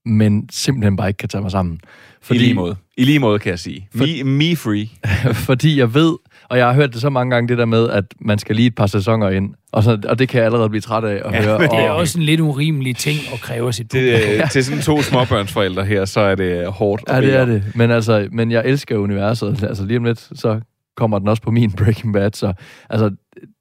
men 0.04 0.48
simpelthen 0.50 0.96
bare 0.96 1.08
ikke 1.08 1.18
kan 1.18 1.28
tage 1.28 1.42
mig 1.42 1.50
sammen. 1.50 1.80
Fordi, 2.20 2.38
I 2.40 2.42
lige 2.42 2.54
måde. 2.54 2.76
I 2.96 3.04
lige 3.04 3.18
måde, 3.18 3.38
kan 3.38 3.50
jeg 3.50 3.58
sige. 3.58 3.88
For- 3.96 4.24
Me, 4.24 4.30
me 4.38 4.56
free. 4.56 4.88
fordi 5.46 5.78
jeg 5.78 5.94
ved, 5.94 6.16
og 6.50 6.58
jeg 6.58 6.66
har 6.66 6.74
hørt 6.74 6.92
det 6.92 7.00
så 7.00 7.10
mange 7.10 7.34
gange, 7.34 7.48
det 7.48 7.58
der 7.58 7.64
med, 7.64 7.90
at 7.90 8.04
man 8.20 8.38
skal 8.38 8.56
lige 8.56 8.66
et 8.66 8.74
par 8.74 8.86
sæsoner 8.86 9.28
ind, 9.30 9.54
og, 9.72 9.82
så, 9.82 9.98
og 10.08 10.18
det 10.18 10.28
kan 10.28 10.38
jeg 10.38 10.46
allerede 10.46 10.68
blive 10.68 10.80
træt 10.80 11.04
af 11.04 11.22
at 11.24 11.32
Ja, 11.34 11.42
høre. 11.44 11.58
Det 11.62 11.68
er 11.72 11.90
og, 11.90 11.96
også 11.96 12.18
en 12.18 12.24
lidt 12.24 12.40
urimelig 12.40 12.96
ting 12.96 13.18
at 13.32 13.40
kræve 13.40 13.72
sit 13.72 13.92
Det, 13.92 14.14
publikum. 14.22 14.42
øh, 14.42 14.50
til 14.50 14.64
sådan 14.64 14.82
to 14.82 15.02
småbørnsforældre 15.02 15.84
her, 15.84 16.04
så 16.04 16.20
er 16.20 16.34
det 16.34 16.66
hårdt. 16.66 17.02
at 17.06 17.14
Ja, 17.16 17.20
det 17.28 17.36
er 17.36 17.44
det. 17.44 17.62
Men, 17.74 17.90
altså, 17.90 18.28
men 18.32 18.50
jeg 18.50 18.62
elsker 18.66 18.96
universet. 18.96 19.62
Altså 19.62 19.84
lige 19.84 19.98
om 19.98 20.04
lidt, 20.04 20.30
så 20.34 20.60
kommer 20.96 21.18
den 21.18 21.28
også 21.28 21.42
på 21.42 21.50
min 21.50 21.72
Breaking 21.82 22.12
Bad. 22.12 22.30
Så 22.34 22.52
altså, 22.90 23.10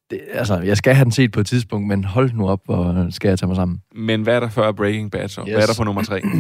det, 0.10 0.20
altså, 0.34 0.60
jeg 0.60 0.78
skal 0.78 0.94
have 0.96 1.04
den 1.04 1.12
set 1.12 1.32
på 1.32 1.40
et 1.40 1.46
tidspunkt, 1.46 1.88
men 1.88 2.04
hold 2.04 2.32
nu 2.34 2.48
op, 2.50 2.60
hvor 2.66 3.08
skal 3.10 3.30
jeg 3.30 3.40
tage 3.40 3.48
mig 3.48 3.56
sammen. 3.56 3.78
Men 3.96 4.22
hvad 4.22 4.36
er 4.36 4.40
der 4.40 4.50
før 4.50 4.72
Breaking 4.72 5.12
Bad 5.12 5.28
så? 5.28 5.42
Yes. 5.42 5.48
Hvad 5.54 5.62
er 5.64 5.66
der 5.68 5.74
på 5.78 5.84
nummer 5.84 6.04
tre? 6.04 6.22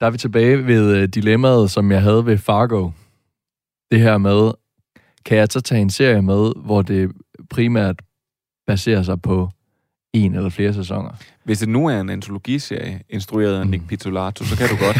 Der 0.00 0.06
er 0.06 0.10
vi 0.10 0.18
tilbage 0.18 0.66
ved 0.66 0.96
øh, 0.96 1.08
dilemmaet, 1.08 1.70
som 1.70 1.92
jeg 1.92 2.02
havde 2.02 2.26
ved 2.26 2.38
Fargo. 2.38 2.90
Det 3.90 4.00
her 4.00 4.18
med, 4.18 4.50
kan 5.24 5.38
jeg 5.38 5.48
så 5.50 5.60
tage 5.60 5.80
en 5.80 5.90
serie 5.90 6.22
med, 6.22 6.52
hvor 6.64 6.82
det 6.82 7.12
primært 7.50 8.02
baserer 8.66 9.02
sig 9.02 9.22
på 9.22 9.50
en 10.12 10.34
eller 10.34 10.50
flere 10.50 10.74
sæsoner? 10.74 11.10
Hvis 11.44 11.58
det 11.58 11.68
nu 11.68 11.86
er 11.86 12.00
en 12.00 12.10
antologiserie, 12.10 13.00
instrueret 13.08 13.60
af 13.60 13.66
Nick 13.66 13.88
Pizzolato, 13.88 14.44
så 14.44 14.56
kan 14.56 14.68
du 14.68 14.76
godt. 14.76 14.96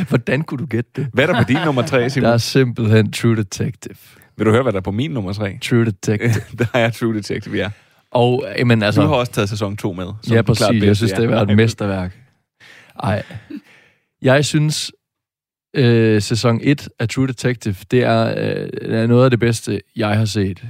Hvordan 0.08 0.42
kunne 0.42 0.58
du 0.58 0.66
gætte 0.66 0.90
det? 0.96 1.08
Hvad 1.12 1.28
er 1.28 1.32
der 1.32 1.42
på 1.42 1.48
din 1.48 1.58
nummer 1.64 1.82
tre, 1.82 2.10
Simon? 2.10 2.26
Der 2.26 2.32
er 2.32 2.38
simpelthen 2.38 3.12
True 3.12 3.36
Detective. 3.36 3.96
Vil 4.36 4.46
du 4.46 4.50
høre, 4.50 4.62
hvad 4.62 4.72
der 4.72 4.78
er 4.78 4.82
på 4.82 4.90
min 4.90 5.10
nummer 5.10 5.32
tre? 5.32 5.58
True 5.62 5.84
Detective. 5.84 6.44
der 6.58 6.66
er 6.74 6.90
True 6.90 7.14
Detective, 7.14 7.56
ja. 7.56 7.70
Og, 8.10 8.44
jamen, 8.58 8.82
altså... 8.82 9.02
Du 9.02 9.06
har 9.06 9.14
også 9.14 9.32
taget 9.32 9.48
sæson 9.48 9.76
2 9.76 9.92
med. 9.92 10.06
som 10.22 10.36
Ja, 10.36 10.42
præcis. 10.42 10.66
klart 10.66 10.82
Jeg 10.82 10.96
synes, 10.96 11.12
det 11.12 11.20
har 11.20 11.30
været 11.30 11.50
et 11.50 11.56
mesterværk. 11.56 12.18
Ej. 13.02 13.22
Jeg 14.22 14.44
synes, 14.44 14.92
øh, 15.74 16.22
sæson 16.22 16.60
1 16.62 16.88
af 16.98 17.08
True 17.08 17.26
Detective, 17.26 17.76
det 17.90 18.02
er, 18.02 18.26
øh, 18.26 18.68
er 18.80 19.06
noget 19.06 19.24
af 19.24 19.30
det 19.30 19.40
bedste, 19.40 19.80
jeg 19.96 20.18
har 20.18 20.24
set. 20.24 20.64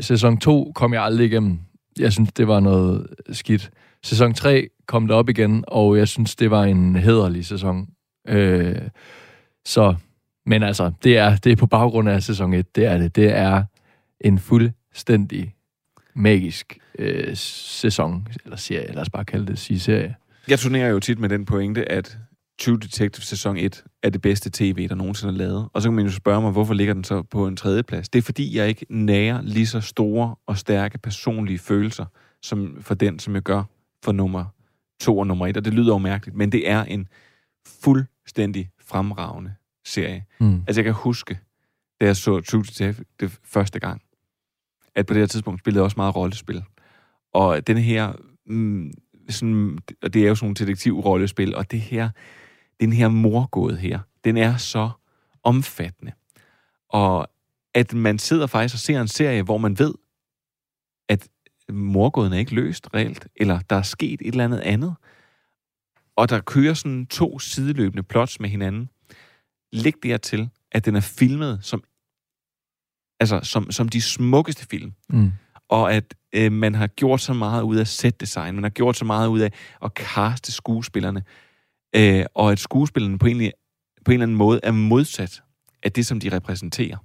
Sæson 0.00 0.38
2 0.38 0.72
kom 0.74 0.94
jeg 0.94 1.02
aldrig 1.02 1.26
igennem. 1.26 1.58
Jeg 1.98 2.12
synes, 2.12 2.32
det 2.32 2.48
var 2.48 2.60
noget 2.60 3.06
skidt. 3.32 3.70
Sæson 4.02 4.34
3 4.34 4.68
kom 4.86 5.06
det 5.06 5.16
op 5.16 5.28
igen, 5.28 5.64
og 5.68 5.98
jeg 5.98 6.08
synes, 6.08 6.36
det 6.36 6.50
var 6.50 6.64
en 6.64 6.96
hederlig 6.96 7.46
sæson. 7.46 7.88
Øh, 8.28 8.76
så, 9.64 9.94
men 10.46 10.62
altså, 10.62 10.92
det 11.04 11.18
er, 11.18 11.36
det 11.36 11.52
er 11.52 11.56
på 11.56 11.66
baggrund 11.66 12.08
af 12.08 12.22
sæson 12.22 12.54
1, 12.54 12.76
det 12.76 12.86
er 12.86 12.98
det. 12.98 13.16
Det 13.16 13.36
er 13.36 13.64
en 14.20 14.38
fuldstændig 14.38 15.54
magisk 16.14 16.78
øh, 16.98 17.36
sæson, 17.36 18.28
eller 18.44 18.56
serie, 18.56 18.92
lad 18.92 19.02
os 19.02 19.10
bare 19.10 19.24
kalde 19.24 19.46
det, 19.46 19.58
sige 19.58 19.80
serie. 19.80 20.14
Jeg 20.48 20.58
turnerer 20.58 20.88
jo 20.88 21.00
tit 21.00 21.18
med 21.18 21.28
den 21.28 21.44
pointe, 21.44 21.92
at 21.92 22.18
True 22.60 22.78
Detective 22.78 23.24
sæson 23.24 23.56
1 23.56 23.84
er 24.02 24.10
det 24.10 24.22
bedste 24.22 24.50
tv, 24.52 24.88
der 24.88 24.94
nogensinde 24.94 25.34
er 25.34 25.38
lavet. 25.38 25.68
Og 25.72 25.82
så 25.82 25.88
kan 25.88 25.96
man 25.96 26.04
jo 26.04 26.12
spørge 26.12 26.40
mig, 26.40 26.50
hvorfor 26.52 26.74
ligger 26.74 26.94
den 26.94 27.04
så 27.04 27.22
på 27.22 27.46
en 27.46 27.56
tredje 27.56 27.82
plads? 27.82 28.08
Det 28.08 28.18
er 28.18 28.22
fordi, 28.22 28.56
jeg 28.56 28.68
ikke 28.68 28.86
nærer 28.88 29.42
lige 29.42 29.66
så 29.66 29.80
store 29.80 30.34
og 30.46 30.58
stærke 30.58 30.98
personlige 30.98 31.58
følelser 31.58 32.04
som 32.42 32.76
for 32.80 32.94
den, 32.94 33.18
som 33.18 33.34
jeg 33.34 33.42
gør 33.42 33.62
for 34.04 34.12
nummer 34.12 34.44
to 35.00 35.18
og 35.18 35.26
nummer 35.26 35.46
et. 35.46 35.56
Og 35.56 35.64
det 35.64 35.74
lyder 35.74 35.92
jo 35.92 35.98
mærkeligt, 35.98 36.36
men 36.36 36.52
det 36.52 36.70
er 36.70 36.84
en 36.84 37.08
fuldstændig 37.66 38.70
fremragende 38.80 39.54
serie. 39.84 40.24
Mm. 40.40 40.62
Altså, 40.66 40.80
jeg 40.80 40.84
kan 40.84 40.94
huske, 40.94 41.38
da 42.00 42.06
jeg 42.06 42.16
så 42.16 42.40
True 42.40 42.62
Detective 42.62 43.04
det 43.20 43.38
første 43.44 43.80
gang, 43.80 44.02
at 44.94 45.06
på 45.06 45.14
det 45.14 45.20
her 45.20 45.26
tidspunkt 45.26 45.60
spillede 45.60 45.80
jeg 45.80 45.84
også 45.84 45.96
meget 45.96 46.16
rollespil. 46.16 46.64
Og 47.34 47.66
den 47.66 47.76
her, 47.76 48.12
mm, 48.46 48.92
sådan, 49.28 49.78
og 50.02 50.14
det 50.14 50.24
er 50.24 50.28
jo 50.28 50.34
sådan 50.34 50.46
nogle 50.46 50.54
detektivrollespil, 50.54 51.54
og 51.54 51.70
det 51.70 51.80
her, 51.80 52.10
den 52.80 52.92
her 52.92 53.08
morgåde 53.08 53.76
her, 53.76 53.98
den 54.24 54.36
er 54.36 54.56
så 54.56 54.90
omfattende. 55.42 56.12
Og 56.88 57.28
at 57.74 57.94
man 57.94 58.18
sidder 58.18 58.46
faktisk 58.46 58.74
og 58.74 58.78
ser 58.78 59.00
en 59.00 59.08
serie, 59.08 59.42
hvor 59.42 59.58
man 59.58 59.78
ved, 59.78 59.94
at 61.08 61.28
morgåden 61.72 62.32
er 62.32 62.38
ikke 62.38 62.54
løst 62.54 62.88
reelt, 62.94 63.28
eller 63.36 63.58
der 63.70 63.76
er 63.76 63.82
sket 63.82 64.20
et 64.20 64.26
eller 64.26 64.44
andet 64.44 64.60
andet, 64.60 64.94
og 66.16 66.28
der 66.28 66.40
kører 66.40 66.74
sådan 66.74 67.06
to 67.06 67.38
sideløbende 67.38 68.02
plots 68.02 68.40
med 68.40 68.48
hinanden. 68.48 68.88
Læg 69.72 69.94
dertil, 70.02 70.50
at 70.72 70.84
den 70.84 70.96
er 70.96 71.00
filmet 71.00 71.58
som, 71.62 71.84
altså 73.20 73.40
som, 73.42 73.70
som 73.70 73.88
de 73.88 74.02
smukkeste 74.02 74.66
film 74.66 74.92
Mm. 75.08 75.32
og 75.68 75.92
at 75.94 76.14
øh, 76.32 76.52
man 76.52 76.74
har 76.74 76.86
gjort 76.86 77.20
så 77.20 77.32
meget 77.32 77.62
ud 77.62 77.76
af 77.76 77.86
setdesign, 77.86 78.54
man 78.54 78.64
har 78.64 78.70
gjort 78.70 78.96
så 78.96 79.04
meget 79.04 79.28
ud 79.28 79.40
af 79.40 79.52
at 79.82 79.90
caste 79.94 80.52
skuespillerne, 80.52 81.22
øh, 81.96 82.24
og 82.34 82.52
at 82.52 82.58
skuespillerne 82.58 83.18
på 83.18 83.26
en, 83.26 83.52
på 84.04 84.10
en 84.10 84.12
eller 84.12 84.22
anden 84.22 84.36
måde 84.36 84.60
er 84.62 84.72
modsat 84.72 85.42
af 85.82 85.92
det, 85.92 86.06
som 86.06 86.20
de 86.20 86.36
repræsenterer. 86.36 86.96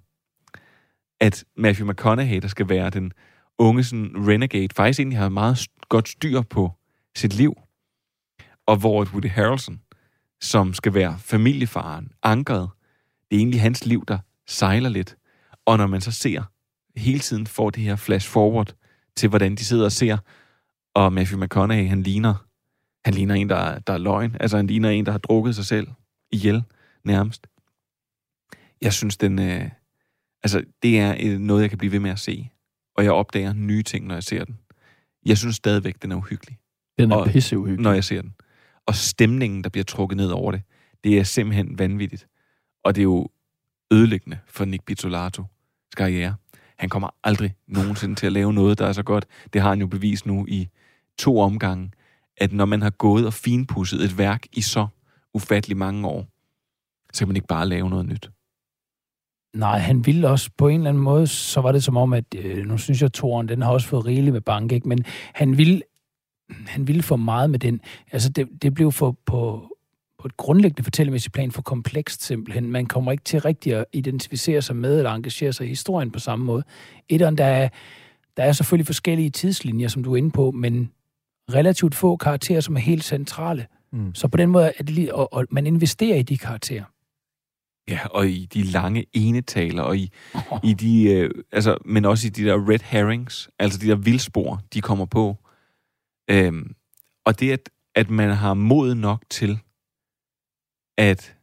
At 1.19 1.45
Matthew 1.57 1.91
McConaughey, 1.91 2.41
der 2.41 2.47
skal 2.47 2.69
være 2.69 2.89
den 2.89 3.11
unge 3.57 3.83
sådan, 3.83 4.11
renegade, 4.15 4.67
faktisk 4.75 4.99
egentlig 4.99 5.19
har 5.19 5.29
meget 5.29 5.67
godt 5.89 6.09
styr 6.09 6.41
på 6.41 6.71
sit 7.15 7.33
liv, 7.33 7.53
og 8.65 8.77
hvor 8.77 9.05
Woody 9.05 9.29
Harrelson, 9.29 9.81
som 10.41 10.73
skal 10.73 10.93
være 10.93 11.19
familiefaren, 11.19 12.11
ankeret, 12.23 12.69
det 13.31 13.35
er 13.35 13.39
egentlig 13.39 13.61
hans 13.61 13.85
liv, 13.85 14.03
der 14.07 14.17
sejler 14.47 14.89
lidt. 14.89 15.15
Og 15.65 15.77
når 15.77 15.87
man 15.87 16.01
så 16.01 16.11
ser 16.11 16.43
hele 16.95 17.19
tiden 17.19 17.47
får 17.47 17.69
det 17.69 17.83
her 17.83 17.95
flash 17.95 18.29
forward 18.29 18.75
til, 19.15 19.29
hvordan 19.29 19.55
de 19.55 19.65
sidder 19.65 19.85
og 19.85 19.91
ser. 19.91 20.17
Og 20.95 21.13
Matthew 21.13 21.43
McConaughey, 21.43 21.87
han 21.89 22.03
ligner, 22.03 22.45
han 23.05 23.13
ligner 23.13 23.35
en, 23.35 23.49
der, 23.49 23.55
er- 23.55 23.79
der 23.79 23.93
er 23.93 23.97
løgn. 23.97 24.37
Altså, 24.39 24.57
han 24.57 24.67
ligner 24.67 24.89
en, 24.89 25.05
der 25.05 25.11
har 25.11 25.19
drukket 25.19 25.55
sig 25.55 25.65
selv 25.65 25.87
ihjel, 26.31 26.63
nærmest. 27.03 27.47
Jeg 28.81 28.93
synes, 28.93 29.17
den... 29.17 29.39
Øh, 29.39 29.69
altså, 30.43 30.63
det 30.83 30.99
er 30.99 31.15
øh, 31.23 31.39
noget, 31.39 31.61
jeg 31.61 31.69
kan 31.69 31.77
blive 31.77 31.91
ved 31.91 31.99
med 31.99 32.11
at 32.11 32.19
se. 32.19 32.49
Og 32.97 33.03
jeg 33.03 33.11
opdager 33.11 33.53
nye 33.53 33.83
ting, 33.83 34.07
når 34.07 34.15
jeg 34.15 34.23
ser 34.23 34.45
den. 34.45 34.57
Jeg 35.25 35.37
synes 35.37 35.55
stadigvæk, 35.55 36.01
den 36.01 36.11
er 36.11 36.15
uhyggelig, 36.15 36.57
Den 36.97 37.11
er 37.11 37.15
Og- 37.15 37.27
pisseuhyggelig. 37.27 37.83
når 37.83 37.93
jeg 37.93 38.03
ser 38.03 38.21
den. 38.21 38.33
Og 38.87 38.95
stemningen, 38.95 39.63
der 39.63 39.69
bliver 39.69 39.83
trukket 39.83 40.17
ned 40.17 40.29
over 40.29 40.51
det, 40.51 40.61
det 41.03 41.19
er 41.19 41.23
simpelthen 41.23 41.79
vanvittigt. 41.79 42.27
Og 42.83 42.95
det 42.95 43.01
er 43.01 43.03
jo 43.03 43.29
ødelæggende 43.91 44.39
for 44.47 44.65
Nick 44.65 44.85
Pizzolato 44.85 45.43
karriere. 45.97 46.35
Han 46.77 46.89
kommer 46.89 47.09
aldrig 47.23 47.55
nogensinde 47.67 48.15
til 48.15 48.25
at 48.25 48.31
lave 48.31 48.53
noget, 48.53 48.79
der 48.79 48.87
er 48.87 48.93
så 48.93 49.03
godt. 49.03 49.25
Det 49.53 49.61
har 49.61 49.69
han 49.69 49.79
jo 49.79 49.87
bevist 49.87 50.25
nu 50.25 50.45
i 50.47 50.67
to 51.17 51.39
omgange, 51.39 51.91
at 52.37 52.53
når 52.53 52.65
man 52.65 52.81
har 52.81 52.89
gået 52.89 53.25
og 53.25 53.33
finpudset 53.33 54.03
et 54.03 54.17
værk 54.17 54.45
i 54.53 54.61
så 54.61 54.87
ufattelig 55.33 55.77
mange 55.77 56.07
år, 56.07 56.27
så 57.13 57.19
kan 57.19 57.27
man 57.27 57.35
ikke 57.35 57.47
bare 57.47 57.67
lave 57.67 57.89
noget 57.89 58.05
nyt. 58.05 58.29
Nej, 59.53 59.77
han 59.77 60.05
ville 60.05 60.29
også 60.29 60.49
på 60.57 60.67
en 60.67 60.79
eller 60.79 60.89
anden 60.89 61.03
måde, 61.03 61.27
så 61.27 61.61
var 61.61 61.71
det 61.71 61.83
som 61.83 61.97
om, 61.97 62.13
at 62.13 62.25
øh, 62.35 62.65
nu 62.65 62.77
synes 62.77 63.01
jeg, 63.01 63.05
at 63.05 63.13
toren, 63.13 63.47
den 63.49 63.61
har 63.61 63.71
også 63.71 63.87
fået 63.87 64.05
rigeligt 64.05 64.33
med 64.33 64.41
bank, 64.41 64.71
ikke? 64.71 64.87
men 64.87 65.05
han 65.33 65.57
ville, 65.57 65.81
han 66.49 66.87
ville 66.87 67.03
for 67.03 67.15
meget 67.15 67.49
med 67.49 67.59
den. 67.59 67.81
Altså, 68.11 68.29
det, 68.29 68.47
det 68.61 68.73
blev 68.73 68.91
for, 68.91 69.17
på, 69.25 69.69
på 70.19 70.27
et 70.27 70.37
grundlæggende 70.37 70.83
fortællemæssigt 70.83 71.33
plan 71.33 71.51
for 71.51 71.61
komplekst 71.61 72.23
simpelthen. 72.23 72.71
Man 72.71 72.85
kommer 72.85 73.11
ikke 73.11 73.23
til 73.23 73.41
rigtig 73.41 73.73
at 73.73 73.85
identificere 73.93 74.61
sig 74.61 74.75
med 74.75 74.97
eller 74.97 75.11
engagere 75.11 75.53
sig 75.53 75.65
i 75.65 75.69
historien 75.69 76.11
på 76.11 76.19
samme 76.19 76.45
måde. 76.45 76.63
Etteren, 77.09 77.37
der 77.37 77.45
er, 77.45 77.69
der 78.37 78.43
er 78.43 78.51
selvfølgelig 78.51 78.85
forskellige 78.85 79.29
tidslinjer, 79.29 79.87
som 79.87 80.03
du 80.03 80.13
er 80.13 80.17
inde 80.17 80.31
på, 80.31 80.51
men 80.51 80.91
relativt 81.51 81.95
få 81.95 82.17
karakterer, 82.17 82.61
som 82.61 82.75
er 82.75 82.79
helt 82.79 83.03
centrale. 83.03 83.67
Mm. 83.91 84.15
Så 84.15 84.27
på 84.27 84.37
den 84.37 84.49
måde 84.49 84.71
er 84.77 84.83
det 84.83 84.89
lige, 84.89 85.15
og, 85.15 85.33
og 85.33 85.45
man 85.51 85.67
investerer 85.67 86.17
i 86.17 86.21
de 86.21 86.37
karakterer. 86.37 86.83
Ja, 87.87 88.07
og 88.07 88.27
i 88.27 88.45
de 88.45 88.63
lange 88.63 89.05
enetaler, 89.13 89.83
og 89.83 89.97
i, 89.97 90.11
i 90.69 90.73
de, 90.73 91.03
øh, 91.03 91.31
altså, 91.51 91.77
men 91.85 92.05
også 92.05 92.27
i 92.27 92.29
de 92.29 92.43
der 92.43 92.69
red 92.69 92.79
herrings, 92.83 93.49
altså 93.59 93.79
de 93.79 93.87
der 93.87 93.95
vildspor, 93.95 94.61
de 94.73 94.81
kommer 94.81 95.05
på. 95.05 95.37
Øhm, 96.29 96.75
og 97.25 97.39
det, 97.39 97.51
at, 97.51 97.69
at 97.95 98.09
man 98.09 98.29
har 98.29 98.53
mod 98.53 98.95
nok 98.95 99.23
til 99.29 99.59
at, 100.97 101.37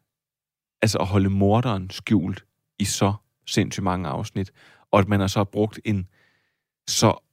altså 0.82 0.98
at 0.98 1.06
holde 1.06 1.30
morderen 1.30 1.90
skjult 1.90 2.44
i 2.78 2.84
så 2.84 3.14
sindssygt 3.46 3.84
mange 3.84 4.08
afsnit, 4.08 4.52
og 4.90 4.98
at 4.98 5.08
man 5.08 5.20
har 5.20 5.26
så 5.26 5.44
brugt 5.44 5.80
en 5.84 6.06
så 6.88 7.29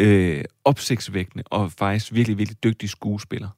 øh, 0.00 0.44
opsigtsvækkende 0.64 1.44
og 1.46 1.72
faktisk 1.72 2.14
virkelig, 2.14 2.38
virkelig 2.38 2.64
dygtig 2.64 2.90
skuespiller 2.90 3.48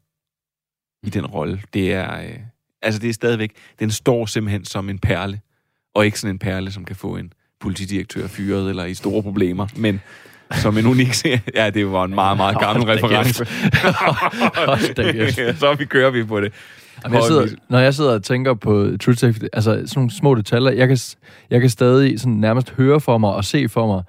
i 1.02 1.10
den 1.10 1.26
rolle. 1.26 1.62
Det 1.74 1.92
er, 1.92 2.20
øh, 2.20 2.38
altså 2.82 3.00
det 3.00 3.08
er 3.08 3.12
stadigvæk, 3.12 3.52
den 3.78 3.90
står 3.90 4.26
simpelthen 4.26 4.64
som 4.64 4.88
en 4.88 4.98
perle, 4.98 5.40
og 5.94 6.04
ikke 6.04 6.20
sådan 6.20 6.34
en 6.34 6.38
perle, 6.38 6.72
som 6.72 6.84
kan 6.84 6.96
få 6.96 7.16
en 7.16 7.32
politidirektør 7.60 8.26
fyret 8.26 8.70
eller 8.70 8.84
i 8.84 8.94
store 8.94 9.22
problemer, 9.22 9.66
men 9.76 10.00
som 10.50 10.78
en 10.78 10.86
unik 10.86 11.12
serie. 11.12 11.42
Ja, 11.54 11.70
det 11.70 11.92
var 11.92 12.04
en 12.04 12.14
meget, 12.14 12.36
meget 12.36 12.58
gammel 12.58 12.86
Hold 12.86 13.04
reference. 13.04 13.44
Så 15.60 15.74
vi 15.78 15.84
kører 15.84 16.10
vi 16.10 16.24
på 16.24 16.40
det. 16.40 16.52
Jamen, 17.04 17.16
jeg 17.16 17.24
sidder, 17.24 17.46
når 17.68 17.78
jeg 17.78 17.94
sidder 17.94 18.14
og 18.14 18.24
tænker 18.24 18.54
på 18.54 18.70
True 18.72 19.14
Detective, 19.14 19.48
altså 19.52 19.70
sådan 19.70 19.86
nogle 19.96 20.10
små 20.10 20.34
detaljer, 20.34 20.70
jeg 20.70 20.88
kan, 20.88 20.98
jeg 21.50 21.60
kan 21.60 21.70
stadig 21.70 22.20
sådan 22.20 22.32
nærmest 22.32 22.70
høre 22.70 23.00
for 23.00 23.18
mig 23.18 23.34
og 23.34 23.44
se 23.44 23.68
for 23.68 23.86
mig, 23.86 24.02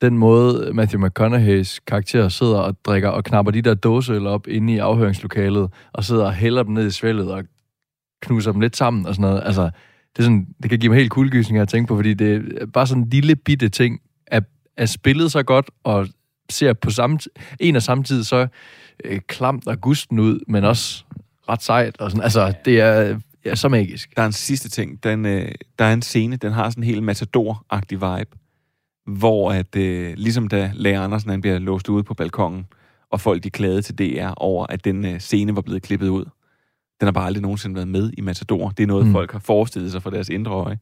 den 0.00 0.18
måde 0.18 0.70
Matthew 0.74 1.06
McConaughey's 1.06 1.78
karakter 1.86 2.28
sidder 2.28 2.58
og 2.58 2.76
drikker 2.84 3.08
og 3.08 3.24
knapper 3.24 3.52
de 3.52 3.62
der 3.62 3.74
dåseøl 3.74 4.26
op 4.26 4.46
inde 4.46 4.72
i 4.74 4.78
afhøringslokalet, 4.78 5.70
og 5.92 6.04
sidder 6.04 6.24
og 6.24 6.34
hælder 6.34 6.62
dem 6.62 6.74
ned 6.74 6.86
i 6.86 6.90
svældet 6.90 7.32
og 7.32 7.44
knuser 8.22 8.52
dem 8.52 8.60
lidt 8.60 8.76
sammen 8.76 9.06
og 9.06 9.14
sådan 9.14 9.30
noget. 9.30 9.42
Altså, 9.44 9.62
det, 10.16 10.18
er 10.18 10.22
sådan, 10.22 10.46
det 10.62 10.70
kan 10.70 10.78
give 10.78 10.90
mig 10.90 10.98
helt 10.98 11.10
kuldegysninger 11.10 11.62
at 11.62 11.68
tænke 11.68 11.88
på, 11.88 11.96
fordi 11.96 12.14
det 12.14 12.58
er 12.60 12.66
bare 12.66 12.86
sådan 12.86 13.02
en 13.02 13.10
lille 13.10 13.36
bitte 13.36 13.68
ting, 13.68 14.00
at, 14.26 14.44
at 14.76 14.88
spillet 14.88 15.32
så 15.32 15.42
godt, 15.42 15.70
og 15.84 16.08
ser 16.50 16.72
på 16.72 16.90
samme, 16.90 17.18
t- 17.22 17.56
en 17.60 17.76
og 17.76 17.82
samme 17.82 18.04
tid 18.04 18.24
så 18.24 18.46
øh, 19.04 19.20
klamt 19.26 19.66
og 19.66 19.80
gusten 19.80 20.18
ud, 20.18 20.40
men 20.48 20.64
også 20.64 21.04
ret 21.48 21.62
sejt. 21.62 22.00
Og 22.00 22.10
sådan. 22.10 22.22
Altså, 22.22 22.52
det 22.64 22.80
er 22.80 23.18
ja, 23.44 23.54
så 23.54 23.68
magisk. 23.68 24.16
Der 24.16 24.22
er 24.22 24.26
en 24.26 24.32
sidste 24.32 24.68
ting. 24.68 25.04
Den, 25.04 25.26
øh, 25.26 25.52
der 25.78 25.84
er 25.84 25.92
en 25.92 26.02
scene, 26.02 26.36
den 26.36 26.52
har 26.52 26.70
sådan 26.70 26.84
en 26.84 26.86
helt 26.86 27.02
matador-agtig 27.02 27.94
vibe, 27.94 28.30
hvor 29.18 29.52
at, 29.52 29.76
øh, 29.76 30.14
ligesom 30.16 30.48
da 30.48 30.72
Lea 30.74 31.04
Andersen 31.04 31.30
han 31.30 31.40
bliver 31.40 31.58
låst 31.58 31.88
ude 31.88 32.02
på 32.04 32.14
balkongen, 32.14 32.66
og 33.10 33.20
folk 33.20 33.44
de 33.44 33.50
klagede 33.50 33.82
til 33.82 33.98
DR 33.98 34.30
over, 34.36 34.66
at 34.66 34.84
den 34.84 35.04
øh, 35.04 35.20
scene 35.20 35.56
var 35.56 35.62
blevet 35.62 35.82
klippet 35.82 36.08
ud. 36.08 36.24
Den 37.00 37.06
har 37.06 37.12
bare 37.12 37.26
aldrig 37.26 37.42
nogensinde 37.42 37.74
været 37.74 37.88
med 37.88 38.12
i 38.18 38.20
Matador. 38.20 38.68
Det 38.70 38.82
er 38.82 38.86
noget, 38.86 39.06
Mm. 39.06 39.12
folk 39.12 39.32
har 39.32 39.38
forestillet 39.38 39.92
sig 39.92 40.02
for 40.02 40.10
deres 40.10 40.28
indre 40.28 40.52
øje. 40.52 40.78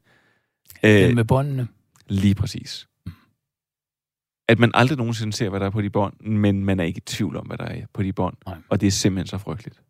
Den 0.83 1.09
Øh, 1.09 1.15
med 1.15 1.23
båndene. 1.25 1.67
lige 2.09 2.35
præcis. 2.35 2.87
At 4.47 4.59
man 4.59 4.71
aldrig 4.73 4.97
nogensinde 4.97 5.33
ser, 5.33 5.49
hvad 5.49 5.59
der 5.59 5.65
er 5.65 5.69
på 5.69 5.81
de 5.81 5.89
bånd, 5.89 6.13
men 6.21 6.65
man 6.65 6.79
er 6.79 6.83
ikke 6.83 6.97
i 6.97 7.01
tvivl 7.05 7.35
om, 7.37 7.47
hvad 7.47 7.57
der 7.57 7.63
er 7.65 7.81
på 7.93 8.03
de 8.03 8.13
bånd. 8.13 8.35
Nej. 8.45 8.55
Og 8.69 8.81
det 8.81 8.87
er 8.87 8.91
simpelthen 8.91 9.27
så 9.27 9.37
frygteligt. 9.37 9.81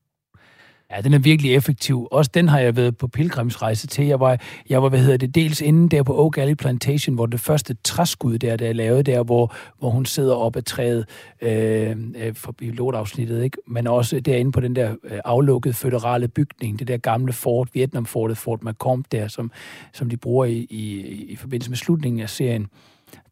Ja, 0.91 1.01
den 1.01 1.13
er 1.13 1.19
virkelig 1.19 1.55
effektiv. 1.55 2.07
Også 2.11 2.31
den 2.33 2.47
har 2.47 2.59
jeg 2.59 2.75
været 2.75 2.97
på 2.97 3.07
pilgrimsrejse 3.07 3.87
til. 3.87 4.05
Jeg 4.05 4.19
var, 4.19 4.41
jeg 4.69 4.83
var 4.83 4.89
hvad 4.89 4.99
hedder 4.99 5.17
det, 5.17 5.35
dels 5.35 5.61
inde 5.61 5.89
der 5.89 6.03
på 6.03 6.23
Oak 6.23 6.37
Alley 6.37 6.53
Plantation, 6.53 7.15
hvor 7.15 7.25
det 7.25 7.39
første 7.39 7.77
træskud 7.83 8.37
der, 8.37 8.57
der 8.57 8.69
er 8.69 8.73
lavet 8.73 9.05
der, 9.05 9.23
hvor, 9.23 9.55
hvor 9.79 9.89
hun 9.89 10.05
sidder 10.05 10.35
op 10.35 10.55
ad 10.55 10.61
træet 10.61 11.05
øh, 11.41 11.97
øh 12.15 12.35
for 12.35 12.51
pilotafsnittet, 12.51 13.43
ikke? 13.43 13.57
men 13.67 13.87
også 13.87 14.19
derinde 14.19 14.51
på 14.51 14.59
den 14.59 14.75
der 14.75 14.95
øh, 15.03 15.19
aflukkede 15.25 15.73
føderale 15.73 16.27
bygning, 16.27 16.79
det 16.79 16.87
der 16.87 16.97
gamle 16.97 17.33
fort, 17.33 17.69
Vietnamfortet, 17.73 18.37
Fort 18.37 18.63
Macomb 18.63 19.05
der, 19.11 19.27
som, 19.27 19.51
som 19.93 20.09
de 20.09 20.17
bruger 20.17 20.45
i, 20.45 20.67
i, 20.69 21.01
i 21.23 21.35
forbindelse 21.35 21.71
med 21.71 21.77
slutningen 21.77 22.21
af 22.21 22.29
serien. 22.29 22.67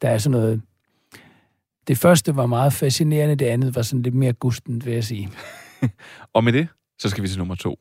Der 0.01 0.09
er 0.09 0.17
sådan 0.17 0.39
noget... 0.39 0.61
Det 1.87 1.97
første 1.97 2.35
var 2.35 2.45
meget 2.45 2.73
fascinerende, 2.73 3.35
det 3.35 3.45
andet 3.45 3.75
var 3.75 3.81
sådan 3.81 4.01
lidt 4.01 4.15
mere 4.15 4.33
gusten, 4.33 4.85
vil 4.85 4.93
jeg 4.93 5.03
sige. 5.03 5.29
Og 6.33 6.43
med 6.43 6.53
det, 6.53 6.67
så 6.99 7.09
skal 7.09 7.23
vi 7.23 7.27
til 7.27 7.37
nummer 7.37 7.55
to. 7.55 7.79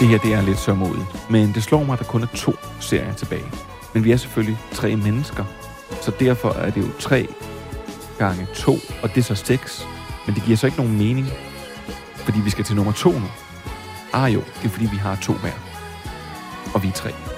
Det 0.00 0.10
her, 0.10 0.18
det 0.18 0.34
er 0.34 0.42
lidt 0.42 0.58
sørmodigt. 0.58 1.30
Men 1.30 1.54
det 1.54 1.62
slår 1.62 1.84
mig, 1.84 1.92
at 1.92 1.98
der 1.98 2.04
kun 2.04 2.22
er 2.22 2.26
to 2.26 2.52
serier 2.80 3.14
tilbage. 3.14 3.44
Men 3.94 4.04
vi 4.04 4.12
er 4.12 4.16
selvfølgelig 4.16 4.58
tre 4.72 4.96
mennesker. 4.96 5.44
Så 6.00 6.12
derfor 6.20 6.50
er 6.50 6.70
det 6.70 6.80
jo 6.80 6.88
tre 6.98 7.28
gange 8.18 8.46
to, 8.54 8.72
og 9.02 9.08
det 9.08 9.16
er 9.16 9.22
så 9.22 9.34
seks. 9.34 9.86
Men 10.26 10.34
det 10.34 10.42
giver 10.44 10.56
så 10.56 10.66
ikke 10.66 10.78
nogen 10.78 10.98
mening, 10.98 11.26
fordi 12.16 12.40
vi 12.40 12.50
skal 12.50 12.64
til 12.64 12.76
nummer 12.76 12.92
to 12.92 13.10
nu. 13.10 13.26
Ah 14.12 14.34
jo, 14.34 14.40
det 14.40 14.64
er 14.64 14.68
fordi, 14.68 14.86
vi 14.90 14.96
har 14.96 15.16
to 15.16 15.32
hver. 15.32 15.52
Og 16.74 16.82
vi 16.82 16.88
er 16.88 16.92
tre. 16.92 17.31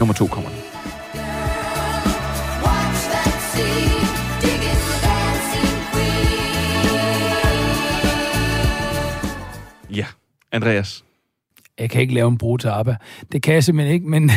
Nummer 0.00 0.14
to 0.14 0.26
kommer 0.26 0.50
nu. 0.50 0.56
Ja, 9.96 10.06
Andreas. 10.52 11.04
Jeg 11.78 11.90
kan 11.90 12.00
ikke 12.00 12.14
lave 12.14 12.28
en 12.28 12.38
bro 12.38 12.56
til 12.56 12.68
ABBA. 12.68 12.96
Det 13.32 13.42
kan 13.42 13.54
jeg 13.54 13.64
simpelthen 13.64 13.94
ikke, 13.94 14.08
men... 14.08 14.30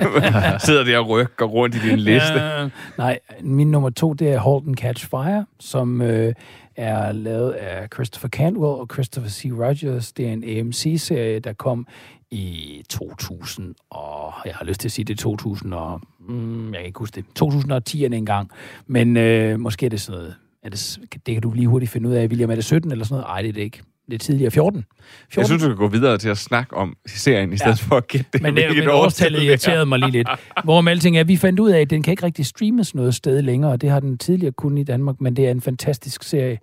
Sidder 0.66 0.84
der 0.84 0.98
og 0.98 1.08
rykker 1.08 1.44
rundt 1.44 1.74
i 1.74 1.78
din 1.78 1.98
liste. 1.98 2.34
Øh, 2.34 2.70
nej, 2.98 3.18
min 3.40 3.70
nummer 3.70 3.90
to, 3.90 4.12
det 4.12 4.32
er 4.32 4.38
and 4.66 4.76
Catch 4.76 5.08
Fire, 5.10 5.46
som 5.60 6.02
øh, 6.02 6.34
er 6.76 7.12
lavet 7.12 7.52
af 7.52 7.88
Christopher 7.94 8.28
Cantwell 8.28 8.80
og 8.80 8.88
Christopher 8.92 9.30
C. 9.30 9.44
Rogers. 9.58 10.12
Det 10.12 10.28
er 10.28 10.32
en 10.32 10.58
AMC-serie, 10.58 11.38
der 11.38 11.52
kom 11.52 11.86
i 12.34 12.82
2000, 12.88 13.74
og 13.90 14.32
jeg 14.44 14.54
har 14.54 14.64
lyst 14.64 14.80
til 14.80 14.88
at 14.88 14.92
sige, 14.92 15.04
det 15.04 15.18
er 15.18 15.22
2000 15.22 15.74
og... 15.74 16.00
Mm, 16.28 16.66
jeg 16.72 16.78
kan 16.80 16.86
ikke 16.86 16.98
huske 16.98 17.22
det. 17.36 17.42
2010'erne 17.42 18.14
engang. 18.14 18.50
Men 18.86 19.16
øh, 19.16 19.60
måske 19.60 19.86
er 19.86 19.90
det 19.90 20.00
sådan 20.00 20.18
noget... 20.20 20.34
Er 20.62 20.68
det, 20.70 20.98
det 21.26 21.34
kan 21.34 21.42
du 21.42 21.52
lige 21.52 21.66
hurtigt 21.68 21.90
finde 21.90 22.08
ud 22.08 22.14
af, 22.14 22.26
William. 22.26 22.50
Er 22.50 22.54
det 22.54 22.64
17 22.64 22.92
eller 22.92 23.04
sådan 23.04 23.12
noget? 23.14 23.26
Nej, 23.26 23.42
det 23.42 23.48
er 23.48 23.52
det 23.52 23.60
ikke. 23.60 23.82
Er 24.12 24.18
tidligere 24.18 24.50
14. 24.50 24.84
14. 25.30 25.40
Jeg 25.40 25.46
synes, 25.46 25.62
du 25.62 25.68
kan 25.68 25.76
gå 25.76 25.88
videre 25.88 26.18
til 26.18 26.28
at 26.28 26.38
snakke 26.38 26.76
om 26.76 26.96
serien, 27.06 27.52
i 27.52 27.56
stedet 27.56 27.82
Ja. 27.82 27.86
for 27.88 27.96
at 27.96 28.08
gætte 28.08 28.26
det. 28.32 28.42
Men, 28.42 28.56
det, 28.56 28.76
men 28.76 28.88
årstallet 28.88 29.40
er. 29.42 29.46
irriterede 29.48 29.86
mig 29.86 29.98
lige 29.98 30.10
lidt. 30.10 30.28
Hvorom 30.64 30.88
alting 30.88 31.16
er, 31.18 31.24
vi 31.24 31.36
fandt 31.36 31.60
ud 31.60 31.70
af, 31.70 31.80
at 31.80 31.90
den 31.90 32.02
kan 32.02 32.10
ikke 32.12 32.22
rigtig 32.22 32.46
streames 32.46 32.94
noget 32.94 33.14
sted 33.14 33.42
længere, 33.42 33.72
og 33.72 33.80
det 33.80 33.90
har 33.90 34.00
den 34.00 34.18
tidligere 34.18 34.52
kun 34.52 34.78
i 34.78 34.84
Danmark, 34.84 35.20
men 35.20 35.36
det 35.36 35.46
er 35.46 35.50
en 35.50 35.60
fantastisk 35.60 36.22
serie, 36.22 36.58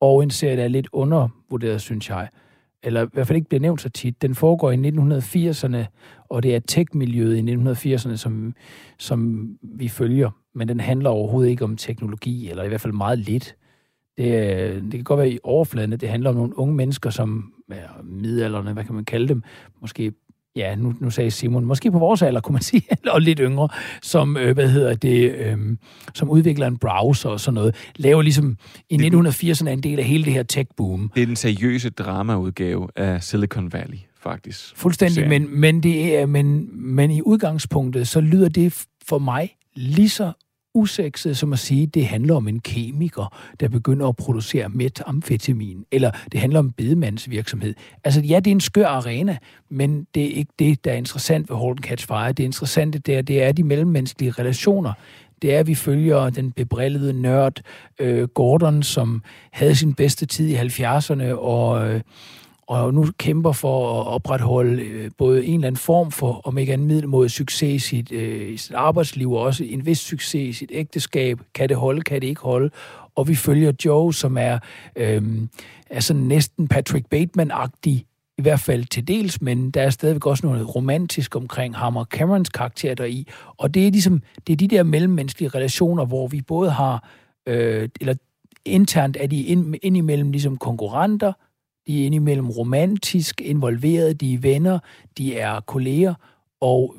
og 0.00 0.22
en 0.22 0.30
serie, 0.30 0.56
der 0.56 0.64
er 0.64 0.68
lidt 0.68 0.88
undervurderet, 0.92 1.80
synes 1.80 2.10
jeg. 2.10 2.28
Eller 2.82 3.06
i 3.06 3.08
hvert 3.12 3.26
fald 3.26 3.36
ikke 3.36 3.48
bliver 3.48 3.60
nævnt 3.60 3.80
så 3.80 3.88
tit. 3.88 4.22
Den 4.22 4.34
foregår 4.34 4.70
i 4.70 4.76
1980'erne, 4.76 5.76
og 6.30 6.42
det 6.42 6.54
er 6.54 6.60
tech-miljøet 6.60 7.36
i 7.36 7.94
1980'erne, 7.94 8.16
som, 8.16 8.54
som 8.98 9.50
vi 9.62 9.88
følger. 9.88 10.30
Men 10.54 10.68
den 10.68 10.80
handler 10.80 11.10
overhovedet 11.10 11.50
ikke 11.50 11.64
om 11.64 11.76
teknologi, 11.76 12.50
eller 12.50 12.62
i 12.62 12.68
hvert 12.68 12.80
fald 12.80 12.92
meget 12.92 13.18
lidt. 13.18 13.56
Det, 14.16 14.82
det 14.82 14.92
kan 14.92 15.04
godt 15.04 15.18
være 15.18 15.30
i 15.30 15.38
overfladen, 15.42 15.92
at 15.92 16.00
det 16.00 16.08
handler 16.08 16.30
om 16.30 16.36
nogle 16.36 16.58
unge 16.58 16.74
mennesker, 16.74 17.10
som 17.10 17.52
er 17.68 18.02
midalderne, 18.04 18.72
hvad 18.72 18.84
kan 18.84 18.94
man 18.94 19.04
kalde 19.04 19.28
dem, 19.28 19.42
måske 19.80 20.12
ja, 20.56 20.74
nu, 20.74 20.94
nu 21.00 21.10
sagde 21.10 21.30
Simon, 21.30 21.64
måske 21.64 21.90
på 21.90 21.98
vores 21.98 22.22
alder, 22.22 22.40
kunne 22.40 22.52
man 22.52 22.62
sige, 22.72 22.82
og 23.10 23.20
lidt 23.20 23.38
yngre, 23.42 23.68
som, 24.02 24.36
øh, 24.36 24.54
hvad 24.54 24.68
hedder 24.68 24.94
det, 24.94 25.34
øh, 25.34 25.58
som 26.14 26.30
udvikler 26.30 26.66
en 26.66 26.78
browser 26.78 27.28
og 27.28 27.40
sådan 27.40 27.54
noget, 27.54 27.74
laver 27.96 28.22
ligesom 28.22 28.56
i 28.90 28.96
1980'erne 28.96 29.68
en 29.68 29.82
del 29.82 29.98
af 29.98 30.04
hele 30.04 30.24
det 30.24 30.32
her 30.32 30.42
tech-boom. 30.42 31.10
Det 31.14 31.22
er 31.22 31.26
den 31.26 31.36
seriøse 31.36 31.90
dramaudgave 31.90 32.88
af 32.96 33.22
Silicon 33.22 33.72
Valley, 33.72 33.98
faktisk. 34.22 34.76
Fuldstændig, 34.76 35.28
men, 35.28 35.60
men, 35.60 35.82
det 35.82 36.18
er, 36.18 36.26
men, 36.26 36.68
men 36.94 37.10
i 37.10 37.22
udgangspunktet, 37.22 38.08
så 38.08 38.20
lyder 38.20 38.48
det 38.48 38.84
for 39.06 39.18
mig 39.18 39.56
lige 39.74 40.08
så 40.08 40.32
usekset 40.74 41.36
som 41.36 41.52
at 41.52 41.58
sige, 41.58 41.82
at 41.82 41.94
det 41.94 42.06
handler 42.06 42.36
om 42.36 42.48
en 42.48 42.60
kemiker, 42.60 43.36
der 43.60 43.68
begynder 43.68 44.08
at 44.08 44.16
producere 44.16 44.68
metamfetamin, 44.68 45.84
eller 45.92 46.10
det 46.32 46.40
handler 46.40 46.58
om 46.58 46.72
bedemandsvirksomhed. 46.72 47.74
Altså 48.04 48.20
ja, 48.20 48.36
det 48.36 48.46
er 48.46 48.54
en 48.54 48.60
skør 48.60 48.86
arena, 48.86 49.38
men 49.68 50.06
det 50.14 50.24
er 50.24 50.34
ikke 50.34 50.52
det, 50.58 50.84
der 50.84 50.92
er 50.92 50.96
interessant 50.96 51.50
ved 51.50 51.56
Holden 51.56 51.84
Catch 51.84 52.06
Fire. 52.06 52.32
Det 52.32 52.44
interessante 52.44 52.98
der, 52.98 53.22
det 53.22 53.42
er 53.42 53.52
de 53.52 53.64
mellemmenneskelige 53.64 54.30
relationer. 54.30 54.92
Det 55.42 55.54
er, 55.54 55.58
at 55.58 55.66
vi 55.66 55.74
følger 55.74 56.30
den 56.30 56.52
bebrillede 56.52 57.12
nørd 57.12 57.60
øh, 57.98 58.28
Gordon, 58.28 58.82
som 58.82 59.22
havde 59.52 59.74
sin 59.74 59.94
bedste 59.94 60.26
tid 60.26 60.48
i 60.48 60.56
70'erne, 60.56 61.32
og... 61.32 61.88
Øh, 61.88 62.00
og 62.70 62.94
nu 62.94 63.06
kæmper 63.18 63.52
for 63.52 64.00
at 64.00 64.06
opretholde 64.06 64.82
øh, 64.82 65.10
både 65.18 65.46
en 65.46 65.54
eller 65.54 65.66
anden 65.66 65.76
form 65.78 66.10
for, 66.10 66.40
om 66.44 66.58
ikke 66.58 66.72
andet 66.72 66.86
middelmåde 66.86 67.28
succes 67.28 67.84
i 67.84 67.88
sit, 67.88 68.12
øh, 68.12 68.52
i 68.52 68.56
sit 68.56 68.74
arbejdsliv, 68.74 69.32
og 69.32 69.42
også 69.42 69.64
en 69.64 69.86
vis 69.86 69.98
succes 69.98 70.34
i 70.34 70.52
sit 70.52 70.70
ægteskab. 70.74 71.40
Kan 71.54 71.68
det 71.68 71.76
holde, 71.76 72.02
kan 72.02 72.20
det 72.20 72.26
ikke 72.26 72.40
holde? 72.40 72.70
Og 73.14 73.28
vi 73.28 73.34
følger 73.34 73.72
Joe, 73.84 74.14
som 74.14 74.38
er, 74.38 74.58
øh, 74.96 75.22
er 75.90 76.00
sådan 76.00 76.22
næsten 76.22 76.68
Patrick 76.68 77.06
Bateman-agtig, 77.14 78.04
i 78.38 78.42
hvert 78.42 78.60
fald 78.60 78.84
til 78.84 79.08
dels, 79.08 79.42
men 79.42 79.70
der 79.70 79.82
er 79.82 79.90
stadigvæk 79.90 80.26
også 80.26 80.46
noget 80.46 80.74
romantisk 80.74 81.36
omkring 81.36 81.76
ham 81.76 81.96
og 81.96 82.06
Camerons 82.10 82.48
karakter 82.48 82.94
deri. 82.94 83.26
Og 83.58 83.74
det 83.74 83.86
er 83.86 83.90
ligesom, 83.90 84.22
det 84.46 84.52
er 84.52 84.56
de 84.56 84.68
der 84.68 84.82
mellemmenneskelige 84.82 85.48
relationer, 85.48 86.04
hvor 86.04 86.28
vi 86.28 86.40
både 86.40 86.70
har, 86.70 87.08
øh, 87.46 87.88
eller 88.00 88.14
internt 88.64 89.16
er 89.20 89.26
de 89.26 89.42
ind, 89.42 89.74
indimellem 89.82 90.30
ligesom 90.30 90.56
konkurrenter, 90.56 91.32
de 91.90 92.02
er 92.02 92.06
indimellem 92.06 92.50
romantisk 92.50 93.40
involveret, 93.40 94.20
de 94.20 94.34
er 94.34 94.38
venner, 94.38 94.78
de 95.18 95.36
er 95.38 95.60
kolleger, 95.60 96.14
og 96.60 96.94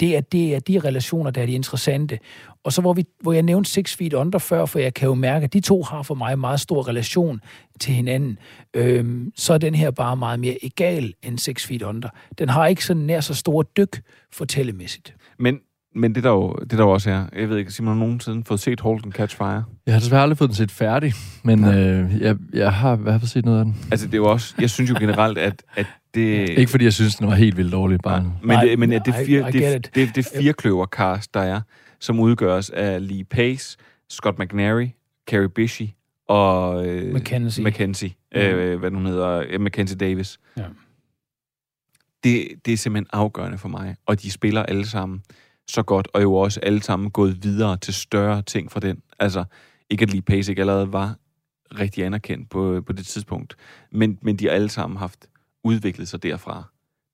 det 0.00 0.16
er, 0.16 0.20
det 0.20 0.54
er 0.54 0.60
de 0.60 0.78
relationer, 0.78 1.30
der 1.30 1.42
er 1.42 1.46
de 1.46 1.52
interessante. 1.52 2.18
Og 2.64 2.72
så 2.72 2.80
hvor, 2.80 2.92
vi, 2.92 3.04
hvor 3.20 3.32
jeg 3.32 3.42
nævnte 3.42 3.70
Six 3.70 3.96
Feet 3.96 4.12
Under 4.12 4.38
før, 4.38 4.66
for 4.66 4.78
jeg 4.78 4.94
kan 4.94 5.06
jo 5.06 5.14
mærke, 5.14 5.44
at 5.44 5.52
de 5.52 5.60
to 5.60 5.82
har 5.82 6.02
for 6.02 6.14
mig 6.14 6.32
en 6.32 6.40
meget 6.40 6.60
stor 6.60 6.88
relation 6.88 7.40
til 7.80 7.94
hinanden, 7.94 8.38
øhm, 8.74 9.32
så 9.36 9.54
er 9.54 9.58
den 9.58 9.74
her 9.74 9.90
bare 9.90 10.16
meget 10.16 10.40
mere 10.40 10.64
egal 10.64 11.14
end 11.22 11.38
Six 11.38 11.66
Feet 11.66 11.82
Under. 11.82 12.08
Den 12.38 12.48
har 12.48 12.66
ikke 12.66 12.84
sådan 12.84 13.02
nær 13.02 13.20
så 13.20 13.34
store 13.34 13.64
dyk 13.76 14.02
fortællemæssigt. 14.32 15.16
Men, 15.38 15.60
men 15.94 16.14
det 16.14 16.24
der, 16.24 16.30
jo, 16.30 16.54
det 16.60 16.70
der 16.70 16.84
jo 16.84 16.90
også 16.90 17.10
er, 17.10 17.24
jeg 17.36 17.48
ved 17.48 17.58
ikke, 17.58 17.70
Simon 17.70 17.92
har 17.92 18.00
nogensinde 18.04 18.44
fået 18.44 18.60
set 18.60 18.80
Holden 18.80 19.12
Catch 19.12 19.36
Fire? 19.36 19.64
Jeg 19.86 19.94
har 19.94 20.00
desværre 20.00 20.22
aldrig 20.22 20.38
fået 20.38 20.48
den 20.48 20.56
set 20.56 20.70
færdig, 20.70 21.12
men 21.42 21.64
øh, 21.64 22.20
jeg, 22.20 22.36
jeg 22.52 22.74
har 22.74 22.96
i 22.96 23.00
hvert 23.00 23.20
fald 23.20 23.28
set 23.28 23.44
noget 23.44 23.58
af 23.58 23.64
den. 23.64 23.76
Altså, 23.90 24.06
det 24.06 24.14
er 24.14 24.18
jo 24.18 24.30
også, 24.30 24.54
jeg 24.60 24.70
synes 24.70 24.90
jo 24.90 24.96
generelt, 24.98 25.38
at, 25.38 25.62
at 25.74 25.86
det... 26.14 26.48
Ikke 26.58 26.70
fordi 26.70 26.84
jeg 26.84 26.92
synes, 26.92 27.16
den 27.16 27.26
var 27.26 27.34
helt 27.34 27.56
vildt 27.56 27.72
dårlig, 27.72 28.00
bare. 28.00 28.22
Men, 28.22 28.32
Nej, 28.42 28.64
det, 28.64 28.78
men 28.78 28.92
at 28.92 29.02
det, 29.06 29.14
fire, 29.26 29.52
det, 29.52 29.76
it. 29.76 29.90
det, 29.94 30.14
det 30.14 30.28
firekløver-cast, 30.36 31.34
der 31.34 31.40
er, 31.40 31.60
som 32.00 32.20
udgøres 32.20 32.70
af 32.70 33.08
Lee 33.08 33.24
Pace, 33.24 33.78
Scott 34.10 34.38
McNary, 34.38 34.88
Carrie 35.30 35.48
Bishy 35.48 35.82
og 36.28 36.86
øh, 36.86 37.12
Mackenzie. 37.12 37.64
Mackenzie 37.64 38.12
øh, 38.34 38.78
hvad 38.78 38.90
hun 38.90 39.06
hedder, 39.06 39.44
øh, 39.48 39.60
Mackenzie 39.60 39.96
Davis. 39.96 40.40
Ja. 40.56 40.64
Det, 42.24 42.48
det 42.64 42.72
er 42.72 42.76
simpelthen 42.76 43.06
afgørende 43.12 43.58
for 43.58 43.68
mig, 43.68 43.96
og 44.06 44.22
de 44.22 44.30
spiller 44.30 44.62
alle 44.62 44.86
sammen 44.86 45.22
så 45.68 45.82
godt, 45.82 46.08
og 46.14 46.22
jo 46.22 46.34
også 46.34 46.60
alle 46.60 46.82
sammen 46.82 47.10
gået 47.10 47.44
videre 47.44 47.76
til 47.76 47.94
større 47.94 48.42
ting 48.42 48.72
fra 48.72 48.80
den. 48.80 49.02
Altså, 49.18 49.44
ikke 49.90 50.02
at 50.02 50.24
Pace 50.24 50.52
ikke 50.52 50.62
allerede 50.62 50.92
var 50.92 51.16
rigtig 51.78 52.04
anerkendt 52.04 52.50
på, 52.50 52.82
på 52.86 52.92
det 52.92 53.06
tidspunkt, 53.06 53.56
men, 53.90 54.18
men 54.22 54.36
de 54.36 54.44
har 54.44 54.52
alle 54.52 54.68
sammen 54.68 54.96
haft 54.96 55.26
udviklet 55.64 56.08
sig 56.08 56.22
derfra. 56.22 56.64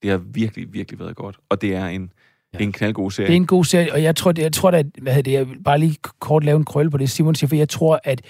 Det 0.03 0.11
har 0.11 0.19
virkelig, 0.19 0.73
virkelig 0.73 1.01
været 1.01 1.17
godt, 1.17 1.37
og 1.49 1.61
det 1.61 1.75
er 1.75 1.87
en 1.87 2.13
Det 2.53 2.61
er 2.61 2.65
en 2.65 2.73
knaldgod 2.73 3.11
serie. 3.11 3.27
Det 3.27 3.33
er 3.33 3.37
en 3.37 3.47
god 3.47 3.65
serie, 3.65 3.93
og 3.93 4.03
jeg 4.03 4.17
tror, 4.17 4.33
det, 4.33 4.43
jeg 4.43 4.53
tror 4.53 4.71
at, 4.71 4.87
hvad 5.03 5.13
hedder 5.13 5.31
det, 5.31 5.33
jeg 5.33 5.49
vil 5.49 5.63
bare 5.63 5.79
lige 5.79 5.97
kort 6.19 6.45
lave 6.45 6.57
en 6.57 6.65
krølle 6.65 6.91
på 6.91 6.99
det, 6.99 7.11
Simon 7.11 7.35
siger, 7.35 7.49
for 7.49 7.57
jeg 7.57 7.69
tror, 7.69 8.01
at 8.05 8.23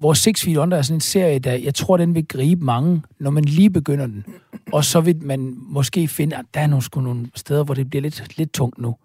vores 0.00 0.18
Six 0.18 0.44
Feet 0.44 0.56
Under 0.56 0.76
er 0.76 0.82
sådan 0.82 0.96
en 0.96 1.00
serie, 1.00 1.38
der, 1.38 1.52
jeg 1.52 1.74
tror, 1.74 1.96
den 1.96 2.14
vil 2.14 2.28
gribe 2.28 2.64
mange, 2.64 3.02
når 3.20 3.30
man 3.30 3.44
lige 3.44 3.70
begynder 3.70 4.06
den. 4.06 4.24
Og 4.72 4.84
så 4.84 5.00
vil 5.00 5.22
man 5.22 5.54
måske 5.56 6.08
finde, 6.08 6.36
at 6.36 6.44
der 6.54 6.60
er 6.60 6.66
nogle, 6.66 6.82
sgu 6.82 7.00
nogle 7.00 7.30
steder, 7.34 7.64
hvor 7.64 7.74
det 7.74 7.90
bliver 7.90 8.02
lidt, 8.02 8.38
lidt 8.38 8.52
tungt 8.52 8.78
nu. 8.78 8.96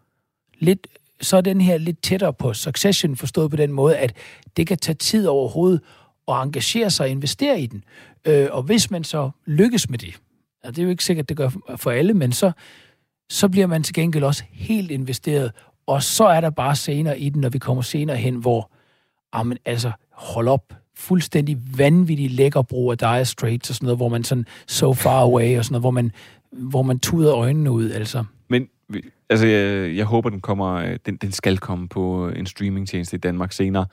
Lidt, 0.60 0.88
så 1.22 1.38
er 1.38 1.42
den 1.42 1.62
her 1.62 1.78
lidt 1.78 2.02
tættere 2.02 2.34
på 2.34 2.54
Succession, 2.54 3.16
forstået 3.16 3.52
på 3.52 3.58
den 3.58 3.72
måde, 3.72 3.98
at 3.98 4.14
det 4.58 4.68
kan 4.68 4.78
tage 4.78 4.96
tid 4.96 5.28
overhovedet 5.28 5.82
at 6.28 6.34
engagere 6.44 6.90
sig 6.90 7.04
og 7.04 7.10
investere 7.10 7.62
i 7.62 7.66
den. 7.66 7.84
Øh, 8.26 8.48
og 8.52 8.64
hvis 8.64 8.92
man 8.92 9.04
så 9.04 9.30
lykkes 9.46 9.90
med 9.90 10.00
det, 10.00 10.16
og 10.64 10.76
det 10.76 10.82
er 10.82 10.84
jo 10.84 10.90
ikke 10.90 11.04
sikkert, 11.04 11.30
det 11.30 11.38
gør 11.38 11.50
for 11.76 11.92
alle, 11.92 12.14
men 12.14 12.32
så, 12.32 12.52
så 13.30 13.50
bliver 13.50 13.68
man 13.68 13.84
til 13.84 13.94
gengæld 13.94 14.24
også 14.24 14.44
helt 14.52 14.92
investeret. 14.92 15.52
Og 15.88 16.04
så 16.04 16.26
er 16.26 16.42
der 16.42 16.50
bare 16.50 16.76
senere 16.76 17.20
i 17.20 17.30
den, 17.30 17.42
når 17.42 17.50
vi 17.50 17.60
kommer 17.60 17.82
senere 17.84 18.18
hen, 18.18 18.36
hvor, 18.36 18.72
jamen 19.36 19.58
altså, 19.66 19.92
hold 20.12 20.48
op, 20.48 20.74
fuldstændig 20.96 21.58
vanvittig 21.78 22.32
lækker 22.32 22.62
brug 22.62 22.92
af 22.92 22.98
Dire 22.98 23.26
Straits 23.26 23.70
og 23.70 23.76
sådan 23.76 23.86
noget, 23.86 23.98
hvor 23.98 24.10
man 24.10 24.24
sådan 24.24 24.46
so 24.68 24.94
far 24.94 25.22
away 25.22 25.58
og 25.58 25.66
sådan 25.66 25.74
noget, 25.74 25.84
hvor 25.84 25.92
man, 25.92 26.12
hvor 26.52 26.82
man 26.82 27.00
tuder 27.00 27.36
øjnene 27.36 27.72
ud, 27.72 27.92
altså. 27.92 28.24
Altså, 29.30 29.48
jeg, 29.48 29.96
jeg 29.96 30.06
håber, 30.06 30.30
den 30.30 30.42
kommer, 30.42 30.74
øh, 30.76 30.98
den, 31.06 31.16
den 31.16 31.32
skal 31.32 31.58
komme 31.58 31.88
på 31.88 32.30
en 32.30 32.46
streamingtjeneste 32.46 33.16
i 33.16 33.20
Danmark 33.20 33.52
senere. 33.52 33.86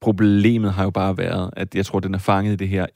Problemet 0.00 0.72
har 0.72 0.84
jo 0.84 0.90
bare 0.90 1.18
været, 1.18 1.50
at 1.56 1.74
jeg 1.74 1.86
tror, 1.86 2.00
den 2.00 2.14
er 2.14 2.18
fanget 2.18 2.52
i 2.52 2.56
det 2.56 2.68
her 2.68 2.86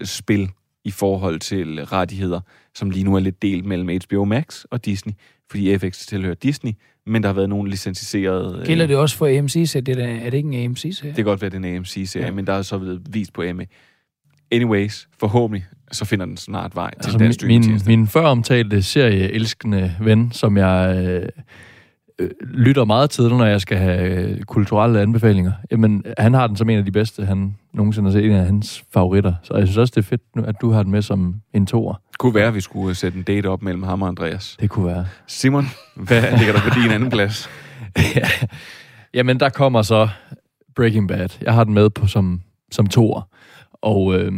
FX-spil 0.00 0.50
i 0.84 0.90
forhold 0.90 1.40
til 1.40 1.84
rettigheder, 1.84 2.40
som 2.74 2.90
lige 2.90 3.04
nu 3.04 3.14
er 3.16 3.20
lidt 3.20 3.42
delt 3.42 3.64
mellem 3.64 4.00
HBO 4.08 4.24
Max 4.24 4.64
og 4.70 4.84
Disney, 4.84 5.12
fordi 5.50 5.78
FX 5.78 6.06
tilhører 6.06 6.34
Disney, 6.34 6.72
men 7.06 7.22
der 7.22 7.28
har 7.28 7.34
været 7.34 7.48
nogle 7.48 7.70
licensierede... 7.70 8.62
Gælder 8.66 8.86
det 8.86 8.96
også 8.96 9.16
for 9.16 9.38
AMC, 9.38 9.62
så 9.70 9.80
det 9.80 9.98
er, 9.98 10.06
er 10.06 10.30
det 10.30 10.34
ikke 10.34 10.48
en 10.48 10.64
AMC-serie? 10.64 11.08
Det 11.08 11.16
kan 11.16 11.24
godt 11.24 11.40
være, 11.40 11.50
det 11.50 11.64
er 11.64 11.68
en 11.70 11.76
AMC-serie, 11.76 12.26
Ja. 12.26 12.32
men 12.32 12.46
der 12.46 12.52
er 12.52 12.62
så 12.62 12.78
blevet 12.78 13.02
vist 13.10 13.32
på 13.32 13.42
Emmy. 13.42 13.62
Anyways, 14.52 15.08
forhåbentlig, 15.20 15.64
så 15.92 16.04
finder 16.04 16.26
den 16.26 16.36
snart 16.36 16.74
vej 16.76 16.90
til 16.90 16.98
Altså, 16.98 17.12
den 17.12 17.18
min, 17.18 17.26
min, 17.26 17.32
streamingtjeneste. 17.32 17.88
min 17.88 18.06
før 18.06 18.26
omtalte 18.26 18.82
serieelskende 18.82 19.96
ven, 20.00 20.32
som 20.32 20.56
jeg 20.56 21.04
øh, 21.06 21.28
øh, 22.18 22.30
lytter 22.40 22.84
meget 22.84 23.10
til, 23.10 23.28
når 23.28 23.44
jeg 23.44 23.60
skal 23.60 23.78
have 23.78 24.28
øh, 24.30 24.42
kulturelle 24.42 25.00
anbefalinger, 25.00 25.52
jamen, 25.70 26.04
han 26.18 26.34
har 26.34 26.46
den 26.46 26.56
som 26.56 26.70
en 26.70 26.78
af 26.78 26.84
de 26.84 26.90
bedste, 26.92 27.24
han 27.24 27.56
nogensinde 27.74 28.10
har 28.10 28.12
set, 28.12 28.24
en 28.24 28.32
af 28.32 28.44
hans 28.44 28.84
favoritter. 28.94 29.34
Så 29.42 29.54
jeg 29.54 29.66
synes 29.66 29.76
også, 29.78 29.92
det 29.96 30.04
er 30.04 30.08
fedt, 30.08 30.22
nu, 30.36 30.42
at 30.42 30.54
du 30.60 30.70
har 30.70 30.82
den 30.82 30.92
med 30.92 31.02
som 31.02 31.34
en 31.54 31.66
toer. 31.66 31.94
kunne 32.18 32.34
være, 32.34 32.48
at 32.48 32.54
vi 32.54 32.60
skulle 32.60 32.94
sætte 32.94 33.18
en 33.18 33.24
date 33.24 33.46
op 33.46 33.62
mellem 33.62 33.82
ham 33.82 34.02
og 34.02 34.08
Andreas. 34.08 34.56
Det 34.60 34.70
kunne 34.70 34.86
være. 34.86 35.06
Simon, 35.26 35.66
hvad 35.96 36.22
ligger 36.38 36.52
der 36.52 36.60
på 36.60 36.80
din 36.82 36.90
anden 36.90 37.10
plads? 37.10 37.48
ja. 38.16 38.28
Jamen, 39.14 39.40
der 39.40 39.48
kommer 39.48 39.82
så 39.82 40.08
Breaking 40.76 41.08
Bad. 41.08 41.28
Jeg 41.42 41.54
har 41.54 41.64
den 41.64 41.74
med 41.74 41.90
på 41.90 42.06
som, 42.06 42.40
som 42.70 42.86
toer. 42.86 43.28
Og 43.82 44.14
øh, 44.14 44.32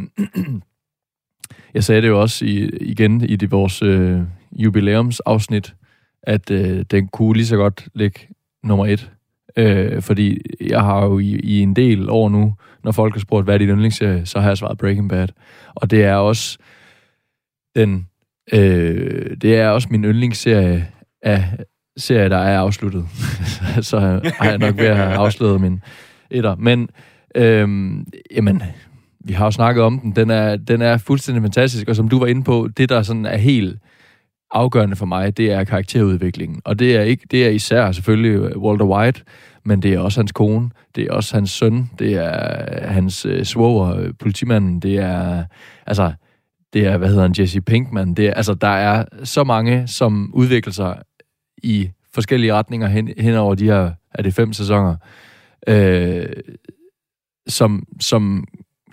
jeg 1.75 1.85
sagde 1.85 2.03
det 2.03 2.09
jo 2.09 2.21
også 2.21 2.45
i, 2.45 2.69
igen 2.81 3.21
i 3.21 3.37
det, 3.37 3.51
vores 3.51 3.83
øh, 3.83 4.21
jubilæumsafsnit, 4.53 5.75
at 6.23 6.51
øh, 6.51 6.85
den 6.91 7.09
kunne 7.09 7.37
lige 7.37 7.47
så 7.47 7.57
godt 7.57 7.89
ligge 7.95 8.21
nummer 8.63 8.87
et. 8.87 9.11
Øh, 9.57 10.03
fordi 10.03 10.39
jeg 10.61 10.81
har 10.81 11.05
jo 11.05 11.19
i, 11.19 11.41
i 11.43 11.61
en 11.61 11.77
del 11.77 12.11
år 12.11 12.29
nu, 12.29 12.55
når 12.85 12.93
folk 12.93 13.15
har 13.15 13.21
spurgt, 13.21 13.45
hvad 13.45 13.55
er 13.55 13.59
din 13.59 13.69
yndlingsserie, 13.69 14.27
så 14.27 14.41
har 14.41 14.49
jeg 14.49 14.59
svaret 14.59 14.79
Breaking 14.79 15.09
Bad. 15.09 15.29
Og 15.75 15.91
det 15.91 16.05
er 16.05 16.15
også 16.15 16.59
den, 17.77 18.09
øh, 18.53 19.37
det 19.41 19.57
er 19.57 19.69
også 19.69 19.89
min 19.91 20.05
yndlingsserie 20.05 20.89
af 21.23 21.45
serier, 21.97 22.29
der 22.29 22.37
er 22.37 22.59
afsluttet. 22.59 23.05
så 23.91 23.99
har 24.39 24.49
jeg 24.49 24.59
nok 24.59 24.77
ved 24.77 24.87
at 24.87 24.97
have 24.97 25.15
afsluttet 25.15 25.61
min 25.61 25.83
etter. 26.31 26.55
Men 26.57 26.89
øhm, 27.35 28.07
jamen, 28.35 28.63
vi 29.25 29.33
har 29.33 29.45
jo 29.45 29.51
snakket 29.51 29.85
om 29.85 29.99
den. 29.99 30.11
Den 30.11 30.31
er, 30.31 30.57
den 30.57 30.83
er 30.83 30.99
fuldstændig 30.99 31.43
fantastisk, 31.43 31.89
og 31.89 31.97
som 31.97 32.09
du 32.09 32.19
var 32.19 32.27
inde 32.27 32.45
på, 32.45 32.69
det 32.77 32.89
der 32.89 33.03
sådan 33.03 33.27
er 33.27 33.37
helt 33.37 33.79
afgørende 34.51 34.97
for 34.97 35.07
mig, 35.07 35.37
det 35.37 35.53
er 35.53 35.65
karakterudviklingen. 35.65 36.63
Og 36.65 36.79
det 36.79 36.97
er, 36.97 37.03
ikke, 37.03 37.27
det 37.31 37.47
er 37.47 37.51
især 37.51 37.93
selvfølgelig 37.93 38.31
øh, 38.31 38.59
Walter 38.59 38.87
White, 38.87 39.23
men 39.65 39.83
det 39.83 39.95
er 39.95 39.99
også 39.99 40.21
hans 40.21 40.33
kone, 40.33 40.71
det 40.95 41.05
er 41.05 41.13
også 41.13 41.37
hans 41.37 41.51
søn, 41.51 41.91
det 41.99 42.15
er 42.15 42.87
hans 42.87 43.27
øh, 43.27 43.45
svoger, 43.45 43.97
øh, 43.97 44.13
politimanden, 44.19 44.81
det 44.81 44.99
er, 44.99 45.45
altså, 45.87 46.13
det 46.73 46.87
er, 46.87 46.97
hvad 46.97 47.09
hedder 47.09 47.23
han, 47.23 47.35
Jesse 47.39 47.61
Pinkman, 47.61 48.15
det 48.15 48.27
er, 48.27 48.35
altså, 48.35 48.55
der 48.55 48.69
er 48.69 49.05
så 49.25 49.45
mange, 49.45 49.87
som 49.87 50.31
udvikler 50.35 50.73
sig 50.73 51.03
i 51.63 51.91
forskellige 52.15 52.55
retninger 52.55 52.89
hen, 52.89 53.11
hen 53.19 53.35
over 53.35 53.55
de 53.55 53.65
her, 53.65 53.91
er 54.15 54.23
det 54.23 54.35
fem 54.35 54.53
sæsoner, 54.53 54.97
øh, 55.67 56.27
som, 57.47 57.87
som 58.01 58.45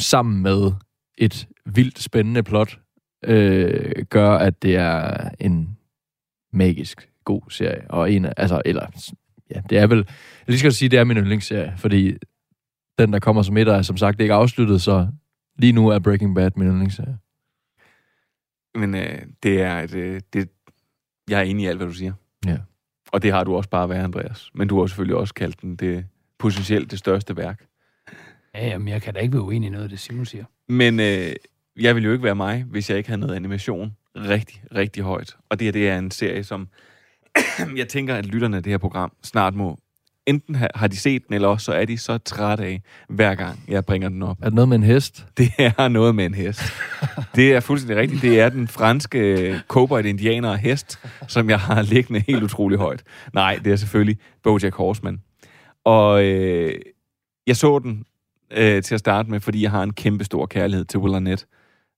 sammen 0.02 0.42
med 0.42 0.72
et 1.18 1.48
vildt 1.66 2.00
spændende 2.00 2.44
plot 2.44 2.80
øh, 3.26 4.06
gør, 4.10 4.32
at 4.32 4.62
det 4.62 4.76
er 4.76 5.30
en 5.40 5.78
magisk 6.54 7.10
god 7.26 7.42
serie. 7.50 7.92
Og 7.92 8.12
en 8.12 8.26
af, 8.26 8.34
altså, 8.38 8.62
eller, 8.66 8.86
ja, 9.56 9.62
det 9.70 9.78
er 9.78 9.88
vel, 9.88 9.98
jeg 9.98 10.48
lige 10.48 10.60
skal 10.60 10.74
sige, 10.74 10.90
det 10.90 11.00
er 11.00 11.04
min 11.04 11.18
yndlingsserie, 11.18 11.74
fordi 11.78 12.18
den, 13.00 13.14
der 13.14 13.20
kommer 13.20 13.42
som 13.42 13.58
etter, 13.58 13.74
er 13.74 13.82
som 13.82 13.98
sagt 13.98 14.22
ikke 14.22 14.34
afsluttet, 14.34 14.82
så 14.82 15.08
lige 15.58 15.74
nu 15.74 15.88
er 15.88 16.00
Breaking 16.00 16.36
Bad 16.36 16.52
min 16.56 16.68
yndlingsserie. 16.68 17.18
Men 18.76 18.96
øh, 18.96 19.22
det 19.44 19.62
er 19.62 19.80
et, 19.80 19.96
øh, 19.96 20.22
det, 20.34 20.50
jeg 21.30 21.40
er 21.40 21.44
enig 21.44 21.64
i 21.64 21.68
alt, 21.68 21.78
hvad 21.78 21.88
du 21.88 21.94
siger. 21.94 22.14
Ja. 22.46 22.58
Og 23.12 23.24
det 23.24 23.32
har 23.32 23.44
du 23.44 23.56
også 23.56 23.70
bare 23.70 23.90
været, 23.90 24.04
Andreas. 24.04 24.50
Men 24.54 24.68
du 24.68 24.80
har 24.80 24.88
selvfølgelig 24.88 25.16
også 25.16 25.34
kaldt 25.34 25.62
den 25.62 25.76
det 25.76 26.06
potentielt 26.40 26.92
det 26.92 27.00
største 27.00 27.38
værk. 27.38 27.66
Ja, 28.56 28.68
jamen, 28.68 28.88
jeg 28.88 29.02
kan 29.02 29.14
da 29.14 29.20
ikke 29.20 29.34
være 29.34 29.42
uenig 29.42 29.68
i 29.68 29.70
noget 29.70 29.84
af 29.84 29.90
det, 29.90 30.00
Simon 30.00 30.26
siger. 30.26 30.46
Men 30.70 31.00
øh, 31.00 31.34
jeg 31.80 31.96
ville 31.96 32.08
jo 32.08 32.12
ikke 32.12 32.24
være 32.24 32.36
mig, 32.36 32.64
hvis 32.64 32.90
jeg 32.90 32.98
ikke 32.98 33.10
havde 33.10 33.22
noget 33.22 33.36
animation 33.36 33.92
rigtig, 34.16 34.64
rigtig 34.76 35.04
højt. 35.04 35.36
Og 35.50 35.60
det 35.60 35.66
her, 35.66 35.72
det 35.72 35.90
er 35.90 35.98
en 35.98 36.12
serie, 36.12 36.44
som 36.44 36.68
jeg 37.78 37.88
tænker, 37.88 38.16
at 38.16 38.26
lytterne 38.26 38.58
af 38.58 38.64
det 38.64 38.72
her 38.72 38.78
program 38.78 39.12
snart 39.24 39.56
må... 39.56 39.78
Enten 40.28 40.56
har, 40.56 40.72
har 40.76 40.88
de 40.88 40.98
set 40.98 41.28
den, 41.28 41.36
eller 41.36 41.48
også 41.48 41.66
så 41.66 41.74
er 41.74 41.86
de 41.86 41.98
så 41.98 42.18
trætte 42.18 42.64
af, 42.64 42.82
hver 43.10 43.36
gang 43.36 43.64
jeg 43.68 43.86
bringer 43.86 44.10
den 44.10 44.24
op. 44.24 44.38
Er 44.42 44.46
det 44.46 44.54
noget 44.54 44.70
med 44.70 44.78
en 44.78 44.84
hest? 44.84 45.26
Det 45.38 45.52
er 45.58 45.88
noget 45.88 46.16
med 46.16 46.26
en 46.26 46.34
hest. 46.34 46.62
Det 47.36 47.54
er 47.54 47.60
fuldstændig 47.60 47.98
rigtigt. 47.98 48.22
Det 48.22 48.40
er 48.40 48.50
den 48.50 48.68
franske 48.68 49.62
cowboy 49.68 50.04
indianer 50.04 50.56
hest, 50.56 51.00
som 51.28 51.50
jeg 51.50 51.60
har 51.60 51.82
liggende 51.82 52.24
helt 52.28 52.44
utrolig 52.44 52.78
højt. 52.78 53.04
Nej, 53.34 53.60
det 53.64 53.72
er 53.72 53.76
selvfølgelig 53.76 54.18
Bojack 54.44 54.76
Horseman. 54.76 55.22
Og 55.86 56.26
øh, 56.26 56.76
jeg 57.48 57.56
så 57.58 57.80
den 57.80 58.06
øh, 58.54 58.84
til 58.84 58.94
at 58.94 59.00
starte 59.00 59.30
med, 59.30 59.40
fordi 59.40 59.62
jeg 59.62 59.72
har 59.72 59.84
en 59.84 59.94
kæmpe 59.94 60.24
stor 60.24 60.46
kærlighed 60.46 60.86
til 60.86 61.00
Will 61.00 61.16
Arnett 61.16 61.48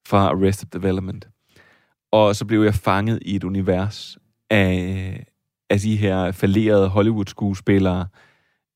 fra 0.08 0.30
Arrested 0.30 0.68
Development. 0.70 1.28
Og 2.12 2.36
så 2.36 2.46
blev 2.46 2.64
jeg 2.64 2.74
fanget 2.74 3.20
i 3.22 3.36
et 3.36 3.44
univers 3.44 4.18
af, 4.50 5.26
af 5.70 5.80
de 5.80 5.96
her 5.96 6.32
falderede 6.32 6.88
Hollywood-skuespillere. 6.88 8.08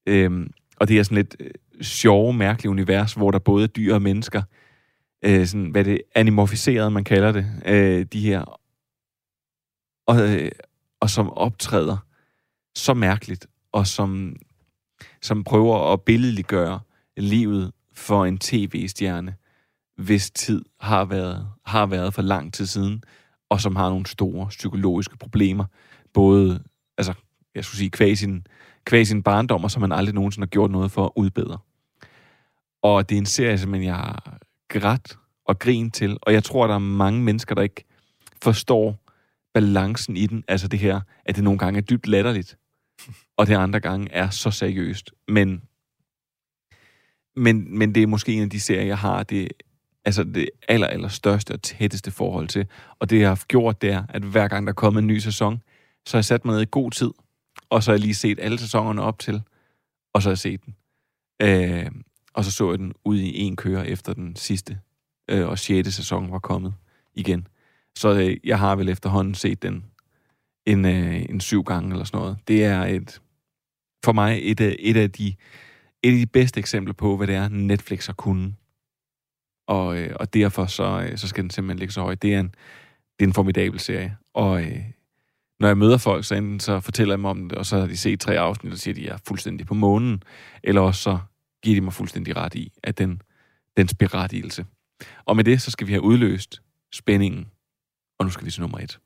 Øhm, 0.07 0.51
og 0.79 0.87
det 0.87 0.99
er 0.99 1.03
sådan 1.03 1.15
lidt 1.15 1.35
øh, 1.39 1.51
sjove, 1.81 2.33
mærkelige 2.33 2.69
univers, 2.69 3.13
hvor 3.13 3.31
der 3.31 3.39
både 3.39 3.63
er 3.63 3.67
dyr 3.67 3.93
og 3.93 4.01
mennesker. 4.01 4.41
Øh, 5.25 5.45
sådan, 5.45 5.71
hvad 5.71 5.83
det 5.83 6.01
animorfiseret, 6.15 6.93
man 6.93 7.03
kalder 7.03 7.31
det. 7.31 7.45
Øh, 7.65 8.05
de 8.13 8.21
her. 8.21 8.59
Og, 10.07 10.35
øh, 10.35 10.51
og 10.99 11.09
som 11.09 11.29
optræder 11.29 11.97
så 12.75 12.93
mærkeligt, 12.93 13.47
og 13.71 13.87
som, 13.87 14.35
som 15.21 15.43
prøver 15.43 15.93
at 15.93 16.01
billedliggøre 16.01 16.79
livet 17.17 17.71
for 17.93 18.25
en 18.25 18.37
tv-stjerne, 18.37 19.35
hvis 19.97 20.31
tid 20.31 20.65
har 20.79 21.05
været, 21.05 21.47
har 21.65 21.85
været 21.85 22.13
for 22.13 22.21
lang 22.21 22.53
tid 22.53 22.65
siden, 22.65 23.03
og 23.49 23.61
som 23.61 23.75
har 23.75 23.89
nogle 23.89 24.05
store 24.05 24.47
psykologiske 24.47 25.17
problemer, 25.17 25.65
både, 26.13 26.63
altså, 26.97 27.13
jeg 27.55 27.65
skulle 27.65 27.77
sige, 27.77 27.89
kvæg 27.89 28.17
sin, 28.17 28.47
kvæg 28.85 29.07
sin 29.07 29.23
barndom, 29.23 29.63
og 29.63 29.71
som 29.71 29.81
man 29.81 29.91
aldrig 29.91 30.15
nogensinde 30.15 30.45
har 30.45 30.49
gjort 30.49 30.71
noget 30.71 30.91
for 30.91 31.05
at 31.05 31.11
udbedre. 31.15 31.57
Og 32.81 33.09
det 33.09 33.15
er 33.15 33.19
en 33.19 33.25
serie, 33.25 33.57
som 33.57 33.75
jeg 33.75 33.95
har 33.95 34.39
grædt 34.69 35.17
og 35.45 35.59
grin 35.59 35.91
til, 35.91 36.17
og 36.21 36.33
jeg 36.33 36.43
tror, 36.43 36.67
der 36.67 36.73
er 36.73 36.79
mange 36.79 37.21
mennesker, 37.23 37.55
der 37.55 37.61
ikke 37.61 37.83
forstår 38.43 39.03
balancen 39.53 40.17
i 40.17 40.27
den, 40.27 40.43
altså 40.47 40.67
det 40.67 40.79
her, 40.79 41.01
at 41.25 41.35
det 41.35 41.43
nogle 41.43 41.59
gange 41.59 41.77
er 41.77 41.81
dybt 41.81 42.07
latterligt, 42.07 42.57
og 43.37 43.47
det 43.47 43.55
andre 43.55 43.79
gange 43.79 44.11
er 44.11 44.29
så 44.29 44.51
seriøst. 44.51 45.11
Men, 45.27 45.61
men, 47.37 47.77
men 47.77 47.95
det 47.95 48.03
er 48.03 48.07
måske 48.07 48.33
en 48.33 48.43
af 48.43 48.49
de 48.49 48.59
serier, 48.59 48.83
jeg 48.83 48.97
har 48.97 49.23
det, 49.23 49.51
altså 50.05 50.23
det 50.23 50.49
aller, 50.67 50.87
aller 50.87 51.07
største 51.07 51.51
og 51.51 51.61
tætteste 51.61 52.11
forhold 52.11 52.47
til. 52.47 52.67
Og 52.99 53.09
det, 53.09 53.19
jeg 53.19 53.29
har 53.29 53.43
gjort, 53.47 53.81
det 53.81 53.91
er, 53.91 54.03
at 54.09 54.21
hver 54.23 54.47
gang 54.47 54.67
der 54.67 54.71
er 54.71 54.75
kommet 54.75 55.01
en 55.01 55.07
ny 55.07 55.17
sæson, 55.17 55.61
så 56.05 56.17
har 56.17 56.19
jeg 56.19 56.25
sat 56.25 56.45
mig 56.45 56.53
ned 56.53 56.61
i 56.61 56.67
god 56.71 56.91
tid, 56.91 57.11
og 57.69 57.83
så 57.83 57.91
har 57.91 57.95
jeg 57.95 58.01
lige 58.01 58.15
set 58.15 58.39
alle 58.41 58.57
sæsonerne 58.57 59.01
op 59.01 59.19
til, 59.19 59.41
og 60.13 60.21
så 60.21 60.29
har 60.29 60.31
jeg 60.31 60.37
set 60.37 60.65
den. 60.65 60.75
Øh, 61.41 61.91
og 62.33 62.45
så 62.45 62.51
så 62.51 62.69
jeg 62.69 62.79
den 62.79 62.93
ud 63.05 63.17
i 63.17 63.37
en 63.39 63.55
køre 63.55 63.87
efter 63.87 64.13
den 64.13 64.35
sidste 64.35 64.79
øh, 65.29 65.47
og 65.47 65.59
sjette 65.59 65.91
sæson 65.91 66.31
var 66.31 66.39
kommet 66.39 66.73
igen. 67.13 67.47
Så 67.97 68.13
øh, 68.13 68.37
jeg 68.43 68.59
har 68.59 68.75
vel 68.75 68.89
efterhånden 68.89 69.35
set 69.35 69.61
den 69.61 69.85
en, 70.65 70.85
øh, 70.85 71.25
en 71.29 71.39
syv 71.39 71.63
gange 71.63 71.91
eller 71.91 72.05
sådan 72.05 72.19
noget. 72.19 72.37
Det 72.47 72.63
er 72.63 72.83
et, 72.83 73.21
for 74.05 74.11
mig 74.11 74.39
et, 74.43 74.75
et, 74.79 74.97
af 74.97 75.11
de, 75.11 75.33
et 76.03 76.11
af 76.11 76.17
de 76.17 76.25
bedste 76.25 76.59
eksempler 76.59 76.93
på, 76.93 77.17
hvad 77.17 77.27
det 77.27 77.35
er, 77.35 77.47
Netflix 77.47 78.05
har 78.05 78.13
kunnet. 78.13 78.55
Og, 79.67 79.97
øh, 79.97 80.15
og 80.19 80.33
derfor 80.33 80.65
så, 80.65 81.07
øh, 81.09 81.17
så 81.17 81.27
skal 81.27 81.43
den 81.43 81.49
simpelthen 81.49 81.79
ligge 81.79 81.93
så 81.93 82.01
højt. 82.01 82.21
Det 82.21 82.33
er 82.33 82.39
en, 82.39 82.55
det 83.19 83.25
er 83.25 83.27
en 83.27 83.33
formidabel 83.33 83.79
serie. 83.79 84.17
Og 84.33 84.61
øh, 84.61 84.83
når 85.59 85.67
jeg 85.67 85.77
møder 85.77 85.97
folk, 85.97 86.25
så 86.25 86.35
enten 86.35 86.59
så 86.59 86.79
fortæller 86.79 87.13
jeg 87.13 87.17
dem 87.17 87.25
om 87.25 87.49
det, 87.49 87.57
og 87.57 87.65
så 87.65 87.79
har 87.79 87.87
de 87.87 87.97
set 87.97 88.19
tre 88.19 88.39
afsnit, 88.39 88.73
og 88.73 88.79
siger, 88.79 88.93
at 88.93 88.95
de 88.95 89.07
er 89.07 89.17
fuldstændig 89.27 89.67
på 89.67 89.73
månen, 89.73 90.23
eller 90.63 90.81
også 90.81 91.01
så 91.01 91.19
giver 91.63 91.75
de 91.75 91.81
mig 91.81 91.93
fuldstændig 91.93 92.35
ret 92.35 92.55
i, 92.55 92.71
at 92.83 92.97
den, 92.97 93.21
dens 93.77 93.93
berettigelse. 93.93 94.65
Og 95.25 95.35
med 95.35 95.43
det, 95.43 95.61
så 95.61 95.71
skal 95.71 95.87
vi 95.87 95.91
have 95.91 96.03
udløst 96.03 96.61
spændingen. 96.93 97.45
Og 98.19 98.25
nu 98.25 98.31
skal 98.31 98.45
vi 98.45 98.51
til 98.51 98.61
nummer 98.61 98.79
et. 98.79 98.99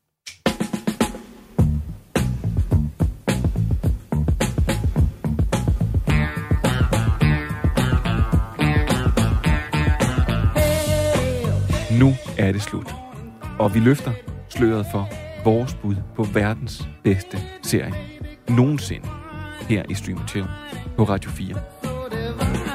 Er 12.38 12.52
det 12.52 12.62
slut. 12.62 12.94
Og 13.58 13.74
vi 13.74 13.78
løfter 13.78 14.12
sløret 14.48 14.86
for 14.92 15.08
vores 15.44 15.74
bud 15.74 15.96
på 16.16 16.22
verdens 16.22 16.88
bedste 17.04 17.38
serie 17.62 17.94
nogensinde 18.48 19.08
her 19.68 19.82
i 19.90 19.94
Stream 19.94 20.28
Chill 20.28 20.46
på 20.96 21.04
Radio 21.04 21.30
4. 21.30 21.56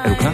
Er 0.05 0.09
du 0.09 0.15
klar? 0.15 0.33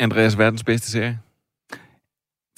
Andreas, 0.00 0.38
verdens 0.38 0.64
bedste 0.64 0.90
serie? 0.90 1.18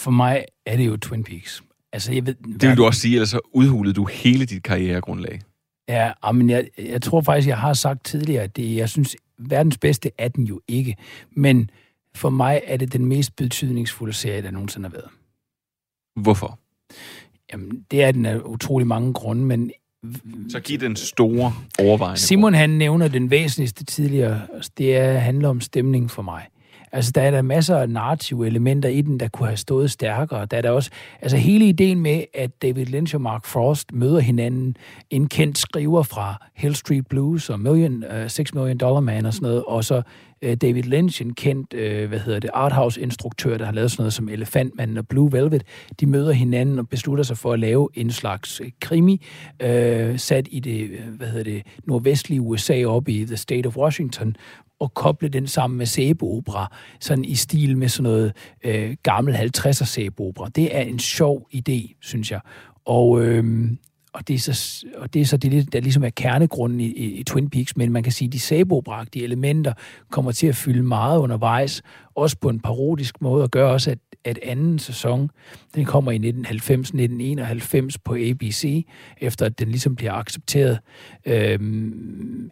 For 0.01 0.11
mig 0.11 0.45
er 0.67 0.77
det 0.77 0.87
jo 0.87 0.97
Twin 0.97 1.25
Peaks. 1.25 1.63
Altså, 1.93 2.13
jeg 2.13 2.27
ved... 2.27 2.35
Det 2.61 2.69
vil 2.69 2.77
du 2.77 2.85
også 2.85 3.01
sige, 3.01 3.15
ellers 3.15 3.29
så 3.29 3.41
udhulede 3.55 3.95
du 3.95 4.05
hele 4.05 4.45
dit 4.45 4.63
karrieregrundlag. 4.63 5.41
Ja, 5.89 6.13
ah, 6.23 6.35
men 6.35 6.51
jeg, 6.51 6.69
jeg 6.79 7.03
tror 7.03 7.21
faktisk, 7.21 7.49
jeg 7.49 7.59
har 7.59 7.73
sagt 7.73 8.05
tidligere, 8.05 8.43
at 8.43 8.57
det, 8.57 8.77
jeg 8.77 8.89
synes, 8.89 9.17
verdens 9.39 9.79
bedste 9.79 10.11
er 10.19 10.29
den 10.29 10.45
jo 10.45 10.61
ikke. 10.69 10.97
Men 11.31 11.71
for 12.15 12.31
mig 12.31 12.63
er 12.67 12.77
det 12.77 12.93
den 12.93 13.05
mest 13.05 13.37
betydningsfulde 13.37 14.13
serie, 14.13 14.43
der 14.43 14.51
nogensinde 14.51 14.89
har 14.89 14.93
været. 14.93 15.11
Hvorfor? 16.17 16.59
Jamen, 17.53 17.85
det 17.91 18.05
er 18.05 18.13
den 18.13 18.27
af 18.27 18.39
utrolig 18.39 18.87
mange 18.87 19.13
grunde, 19.13 19.43
men 19.43 19.71
Så 20.49 20.61
giv 20.61 20.79
den 20.79 20.97
store 20.97 21.55
overvejende. 21.79 22.21
Simon 22.21 22.55
han 22.55 22.71
nævner 22.71 23.09
den 23.09 23.31
væsentligste 23.31 23.85
tidligere, 23.85 24.41
det 24.79 24.97
er, 24.97 25.19
handler 25.19 25.49
om 25.49 25.61
stemning 25.61 26.11
for 26.11 26.23
mig. 26.23 26.47
Altså, 26.93 27.13
der 27.15 27.23
er 27.23 27.31
der 27.31 27.43
masser 27.43 27.77
af 27.77 27.89
narrative 27.89 28.47
elementer 28.47 28.89
i 28.89 29.01
den, 29.01 29.21
der 29.21 29.29
kunne 29.29 29.47
have 29.47 29.57
stået 29.57 29.91
stærkere. 29.91 30.47
Der 30.47 30.57
er 30.57 30.63
der 30.63 30.71
også, 30.71 30.91
altså 31.23 31.37
hele 31.37 31.69
ideen 31.69 32.01
med, 32.01 32.25
at 32.35 32.63
David 32.63 32.87
Lynch 32.87 33.15
og 33.15 33.21
Mark 33.21 33.47
Frost 33.47 33.93
møder 33.93 34.21
hinanden, 34.21 34.77
en 35.11 35.29
kendt 35.29 35.59
skriver 35.59 36.03
fra 36.03 36.47
Hill 36.55 36.75
Street 36.75 37.07
Blues 37.07 37.51
og 37.51 37.61
Million, 37.61 38.05
uh, 38.05 38.29
Six 38.29 38.55
Million 38.55 38.79
Dollar 38.79 39.01
Man 39.01 39.27
og 39.27 39.35
sådan 39.35 39.47
noget, 39.47 39.65
og 39.65 39.85
så 39.85 40.03
uh, 40.45 40.53
David 40.53 40.83
Lynch, 40.83 41.23
en 41.23 41.35
kendt, 41.35 41.75
øh, 41.75 42.09
hvad 42.09 42.19
hedder 42.19 42.41
det, 42.41 42.51
arthouse-instruktør, 42.55 43.59
der 43.59 43.65
har 43.65 43.73
lavet 43.73 43.91
sådan 43.91 44.03
noget 44.03 44.13
som 44.13 44.29
Elefantmanden 44.29 44.99
og 44.99 45.09
Blue 45.09 45.33
Velvet, 45.33 45.63
de 46.01 46.07
møder 46.07 46.33
hinanden 46.33 46.79
og 46.79 46.89
beslutter 46.89 47.25
sig 47.25 47.39
for 47.39 47.53
at 47.53 47.59
lave 47.59 47.89
en 47.95 48.11
slags 48.11 48.61
øh, 48.61 48.71
krimi, 48.81 49.27
uh, 49.65 50.17
sat 50.17 50.49
i 50.51 50.61
det, 50.61 50.89
hvad 50.89 51.29
hedder 51.29 51.45
det, 51.45 51.63
nordvestlige 51.85 52.41
USA 52.41 52.85
op 52.85 53.09
i 53.09 53.25
The 53.25 53.37
State 53.37 53.67
of 53.67 53.77
Washington, 53.77 54.37
og 54.81 54.95
koble 54.95 55.29
den 55.29 55.47
sammen 55.47 55.79
med 55.79 55.87
sæbeopera, 55.87 56.73
sådan 57.01 57.25
i 57.25 57.35
stil 57.35 57.79
med 57.79 57.89
sådan 57.89 58.03
noget 58.03 58.33
øh, 58.65 58.97
gammel 59.03 59.35
50'er 59.35 59.85
sæbeopera. 59.85 60.49
Det 60.49 60.77
er 60.77 60.83
en 60.83 60.99
sjov 60.99 61.49
idé, 61.55 61.99
synes 62.03 62.31
jeg. 62.31 62.41
Og, 62.85 63.25
øh, 63.25 63.45
og, 64.17 64.29
det 64.29 64.35
er 64.35 64.39
så, 64.39 64.87
og 64.97 65.15
det 65.15 65.21
er 65.21 65.27
så 65.27 65.37
det, 65.37 65.73
der 65.73 65.81
ligesom 65.81 66.05
er 66.05 66.11
kernegrunden 66.11 66.81
i, 66.81 66.87
i, 66.87 67.13
i 67.13 67.23
Twin 67.23 67.51
Peaks, 67.51 67.77
men 67.77 67.93
man 67.93 68.03
kan 68.03 68.13
sige, 68.13 68.27
at 68.27 68.33
de 68.33 68.41
sabobragtige 68.41 69.25
elementer 69.25 69.73
kommer 70.11 70.33
til 70.33 70.47
at 70.47 70.57
fylde 70.57 70.83
meget 70.83 71.19
undervejs, 71.19 71.83
også 72.15 72.37
på 72.39 72.49
en 72.49 72.61
parodisk 72.61 73.21
måde, 73.21 73.43
og 73.43 73.51
gør 73.51 73.69
også, 73.69 73.91
at, 73.91 73.99
at 74.25 74.39
anden 74.43 74.79
sæson, 74.79 75.31
den 75.75 75.85
kommer 75.85 76.13
i 76.13 76.19
1990-1991 77.91 77.97
på 78.05 78.15
ABC, 78.15 78.87
efter 79.21 79.47
at 79.47 79.59
den 79.59 79.69
ligesom 79.69 79.97
bliver 79.97 80.13
accepteret 80.13 80.79
øhm, 81.27 82.51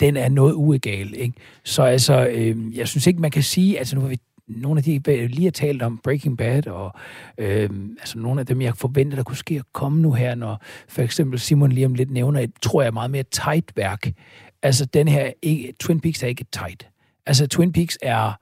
den 0.00 0.16
er 0.16 0.28
noget 0.28 0.54
uegal. 0.54 1.14
Ikke? 1.14 1.34
Så 1.64 1.82
altså, 1.82 2.26
øh, 2.26 2.76
jeg 2.78 2.88
synes 2.88 3.06
ikke, 3.06 3.20
man 3.20 3.30
kan 3.30 3.42
sige, 3.42 3.78
altså 3.78 3.96
nu 3.96 4.02
har 4.02 4.08
vi 4.08 4.18
nogle 4.48 4.78
af 4.78 4.84
de, 4.84 5.00
jeg 5.06 5.28
lige 5.28 5.44
har 5.44 5.50
talt 5.50 5.82
om 5.82 5.98
Breaking 5.98 6.38
Bad, 6.38 6.66
og 6.66 6.92
øh, 7.38 7.70
altså 7.98 8.18
nogle 8.18 8.40
af 8.40 8.46
dem, 8.46 8.62
jeg 8.62 8.76
forventer, 8.76 9.16
der 9.16 9.22
kunne 9.22 9.36
ske 9.36 9.54
at 9.54 9.72
komme 9.72 10.02
nu 10.02 10.12
her, 10.12 10.34
når 10.34 10.62
for 10.88 11.02
eksempel 11.02 11.38
Simon 11.38 11.72
lige 11.72 11.86
om 11.86 11.94
lidt 11.94 12.10
nævner 12.10 12.40
et, 12.40 12.50
tror 12.62 12.82
jeg, 12.82 12.92
meget 12.92 13.10
mere 13.10 13.22
tight 13.22 13.76
værk. 13.76 14.12
Altså 14.62 14.84
den 14.84 15.08
her, 15.08 15.32
ikke, 15.42 15.74
Twin 15.80 16.00
Peaks 16.00 16.22
er 16.22 16.26
ikke 16.26 16.44
tight. 16.52 16.88
Altså 17.26 17.46
Twin 17.46 17.72
Peaks 17.72 17.98
er 18.02 18.32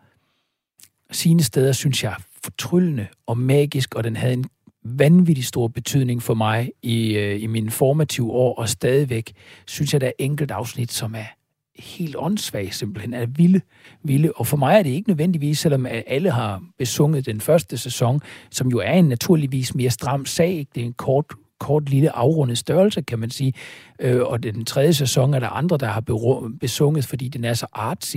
sine 1.10 1.42
steder, 1.42 1.72
synes 1.72 2.04
jeg, 2.04 2.14
fortryllende 2.44 3.06
og 3.26 3.38
magisk, 3.38 3.94
og 3.94 4.04
den 4.04 4.16
havde 4.16 4.32
en 4.32 4.44
vanvittig 4.84 5.44
stor 5.44 5.68
betydning 5.68 6.22
for 6.22 6.34
mig 6.34 6.70
i, 6.82 7.16
øh, 7.16 7.42
i 7.42 7.46
mine 7.46 7.70
formative 7.70 8.32
år, 8.32 8.54
og 8.54 8.68
stadigvæk 8.68 9.32
synes 9.66 9.92
jeg, 9.92 10.00
der 10.00 10.06
er 10.06 10.12
enkelt 10.18 10.50
afsnit, 10.50 10.92
som 10.92 11.14
er 11.14 11.41
helt 11.78 12.16
åndssvag 12.18 12.74
simpelthen, 12.74 13.14
er 13.14 13.26
vilde, 13.26 13.60
vilde. 14.02 14.32
Og 14.36 14.46
for 14.46 14.56
mig 14.56 14.78
er 14.78 14.82
det 14.82 14.90
ikke 14.90 15.10
nødvendigvis, 15.10 15.58
selvom 15.58 15.86
alle 16.06 16.30
har 16.30 16.62
besunget 16.78 17.26
den 17.26 17.40
første 17.40 17.78
sæson, 17.78 18.20
som 18.50 18.68
jo 18.68 18.78
er 18.78 18.92
en 18.92 19.04
naturligvis 19.04 19.74
mere 19.74 19.90
stram 19.90 20.26
sag. 20.26 20.50
ikke? 20.50 20.70
Det 20.74 20.80
er 20.80 20.84
en 20.86 20.92
kort, 20.92 21.24
kort 21.60 21.90
lille 21.90 22.16
afrundet 22.16 22.58
størrelse, 22.58 23.02
kan 23.02 23.18
man 23.18 23.30
sige. 23.30 23.52
Øh, 24.00 24.22
og 24.22 24.42
den 24.42 24.64
tredje 24.64 24.94
sæson 24.94 25.34
er 25.34 25.38
der 25.38 25.48
andre, 25.48 25.76
der 25.76 25.86
har 25.86 26.00
bero- 26.10 26.58
besunget, 26.60 27.06
fordi 27.06 27.28
den 27.28 27.44
er 27.44 27.54
så 27.54 27.66
artsy. 27.72 28.16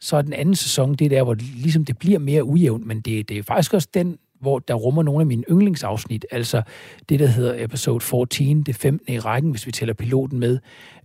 Så 0.00 0.16
er 0.16 0.22
den 0.22 0.32
anden 0.32 0.54
sæson, 0.54 0.94
det 0.94 1.04
er 1.04 1.08
der, 1.08 1.22
hvor 1.22 1.34
det, 1.34 1.44
ligesom 1.44 1.84
det 1.84 1.98
bliver 1.98 2.18
mere 2.18 2.44
ujævnt, 2.44 2.86
men 2.86 3.00
det, 3.00 3.28
det 3.28 3.38
er 3.38 3.42
faktisk 3.42 3.74
også 3.74 3.88
den, 3.94 4.18
hvor 4.40 4.58
der 4.58 4.74
rummer 4.74 5.02
nogle 5.02 5.20
af 5.20 5.26
mine 5.26 5.44
yndlingsafsnit, 5.50 6.26
altså 6.30 6.62
det, 7.08 7.20
der 7.20 7.26
hedder 7.26 7.64
episode 7.64 8.00
14, 8.00 8.62
det 8.62 8.76
15. 8.76 9.14
i 9.14 9.18
rækken, 9.18 9.50
hvis 9.50 9.66
vi 9.66 9.72
tæller 9.72 9.94
piloten 9.94 10.38
med, 10.38 10.58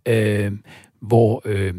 øh, 0.06 0.52
hvor, 1.08 1.41
øh, 1.45 1.74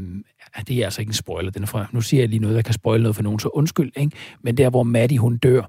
det 0.69 0.81
er 0.81 0.85
altså 0.85 1.01
ikke 1.03 1.11
en 1.11 1.15
spoiler, 1.15 1.51
den 1.51 1.63
er 1.63 1.67
fra, 1.67 1.87
nu 1.93 2.01
siger 2.01 2.21
jeg 2.21 2.29
lige 2.29 2.41
noget, 2.41 2.57
der 2.57 2.63
kan 2.63 2.75
spoile 2.75 3.03
noget 3.03 3.17
for 3.17 3.23
nogen, 3.23 3.39
så 3.39 3.49
undskyld, 3.49 3.93
ikke? 3.97 4.17
men 4.43 4.57
der, 4.57 4.71
hvor 4.71 4.83
Maddie 4.83 5.19
hun 5.19 5.37
dør, 5.37 5.63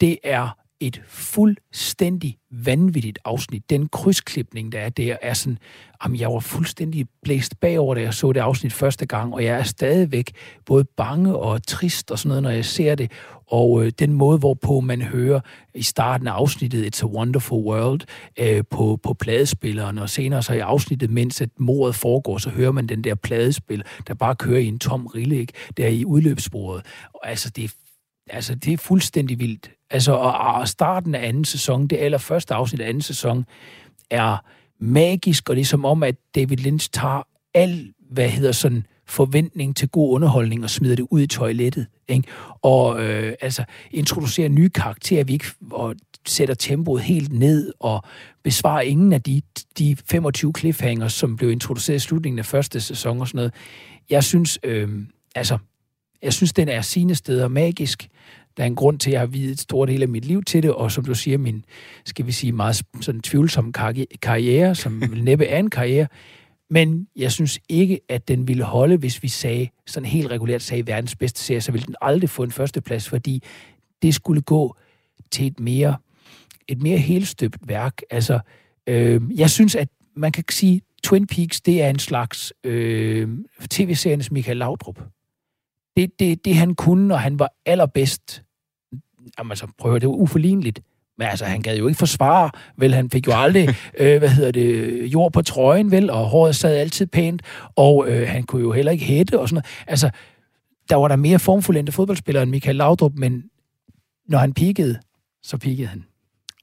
det 0.00 0.18
er 0.24 0.56
et 0.80 1.02
fuldstændig 1.06 2.38
vanvittigt 2.50 3.18
afsnit. 3.24 3.70
Den 3.70 3.88
krydsklipning, 3.88 4.72
der 4.72 4.78
er 4.78 4.88
der, 4.88 5.16
er 5.22 5.34
sådan, 5.34 5.58
jamen, 6.04 6.20
jeg 6.20 6.32
var 6.32 6.40
fuldstændig 6.40 7.06
blæst 7.22 7.60
bagover, 7.60 7.94
da 7.94 8.00
jeg 8.00 8.14
så 8.14 8.32
det 8.32 8.40
afsnit 8.40 8.72
første 8.72 9.06
gang, 9.06 9.34
og 9.34 9.44
jeg 9.44 9.58
er 9.58 9.62
stadigvæk 9.62 10.32
både 10.66 10.84
bange 10.84 11.36
og 11.36 11.66
trist 11.66 12.10
og 12.10 12.18
sådan 12.18 12.28
noget, 12.28 12.42
når 12.42 12.50
jeg 12.50 12.64
ser 12.64 12.94
det. 12.94 13.12
Og 13.46 13.84
øh, 13.84 13.92
den 13.98 14.12
måde, 14.12 14.38
hvorpå 14.38 14.80
man 14.80 15.02
hører 15.02 15.40
i 15.74 15.82
starten 15.82 16.26
af 16.26 16.32
afsnittet 16.32 16.96
It's 16.96 17.02
a 17.02 17.06
Wonderful 17.06 17.64
World 17.64 18.00
øh, 18.38 18.64
på, 18.70 19.00
på 19.02 19.14
pladespilleren, 19.14 19.98
og 19.98 20.10
senere 20.10 20.42
så 20.42 20.52
i 20.54 20.58
afsnittet, 20.58 21.10
mens 21.10 21.40
at 21.40 21.50
mordet 21.58 21.94
foregår, 21.94 22.38
så 22.38 22.50
hører 22.50 22.72
man 22.72 22.86
den 22.86 23.04
der 23.04 23.14
pladespil, 23.14 23.82
der 24.06 24.14
bare 24.14 24.36
kører 24.36 24.60
i 24.60 24.66
en 24.66 24.78
tom 24.78 25.06
rille, 25.06 25.38
ikke? 25.38 25.52
der 25.76 25.88
i 25.88 26.04
udløbsbordet. 26.04 26.86
Og 27.14 27.30
altså, 27.30 27.50
det 27.50 27.64
er 27.64 27.68
Altså, 28.30 28.54
det 28.54 28.72
er 28.72 28.76
fuldstændig 28.76 29.38
vildt. 29.38 29.70
Altså, 29.90 30.12
og, 30.12 30.32
og 30.32 30.68
starten 30.68 31.14
af 31.14 31.28
anden 31.28 31.44
sæson, 31.44 31.86
det 31.86 31.96
allerførste 31.96 32.54
afsnit 32.54 32.80
af 32.80 32.88
anden 32.88 33.02
sæson, 33.02 33.44
er 34.10 34.44
magisk, 34.80 35.50
og 35.50 35.56
det 35.56 35.62
er 35.62 35.66
som 35.66 35.84
om, 35.84 36.02
at 36.02 36.14
David 36.34 36.56
Lynch 36.56 36.90
tager 36.92 37.22
al, 37.54 37.92
hvad 38.10 38.28
hedder 38.28 38.52
sådan, 38.52 38.86
forventning 39.08 39.76
til 39.76 39.88
god 39.88 40.14
underholdning 40.14 40.64
og 40.64 40.70
smider 40.70 40.96
det 40.96 41.06
ud 41.10 41.20
i 41.20 41.26
toilettet. 41.26 41.86
Ikke? 42.08 42.28
Og 42.62 43.04
øh, 43.04 43.34
altså 43.40 43.64
introducerer 43.90 44.48
nye 44.48 44.68
karakterer, 44.68 45.24
vi 45.24 45.32
ikke, 45.32 45.46
og 45.70 45.94
sætter 46.26 46.54
tempoet 46.54 47.02
helt 47.02 47.32
ned 47.32 47.72
og 47.80 48.02
besvarer 48.42 48.80
ingen 48.80 49.12
af 49.12 49.22
de, 49.22 49.42
de 49.78 49.96
25 50.10 50.52
cliffhangers, 50.58 51.12
som 51.12 51.36
blev 51.36 51.50
introduceret 51.50 51.96
i 51.96 52.00
slutningen 52.00 52.38
af 52.38 52.46
første 52.46 52.80
sæson 52.80 53.20
og 53.20 53.28
sådan 53.28 53.36
noget. 53.36 53.54
Jeg 54.10 54.24
synes, 54.24 54.58
øh, 54.62 54.88
altså, 55.34 55.58
jeg 56.22 56.32
synes, 56.32 56.52
den 56.52 56.68
er 56.68 56.80
sine 56.80 57.14
steder 57.14 57.48
magisk. 57.48 58.08
Der 58.58 58.64
er 58.64 58.66
en 58.66 58.76
grund 58.76 58.98
til, 58.98 59.10
at 59.10 59.12
jeg 59.12 59.20
har 59.20 59.26
videt 59.26 59.52
et 59.52 59.60
stort 59.60 59.88
del 59.88 60.02
af 60.02 60.08
mit 60.08 60.24
liv 60.24 60.42
til 60.42 60.62
det, 60.62 60.72
og 60.72 60.92
som 60.92 61.04
du 61.04 61.14
siger, 61.14 61.38
min, 61.38 61.64
skal 62.04 62.26
vi 62.26 62.32
sige, 62.32 62.52
meget 62.52 62.82
sådan 63.00 63.20
tvivlsom 63.20 63.72
karri- 63.78 64.16
karriere, 64.22 64.74
som 64.74 64.92
næppe 65.22 65.46
er 65.46 65.58
en 65.58 65.70
karriere. 65.70 66.06
Men 66.70 67.08
jeg 67.16 67.32
synes 67.32 67.58
ikke, 67.68 68.00
at 68.08 68.28
den 68.28 68.48
ville 68.48 68.64
holde, 68.64 68.96
hvis 68.96 69.22
vi 69.22 69.28
sagde, 69.28 69.68
sådan 69.86 70.08
helt 70.08 70.30
regulært 70.30 70.62
sagde, 70.62 70.86
verdens 70.86 71.16
bedste 71.16 71.40
serie, 71.40 71.60
så 71.60 71.72
ville 71.72 71.86
den 71.86 71.94
aldrig 72.00 72.30
få 72.30 72.42
en 72.42 72.50
førsteplads, 72.52 73.08
fordi 73.08 73.42
det 74.02 74.14
skulle 74.14 74.42
gå 74.42 74.76
til 75.30 75.46
et 75.46 75.60
mere, 75.60 75.96
et 76.68 76.82
mere 76.82 76.98
helstøbt 76.98 77.68
værk. 77.68 78.00
Altså, 78.10 78.38
øh, 78.86 79.20
jeg 79.34 79.50
synes, 79.50 79.74
at 79.74 79.88
man 80.16 80.32
kan 80.32 80.44
sige, 80.50 80.82
Twin 81.02 81.26
Peaks, 81.26 81.60
det 81.60 81.82
er 81.82 81.90
en 81.90 81.98
slags 81.98 82.52
øh, 82.64 83.28
tv-seriernes 83.70 84.30
Michael 84.30 84.56
Laudrup 84.56 85.00
det, 85.98 86.18
det, 86.18 86.44
det 86.44 86.54
han 86.54 86.74
kunne, 86.74 87.08
når 87.08 87.16
han 87.16 87.38
var 87.38 87.52
allerbedst, 87.66 88.42
jamen 89.38 89.50
altså, 89.50 89.66
prøv 89.78 90.00
det 90.00 90.08
var 90.08 90.14
uforligneligt. 90.14 90.80
Men 91.18 91.28
altså, 91.28 91.44
han 91.44 91.62
gad 91.62 91.76
jo 91.76 91.88
ikke 91.88 91.98
forsvare, 91.98 92.50
vel, 92.76 92.94
han 92.94 93.10
fik 93.10 93.26
jo 93.26 93.32
aldrig, 93.34 93.68
øh, 93.98 94.18
hvad 94.18 94.28
hedder 94.28 94.50
det, 94.50 95.04
jord 95.06 95.32
på 95.32 95.42
trøjen, 95.42 95.90
vel, 95.90 96.10
og 96.10 96.24
håret 96.24 96.56
sad 96.56 96.76
altid 96.76 97.06
pænt, 97.06 97.42
og 97.76 98.08
øh, 98.08 98.28
han 98.28 98.42
kunne 98.42 98.62
jo 98.62 98.72
heller 98.72 98.92
ikke 98.92 99.04
hætte 99.04 99.40
og 99.40 99.48
sådan 99.48 99.54
noget. 99.54 99.84
Altså, 99.86 100.10
der 100.88 100.96
var 100.96 101.08
der 101.08 101.16
mere 101.16 101.38
formfuldendte 101.38 101.92
fodboldspillere 101.92 102.42
end 102.42 102.50
Michael 102.50 102.76
Laudrup, 102.76 103.12
men 103.14 103.44
når 104.28 104.38
han 104.38 104.52
peakede, 104.52 104.98
så 105.42 105.58
peakede 105.58 105.88
han. 105.88 106.04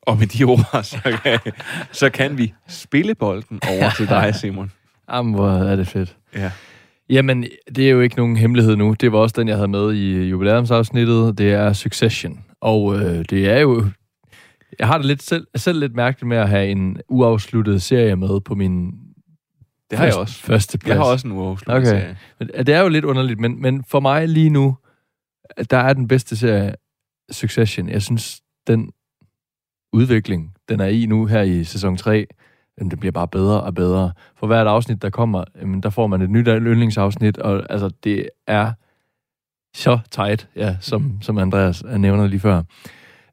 Og 0.02 0.18
med 0.18 0.28
de 0.28 0.44
ord, 0.44 0.84
så 0.84 1.20
kan, 1.24 1.40
så 1.92 2.10
kan 2.10 2.38
vi 2.38 2.54
spille 2.68 3.16
bolden 3.16 3.60
over 3.70 3.90
til 3.98 4.10
dig, 4.10 4.36
Simon. 4.42 4.72
Jamen, 5.12 5.34
hvor 5.34 5.50
er 5.50 5.76
det 5.76 5.88
fedt. 5.88 6.18
Ja. 6.36 6.52
Jamen, 7.10 7.46
det 7.76 7.86
er 7.88 7.90
jo 7.92 8.02
ikke 8.02 8.16
nogen 8.16 8.36
hemmelighed 8.38 8.76
nu. 8.76 8.94
Det 9.00 9.12
var 9.12 9.18
også 9.20 9.36
den, 9.40 9.48
jeg 9.48 9.56
havde 9.56 9.68
med 9.68 9.94
i 9.94 10.24
jubilæumsafsnittet. 10.30 11.38
Det 11.38 11.52
er 11.54 11.74
Succession. 11.74 12.44
Og 12.62 12.96
øh, 12.96 13.26
det 13.30 13.50
er 13.50 13.60
jo... 13.60 13.86
Jeg 14.80 14.88
har 14.88 14.98
det 14.98 15.06
lidt 15.06 15.24
selv, 15.24 15.48
selv 15.56 15.80
lidt 15.80 15.96
mærkeligt 15.96 16.28
med 16.28 16.38
at 16.38 16.50
have 16.50 16.68
en 16.70 16.98
uafsluttet 17.10 17.82
serie 17.82 18.16
med 18.16 18.42
på 18.42 18.56
min 18.56 18.92
Det 19.90 19.98
har 20.00 20.06
jeg 20.06 20.16
også. 20.16 20.42
første 20.44 20.78
plads. 20.78 20.90
Jeg 20.90 20.98
har 20.98 21.12
også 21.12 21.28
en 21.28 21.34
uafsluttet 21.34 21.76
Okay. 21.78 21.86
serie. 22.02 22.18
Men 22.40 22.48
Det 22.48 22.70
er 22.70 22.82
jo 22.82 22.88
lidt 22.90 23.06
underligt, 23.06 23.40
men, 23.40 23.62
men 23.62 23.84
for 23.84 24.00
mig 24.00 24.28
lige 24.30 24.50
nu, 24.50 24.78
der 25.70 25.78
er 25.78 25.94
den 25.94 26.08
bedste 26.08 26.38
serie 26.38 26.76
Succession. 27.32 27.90
Jeg 27.90 28.02
synes, 28.02 28.42
den 28.68 28.92
udvikling, 29.94 30.54
den 30.70 30.80
er 30.80 30.86
i 30.88 31.06
nu 31.06 31.26
her 31.26 31.42
i 31.42 31.64
sæson 31.64 31.98
3, 31.98 32.28
jamen, 32.78 32.92
det 32.92 33.00
bliver 33.00 33.12
bare 33.12 33.28
bedre 33.28 33.62
og 33.62 33.76
bedre. 33.76 34.12
For 34.40 34.48
hvert 34.48 34.68
afsnit, 34.68 35.02
der 35.02 35.10
kommer, 35.10 35.44
jamen, 35.62 35.84
der 35.84 35.90
får 35.90 36.08
man 36.08 36.22
et 36.22 36.30
nyt 36.30 36.48
yndlingsafsnit, 36.48 37.38
og 37.38 37.66
altså, 37.70 37.90
det 38.04 38.30
er 38.48 38.72
så 39.76 40.00
tight, 40.12 40.48
ja, 40.56 40.76
som, 40.80 41.18
som 41.22 41.38
Andreas 41.38 41.84
nævner 41.98 42.28
lige 42.28 42.40
før. 42.40 42.62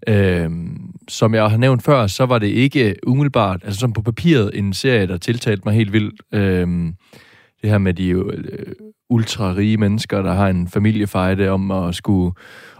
Øhm, 0.09 0.91
som 1.09 1.35
jeg 1.35 1.51
har 1.51 1.57
nævnt 1.57 1.83
før, 1.83 2.07
så 2.07 2.27
var 2.27 2.39
det 2.39 2.47
ikke 2.47 2.95
umiddelbart, 3.07 3.61
altså 3.65 3.81
som 3.81 3.93
på 3.93 4.03
papiret, 4.03 4.51
en 4.55 4.73
serie, 4.73 5.07
der 5.07 5.17
tiltalte 5.17 5.63
mig 5.65 5.75
helt 5.75 5.93
vildt. 5.93 6.23
Øhm, 6.33 6.95
det 7.63 7.71
her 7.71 7.79
med 7.79 7.95
de 7.95 8.09
øh, 8.09 8.73
ultra 9.11 9.55
rige 9.55 9.77
mennesker, 9.77 10.23
der 10.23 10.33
har 10.33 10.49
en 10.49 10.69
familiefejde 10.69 11.49
om 11.49 11.71
at 11.71 11.95
skulle 11.95 12.35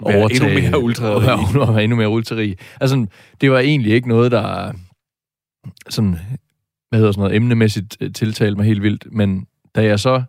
Være 0.07 0.19
overtage... 0.19 0.51
endnu 0.57 0.71
mere 0.71 0.83
ultrarige. 0.83 1.27
Være, 1.27 1.75
være 1.75 1.85
endnu 1.85 1.97
mere 1.97 2.09
ultrarig. 2.09 2.57
Altså, 2.81 3.07
det 3.41 3.51
var 3.51 3.59
egentlig 3.59 3.93
ikke 3.93 4.09
noget, 4.09 4.33
der 4.33 4.73
sådan, 5.89 6.19
hvad 6.93 6.99
hedder 7.01 7.13
sådan 7.13 7.21
noget, 7.23 7.37
emnemæssigt 7.37 7.97
øh, 8.01 8.13
tiltalte 8.13 8.57
mig 8.57 8.67
helt 8.67 8.83
vildt, 8.83 9.07
men 9.13 9.47
da 9.75 9.85
jeg 9.85 10.01
så 10.01 10.23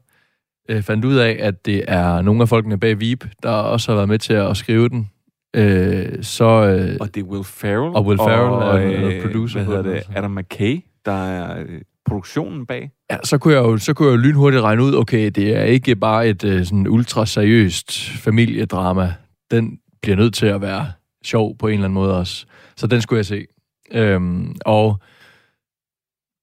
øh, 0.70 0.82
fandt 0.82 1.06
ud 1.06 1.16
af, 1.16 1.38
at 1.40 1.66
det 1.66 1.84
er 1.88 2.22
nogle 2.22 2.42
af 2.42 2.50
folkene 2.50 2.80
bag 2.80 3.00
Veep, 3.00 3.26
der 3.44 3.50
også 3.50 3.92
har 3.92 3.96
været 3.96 4.10
med 4.10 4.20
til 4.20 4.34
at 4.34 4.58
skrive 4.58 4.90
den, 4.90 5.10
øh, 5.56 6.24
så... 6.24 6.46
Øh, 6.46 6.98
Og 7.00 7.16
det 7.16 7.22
er 7.22 7.26
Will 7.28 7.44
Ferrell. 7.44 7.96
Og 7.96 8.06
Will 8.06 8.18
Ferrell 8.18 8.84
er- 8.94 9.08
øh, 9.08 9.14
er 9.16 9.22
producer 9.22 9.60
Hvad 9.60 9.66
på 9.66 9.72
hedder 9.72 9.84
den, 9.84 9.94
det? 10.10 10.18
Adam 10.18 10.32
McKay, 10.32 10.80
der 11.06 11.12
er 11.12 11.60
øh, 11.60 11.82
produktionen 12.06 12.66
bag. 12.66 12.92
Ja, 13.12 13.18
så 13.24 13.38
kunne 13.38 13.54
jeg 13.54 13.60
jo, 13.64 13.78
så 13.78 13.94
kunne 13.94 14.10
jeg 14.10 14.18
jo 14.18 14.22
lynhurtigt 14.22 14.64
regne 14.64 14.84
ud, 14.84 14.96
okay, 14.96 15.30
det 15.30 15.58
er 15.58 15.64
ikke 15.64 15.96
bare 15.96 16.28
et 16.28 16.44
øh, 16.44 16.66
sådan 16.66 16.88
ultra 16.88 17.26
seriøst 17.26 18.10
familiedrama. 18.10 19.14
Den 19.52 19.78
bliver 20.02 20.16
nødt 20.18 20.34
til 20.34 20.46
at 20.46 20.62
være 20.62 20.88
sjov 21.26 21.58
på 21.58 21.68
en 21.68 21.74
eller 21.74 21.86
anden 21.86 21.94
måde 21.94 22.18
også. 22.18 22.46
Så 22.78 22.88
den 22.88 23.02
skulle 23.02 23.18
jeg 23.18 23.26
se. 23.26 23.46
Øhm, 23.92 24.56
og 24.66 25.00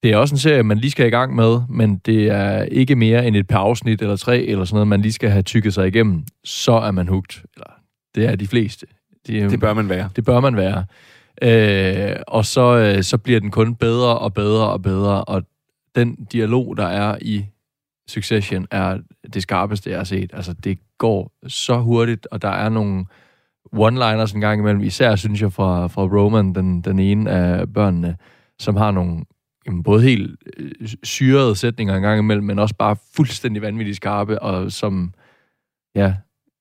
det 0.02 0.12
er 0.12 0.16
også 0.16 0.34
en 0.34 0.38
serie, 0.38 0.62
man 0.62 0.78
lige 0.78 0.90
skal 0.90 1.06
i 1.06 1.10
gang 1.10 1.34
med, 1.34 1.60
men 1.68 1.96
det 1.96 2.28
er 2.28 2.62
ikke 2.62 2.96
mere 2.96 3.26
end 3.26 3.36
et 3.36 3.46
par 3.46 3.58
afsnit 3.58 4.02
eller 4.02 4.16
tre 4.16 4.38
eller 4.42 4.64
sådan 4.64 4.74
noget, 4.74 4.88
man 4.88 5.00
lige 5.00 5.12
skal 5.12 5.30
have 5.30 5.42
tykket 5.42 5.74
sig 5.74 5.88
igennem. 5.88 6.24
Så 6.44 6.72
er 6.72 6.90
man 6.90 7.08
hugt. 7.08 7.44
Eller, 7.56 7.70
det 8.14 8.26
er 8.26 8.36
de 8.36 8.46
fleste. 8.46 8.86
De, 9.26 9.40
er- 9.40 9.48
Det 9.48 9.60
bør 9.60 9.74
man 9.74 9.88
være. 9.88 10.08
det 10.16 10.24
bør 10.24 10.40
man 10.40 10.56
være. 10.56 10.84
Øh, 11.42 12.16
og 12.28 12.44
så, 12.44 12.76
øh, 12.76 13.02
så 13.02 13.18
bliver 13.18 13.40
den 13.40 13.50
kun 13.50 13.74
bedre 13.74 14.18
og 14.18 14.34
bedre 14.34 14.70
og 14.70 14.82
bedre, 14.82 15.24
og 15.24 15.42
den 15.94 16.14
dialog, 16.32 16.76
der 16.76 16.86
er 16.86 17.16
i 17.22 17.44
Succession, 18.08 18.66
er 18.70 18.98
det 19.34 19.42
skarpeste, 19.42 19.90
jeg 19.90 19.98
har 19.98 20.04
set. 20.04 20.30
Altså, 20.34 20.52
det 20.52 20.78
går 20.98 21.32
så 21.48 21.78
hurtigt, 21.78 22.26
og 22.30 22.42
der 22.42 22.48
er 22.48 22.68
nogle 22.68 23.04
one-liners 23.76 24.34
en 24.34 24.40
gang 24.40 24.60
imellem, 24.60 24.82
især 24.82 25.16
synes 25.16 25.42
jeg 25.42 25.52
fra, 25.52 25.86
fra 25.86 26.02
Roman, 26.02 26.54
den, 26.54 26.80
den 26.80 26.98
ene 26.98 27.30
af 27.30 27.72
børnene, 27.72 28.16
som 28.58 28.76
har 28.76 28.90
nogle 28.90 29.24
jamen, 29.66 29.82
både 29.82 30.02
helt 30.02 30.36
øh, 30.56 30.70
syrede 31.02 31.56
sætninger 31.56 31.96
en 31.96 32.02
gang 32.02 32.18
imellem, 32.18 32.46
men 32.46 32.58
også 32.58 32.74
bare 32.74 32.96
fuldstændig 33.16 33.62
vanvittigt 33.62 33.96
skarpe, 33.96 34.42
og 34.42 34.72
som, 34.72 35.14
ja, 35.94 36.14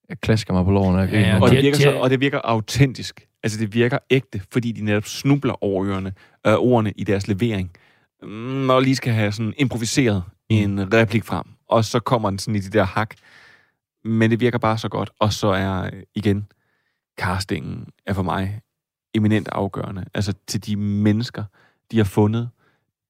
jeg 0.10 0.20
klasker 0.22 0.54
mig 0.54 0.66
på 0.66 0.72
Jeg 1.02 1.10
Ja, 1.14 1.20
ja, 1.20 1.42
Og 1.42 1.50
det, 1.50 1.58
de- 1.58 1.62
virker 1.62 1.78
så, 1.80 1.92
og 2.00 2.10
det 2.10 2.20
virker 2.20 2.40
autentisk. 2.44 3.26
Altså, 3.44 3.60
det 3.60 3.74
virker 3.74 3.98
ægte, 4.10 4.42
fordi 4.52 4.72
de 4.72 4.82
netop 4.86 5.06
snubler 5.06 5.64
over 5.64 5.86
ørerne, 5.86 6.14
øh, 6.48 6.54
ordene 6.54 6.92
i 6.96 7.04
deres 7.04 7.28
levering. 7.28 7.72
Mm, 8.24 8.30
Når 8.30 8.80
lige 8.80 8.96
skal 8.96 9.14
have 9.14 9.32
sådan 9.32 9.54
improviseret 9.58 10.24
en 10.50 10.94
replik 10.94 11.24
frem, 11.24 11.46
og 11.70 11.86
så 11.86 12.00
kommer 12.00 12.30
den 12.30 12.40
sådan 12.40 12.56
i 12.56 12.60
de 12.60 12.78
der 12.78 12.84
hak. 12.84 13.16
Men 14.06 14.32
det 14.32 14.40
virker 14.40 14.58
bare 14.58 14.78
så 14.78 14.90
godt. 14.90 15.10
Og 15.20 15.34
så 15.34 15.48
er, 15.48 15.90
igen, 16.16 16.48
castingen 17.20 17.88
er 18.06 18.14
for 18.14 18.24
mig 18.24 18.62
eminent 19.16 19.48
afgørende. 19.52 20.06
Altså 20.14 20.34
til 20.48 20.66
de 20.66 20.76
mennesker, 20.76 21.44
de 21.92 21.98
har 21.98 22.04
fundet, 22.04 22.50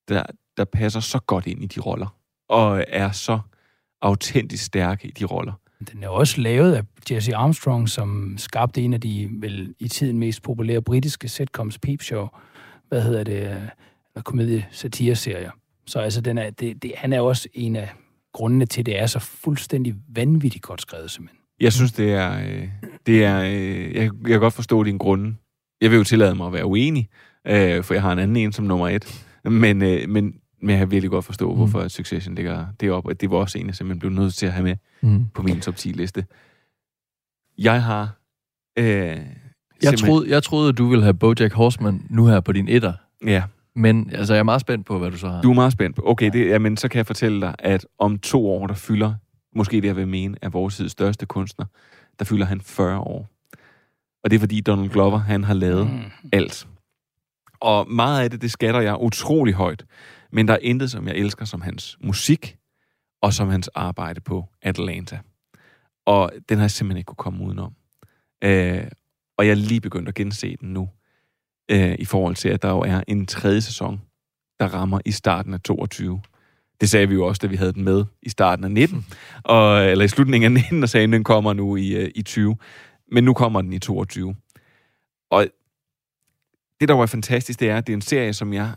der, 0.09 0.23
der 0.57 0.65
passer 0.65 0.99
så 0.99 1.19
godt 1.19 1.47
ind 1.47 1.63
i 1.63 1.65
de 1.65 1.79
roller, 1.79 2.15
og 2.49 2.85
er 2.87 3.11
så 3.11 3.39
autentisk 4.01 4.65
stærke 4.65 5.07
i 5.07 5.11
de 5.11 5.25
roller. 5.25 5.53
Den 5.91 6.03
er 6.03 6.07
også 6.07 6.41
lavet 6.41 6.73
af 6.73 6.83
Jesse 7.11 7.35
Armstrong, 7.35 7.89
som 7.89 8.35
skabte 8.37 8.81
en 8.81 8.93
af 8.93 9.01
de 9.01 9.29
vel 9.31 9.75
i 9.79 9.87
tiden 9.87 10.19
mest 10.19 10.43
populære 10.43 10.81
britiske 10.81 11.27
sitcoms, 11.27 11.79
Peep 11.79 12.01
Show. 12.01 12.27
Hvad 12.87 13.01
hedder 13.01 13.23
det? 13.23 13.41
Eller 13.41 14.21
komedie-satire-serier. 14.25 15.51
Så 15.87 15.99
altså, 15.99 16.21
den 16.21 16.37
er, 16.37 16.49
det, 16.49 16.83
det, 16.83 16.93
han 16.97 17.13
er 17.13 17.21
også 17.21 17.49
en 17.53 17.75
af 17.75 17.89
grundene 18.33 18.65
til, 18.65 18.81
at 18.81 18.85
det 18.85 18.99
er 18.99 19.05
så 19.05 19.19
fuldstændig 19.19 19.95
vanvittigt 20.15 20.63
godt 20.63 20.81
skrevet, 20.81 21.11
simpelthen. 21.11 21.39
Jeg 21.59 21.73
synes, 21.73 21.91
det 21.91 22.13
er... 22.13 22.39
Øh, 22.39 22.67
det 23.05 23.25
er 23.25 23.41
øh, 23.41 23.95
jeg, 23.95 24.03
jeg 24.03 24.11
kan 24.27 24.39
godt 24.39 24.53
forstå 24.53 24.83
din 24.83 24.97
grunde. 24.97 25.35
Jeg 25.81 25.91
vil 25.91 25.97
jo 25.97 26.03
tillade 26.03 26.35
mig 26.35 26.47
at 26.47 26.53
være 26.53 26.65
uenig, 26.65 27.09
øh, 27.47 27.83
for 27.83 27.93
jeg 27.93 28.03
har 28.03 28.11
en 28.11 28.19
anden 28.19 28.37
en 28.37 28.53
som 28.53 28.65
nummer 28.65 28.89
et. 28.89 29.25
Men, 29.63 29.81
øh, 29.81 30.09
men, 30.09 30.33
men 30.61 30.69
jeg 30.69 30.77
kan 30.79 30.91
virkelig 30.91 31.09
godt 31.11 31.25
forstå, 31.25 31.49
mm. 31.51 31.55
hvorfor 31.57 31.87
Succession 31.87 32.35
ligger 32.35 32.65
deroppe. 32.81 33.09
Og 33.09 33.21
det 33.21 33.31
var 33.31 33.37
også 33.37 33.57
en, 33.59 33.67
jeg 33.67 33.75
simpelthen 33.75 33.99
blev 33.99 34.11
nødt 34.11 34.33
til 34.33 34.45
at 34.45 34.51
have 34.53 34.63
med 34.63 34.75
Mm. 35.01 35.25
på 35.33 35.43
min 35.43 35.61
top 35.61 35.75
10-liste. 35.75 36.25
Jeg 37.57 37.83
har... 37.83 38.09
Øh, 38.79 38.85
Jeg 39.83 39.97
troede, 39.97 40.29
jeg 40.29 40.43
troede, 40.43 40.73
du 40.73 40.87
ville 40.87 41.03
have 41.03 41.13
Bojack 41.13 41.53
Horseman 41.53 42.05
nu 42.09 42.25
her 42.27 42.39
på 42.39 42.51
din 42.51 42.67
etter. 42.67 42.93
Ja, 43.25 43.43
Men 43.75 44.09
altså, 44.13 44.33
jeg 44.33 44.39
er 44.39 44.43
meget 44.43 44.61
spændt 44.61 44.85
på, 44.85 44.99
hvad 44.99 45.11
du 45.11 45.17
så 45.17 45.27
har. 45.29 45.41
du 45.41 45.49
er 45.49 45.53
meget 45.55 45.73
spændt 45.73 45.95
på. 45.95 46.01
Okay, 46.05 46.29
det, 46.33 46.47
jamen, 46.49 46.77
så 46.77 46.87
kan 46.87 46.97
jeg 46.97 47.05
fortælle 47.07 47.41
dig, 47.41 47.55
at 47.59 47.85
om 47.99 48.19
to 48.19 48.47
år, 48.49 48.67
der 48.67 48.73
fylder, 48.73 49.13
måske 49.55 49.81
det 49.81 49.87
jeg 49.87 49.95
vil 49.95 50.07
mene, 50.07 50.35
er 50.41 50.49
vores 50.49 50.75
tids 50.75 50.91
største 50.91 51.25
kunstner, 51.25 51.65
der 52.19 52.25
fylder 52.25 52.45
han 52.45 52.61
40 52.61 52.99
år. 52.99 53.29
Og 54.23 54.29
det 54.29 54.35
er 54.35 54.39
fordi 54.39 54.61
Donald 54.61 54.89
Glover, 54.89 55.17
han 55.17 55.43
har 55.43 55.53
lavet 55.53 55.87
Mm. 55.91 55.99
alt. 56.33 56.67
Og 57.61 57.91
meget 57.91 58.23
af 58.23 58.29
det, 58.29 58.41
det 58.41 58.51
skatter 58.51 58.81
jeg 58.81 58.97
utrolig 58.99 59.53
højt. 59.53 59.85
Men 60.31 60.47
der 60.47 60.53
er 60.53 60.59
intet, 60.61 60.91
som 60.91 61.07
jeg 61.07 61.15
elsker, 61.15 61.45
som 61.45 61.61
hans 61.61 61.97
musik, 62.01 62.57
og 63.21 63.33
som 63.33 63.49
hans 63.49 63.67
arbejde 63.67 64.21
på 64.21 64.45
Atlanta. 64.61 65.19
Og 66.05 66.31
den 66.49 66.57
har 66.57 66.63
jeg 66.63 66.71
simpelthen 66.71 66.97
ikke 66.97 67.07
kunne 67.07 67.15
komme 67.15 67.45
udenom. 67.45 67.73
Øh, 68.43 68.83
og 69.37 69.45
jeg 69.45 69.51
er 69.51 69.55
lige 69.55 69.81
begyndt 69.81 70.09
at 70.09 70.15
gense 70.15 70.55
den 70.61 70.73
nu, 70.73 70.89
øh, 71.71 71.95
i 71.99 72.05
forhold 72.05 72.35
til, 72.35 72.49
at 72.49 72.61
der 72.61 72.69
jo 72.69 72.79
er 72.79 73.03
en 73.07 73.25
tredje 73.25 73.61
sæson, 73.61 74.01
der 74.59 74.65
rammer 74.65 74.99
i 75.05 75.11
starten 75.11 75.53
af 75.53 75.61
22. 75.61 76.21
Det 76.81 76.89
sagde 76.89 77.07
vi 77.07 77.13
jo 77.13 77.25
også, 77.25 77.39
da 77.39 77.47
vi 77.47 77.55
havde 77.55 77.73
den 77.73 77.83
med 77.83 78.05
i 78.21 78.29
starten 78.29 78.65
af 78.65 78.71
19, 78.71 79.05
og, 79.43 79.85
eller 79.85 80.05
i 80.05 80.07
slutningen 80.07 80.57
af 80.57 80.61
19, 80.61 80.83
og 80.83 80.89
sagde, 80.89 81.03
at 81.03 81.09
den 81.09 81.23
kommer 81.23 81.53
nu 81.53 81.75
i, 81.75 81.95
øh, 81.95 82.11
i 82.15 82.21
20. 82.21 82.57
Men 83.11 83.23
nu 83.23 83.33
kommer 83.33 83.61
den 83.61 83.73
i 83.73 83.79
22. 83.79 84.35
Og 85.31 85.47
det, 86.79 86.89
der 86.89 86.93
var 86.93 87.05
fantastisk, 87.05 87.59
det 87.59 87.69
er, 87.69 87.77
at 87.77 87.87
det 87.87 87.93
er 87.93 87.97
en 87.97 88.01
serie, 88.01 88.33
som 88.33 88.53
jeg 88.53 88.71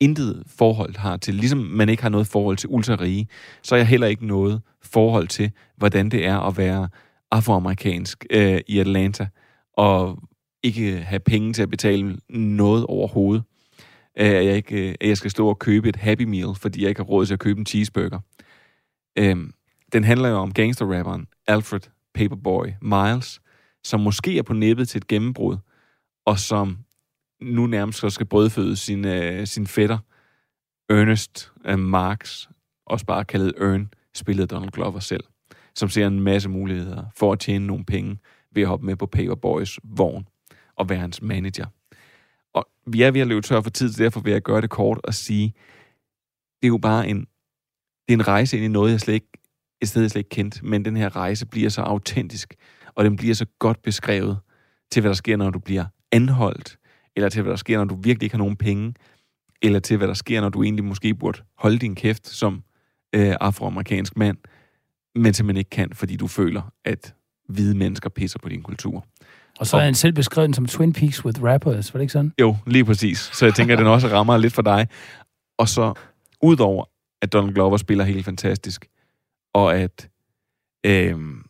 intet 0.00 0.42
forhold 0.46 0.96
har 0.96 1.16
til. 1.16 1.34
Ligesom 1.34 1.58
man 1.58 1.88
ikke 1.88 2.02
har 2.02 2.10
noget 2.10 2.26
forhold 2.26 2.56
til 2.56 2.68
ultrarige, 2.68 3.28
så 3.62 3.74
har 3.74 3.78
jeg 3.78 3.86
heller 3.86 4.06
ikke 4.06 4.26
noget 4.26 4.62
forhold 4.82 5.28
til, 5.28 5.50
hvordan 5.76 6.08
det 6.08 6.26
er 6.26 6.40
at 6.40 6.56
være 6.56 6.88
afroamerikansk 7.30 8.26
øh, 8.30 8.60
i 8.66 8.78
Atlanta, 8.78 9.26
og 9.72 10.18
ikke 10.62 10.96
have 10.96 11.20
penge 11.20 11.52
til 11.52 11.62
at 11.62 11.70
betale 11.70 12.18
noget 12.28 12.86
overhovedet. 12.86 13.44
Øh, 14.18 14.28
at, 14.28 14.44
jeg 14.44 14.56
ikke, 14.56 14.88
øh, 14.88 14.94
at 15.00 15.08
jeg 15.08 15.16
skal 15.16 15.30
stå 15.30 15.48
og 15.48 15.58
købe 15.58 15.88
et 15.88 15.96
Happy 15.96 16.22
Meal, 16.22 16.54
fordi 16.56 16.82
jeg 16.82 16.88
ikke 16.88 16.98
har 16.98 17.04
råd 17.04 17.26
til 17.26 17.34
at 17.34 17.40
købe 17.40 17.60
en 17.60 17.66
cheeseburger. 17.66 18.20
Øhm, 19.18 19.52
den 19.92 20.04
handler 20.04 20.28
jo 20.28 20.36
om 20.36 20.52
gangsterrapperen 20.52 21.26
Alfred 21.46 21.80
Paperboy 22.14 22.66
Miles, 22.82 23.40
som 23.84 24.00
måske 24.00 24.38
er 24.38 24.42
på 24.42 24.52
nippet 24.52 24.88
til 24.88 24.98
et 24.98 25.06
gennembrud, 25.06 25.56
og 26.26 26.38
som 26.38 26.78
nu 27.44 27.66
nærmest 27.66 27.98
så 27.98 28.10
skal 28.10 28.26
brødføde 28.26 28.76
sin, 28.76 29.04
øh, 29.04 29.46
sin 29.46 29.66
fætter, 29.66 29.98
Ernest 30.88 31.52
øh, 31.64 31.78
Marx, 31.78 32.46
også 32.86 33.06
bare 33.06 33.24
kaldet 33.24 33.52
Ern, 33.60 33.90
spillede 34.14 34.46
Donald 34.46 34.70
Glover 34.70 35.00
selv. 35.00 35.24
som 35.74 35.88
ser 35.88 36.06
en 36.06 36.20
masse 36.20 36.48
muligheder 36.48 37.04
for 37.16 37.32
at 37.32 37.40
tjene 37.40 37.66
nogle 37.66 37.84
penge 37.84 38.18
ved 38.52 38.62
at 38.62 38.68
hoppe 38.68 38.86
med 38.86 38.96
på 38.96 39.06
Paperboys 39.06 39.78
vogn 39.84 40.28
og 40.76 40.88
være 40.88 40.98
hans 40.98 41.22
manager. 41.22 41.66
Og 42.54 42.68
vi 42.86 43.02
er 43.02 43.10
ved 43.10 43.20
at 43.20 43.26
løbe 43.26 43.40
tør 43.40 43.60
for 43.60 43.70
tid, 43.70 43.92
så 43.92 44.02
derfor 44.02 44.20
vil 44.20 44.32
jeg 44.32 44.42
gøre 44.42 44.60
det 44.60 44.70
kort 44.70 45.00
og 45.04 45.14
sige, 45.14 45.54
det 46.62 46.66
er 46.66 46.68
jo 46.68 46.78
bare 46.78 47.08
en, 47.08 47.20
det 48.08 48.08
er 48.08 48.12
en 48.12 48.28
rejse 48.28 48.56
ind 48.56 48.64
i 48.64 48.68
noget, 48.68 48.92
jeg 48.92 49.00
slet 49.00 49.14
ikke, 49.14 49.32
et 49.82 49.88
sted, 49.88 50.02
jeg 50.02 50.10
slet 50.10 50.20
ikke 50.20 50.28
kendt, 50.28 50.62
men 50.62 50.84
den 50.84 50.96
her 50.96 51.16
rejse 51.16 51.46
bliver 51.46 51.70
så 51.70 51.82
autentisk, 51.82 52.54
og 52.94 53.04
den 53.04 53.16
bliver 53.16 53.34
så 53.34 53.46
godt 53.58 53.82
beskrevet 53.82 54.38
til, 54.90 55.00
hvad 55.00 55.08
der 55.08 55.14
sker, 55.14 55.36
når 55.36 55.50
du 55.50 55.58
bliver 55.58 55.84
anholdt, 56.12 56.78
eller 57.16 57.28
til, 57.28 57.42
hvad 57.42 57.50
der 57.50 57.56
sker, 57.56 57.78
når 57.78 57.84
du 57.84 57.94
virkelig 57.94 58.22
ikke 58.22 58.34
har 58.34 58.38
nogen 58.38 58.56
penge, 58.56 58.94
eller 59.62 59.78
til, 59.78 59.96
hvad 59.96 60.08
der 60.08 60.14
sker, 60.14 60.40
når 60.40 60.48
du 60.48 60.62
egentlig 60.62 60.84
måske 60.84 61.14
burde 61.14 61.38
holde 61.58 61.78
din 61.78 61.94
kæft 61.94 62.28
som 62.28 62.62
øh, 63.14 63.34
afroamerikansk 63.40 64.16
mand, 64.16 64.36
men 65.14 65.34
simpelthen 65.34 65.58
ikke 65.58 65.70
kan, 65.70 65.92
fordi 65.92 66.16
du 66.16 66.26
føler, 66.26 66.62
at 66.84 67.14
hvide 67.48 67.76
mennesker 67.76 68.08
pisser 68.08 68.38
på 68.38 68.48
din 68.48 68.62
kultur. 68.62 69.06
Og 69.58 69.66
så 69.66 69.76
er 69.76 69.80
han 69.80 69.94
selv 69.94 70.12
beskrevet 70.12 70.46
den 70.46 70.54
som 70.54 70.66
Twin 70.66 70.92
Peaks 70.92 71.24
with 71.24 71.42
rappers, 71.42 71.94
var 71.94 71.98
det 71.98 72.02
ikke 72.02 72.12
sådan? 72.12 72.32
Jo, 72.40 72.56
lige 72.66 72.84
præcis. 72.84 73.18
Så 73.18 73.44
jeg 73.44 73.54
tænker, 73.54 73.74
at 73.74 73.78
den 73.78 73.86
også 73.86 74.08
rammer 74.08 74.36
lidt 74.36 74.52
for 74.52 74.62
dig. 74.62 74.88
Og 75.58 75.68
så, 75.68 75.94
udover 76.42 76.84
at 77.22 77.32
Donald 77.32 77.54
Glover 77.54 77.76
spiller 77.76 78.04
helt 78.04 78.24
fantastisk, 78.24 78.86
og 79.54 79.76
at, 79.76 80.08
øhm, 80.86 81.43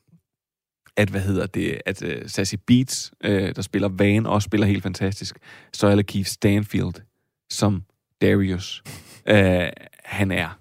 at 0.97 1.11
hvad 1.11 1.21
hedder 1.21 1.47
det, 1.47 1.81
at 1.87 2.03
uh, 2.03 2.09
Sassy 2.27 2.55
Beats, 2.67 3.13
øh, 3.25 3.57
der 3.57 3.63
spiller 3.63 3.89
Van, 3.89 4.27
også 4.27 4.47
spiller 4.47 4.67
helt 4.67 4.83
fantastisk, 4.83 5.37
så 5.73 5.87
er 5.87 6.03
Keith 6.03 6.29
Stanfield 6.29 6.95
som 7.51 7.83
Darius. 8.23 8.83
Øh, 9.29 9.71
han 10.05 10.31
er 10.31 10.59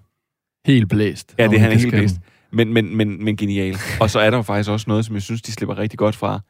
Helt 0.66 0.88
blæst. 0.88 1.34
Ja, 1.38 1.46
det 1.48 1.60
han 1.60 1.72
er 1.72 1.76
helt 1.76 1.92
den. 1.92 2.22
Men, 2.50 2.72
men, 2.72 2.96
men, 2.96 3.24
men 3.24 3.36
genial. 3.36 3.76
Og 4.00 4.10
så 4.10 4.20
er 4.20 4.30
der 4.30 4.36
jo 4.36 4.42
faktisk 4.42 4.70
også 4.70 4.84
noget, 4.88 5.04
som 5.04 5.14
jeg 5.14 5.22
synes, 5.22 5.42
de 5.42 5.52
slipper 5.52 5.78
rigtig 5.78 5.98
godt 5.98 6.16
fra. 6.16 6.40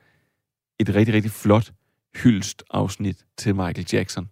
Et 0.80 0.94
rigtig, 0.94 1.14
rigtig 1.14 1.30
flot 1.30 1.72
hyldst 2.16 2.62
afsnit 2.70 3.24
til 3.36 3.54
Michael 3.54 3.86
Jackson, 3.92 4.28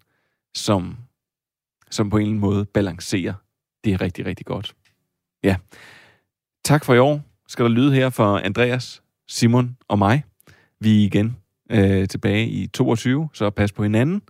som, 0.55 0.97
som 1.91 2.11
på 2.11 2.17
en 2.17 2.23
eller 2.23 2.31
anden 2.31 2.41
måde 2.41 2.65
balancerer 2.65 3.35
det 3.85 3.93
er 3.93 4.01
rigtig, 4.01 4.27
rigtig 4.27 4.47
godt. 4.47 4.75
Ja. 5.45 5.57
Tak 6.65 6.85
for 6.85 6.95
i 6.95 6.99
år. 6.99 7.21
Skal 7.49 7.65
der 7.65 7.71
lyde 7.71 7.95
her 7.95 8.11
for 8.11 8.39
Andreas, 8.39 9.02
Simon 9.33 9.77
og 9.89 9.99
mig. 9.99 10.25
Vi 10.81 11.01
er 11.01 11.07
igen 11.07 11.37
øh, 11.71 12.09
tilbage 12.09 12.47
i 12.49 12.67
22, 12.67 13.29
så 13.33 13.51
pas 13.51 13.73
på 13.73 13.83
hinanden. 13.83 14.23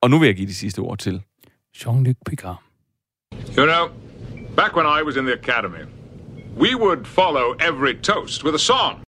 Og 0.00 0.10
nu 0.10 0.18
vil 0.18 0.26
jeg 0.26 0.36
give 0.36 0.48
de 0.48 0.54
sidste 0.54 0.78
ord 0.78 0.98
til 0.98 1.22
Jean-Luc 1.76 2.14
Picard. 2.26 2.62
You 3.58 3.64
know, 3.64 3.88
back 4.56 4.76
when 4.76 4.86
I 4.86 5.02
was 5.02 5.16
in 5.16 5.24
the 5.24 5.34
academy, 5.34 5.84
we 6.56 6.76
would 6.76 7.04
follow 7.04 7.54
every 7.68 7.94
toast 8.02 8.44
with 8.44 8.54
a 8.54 8.58
song. 8.58 8.94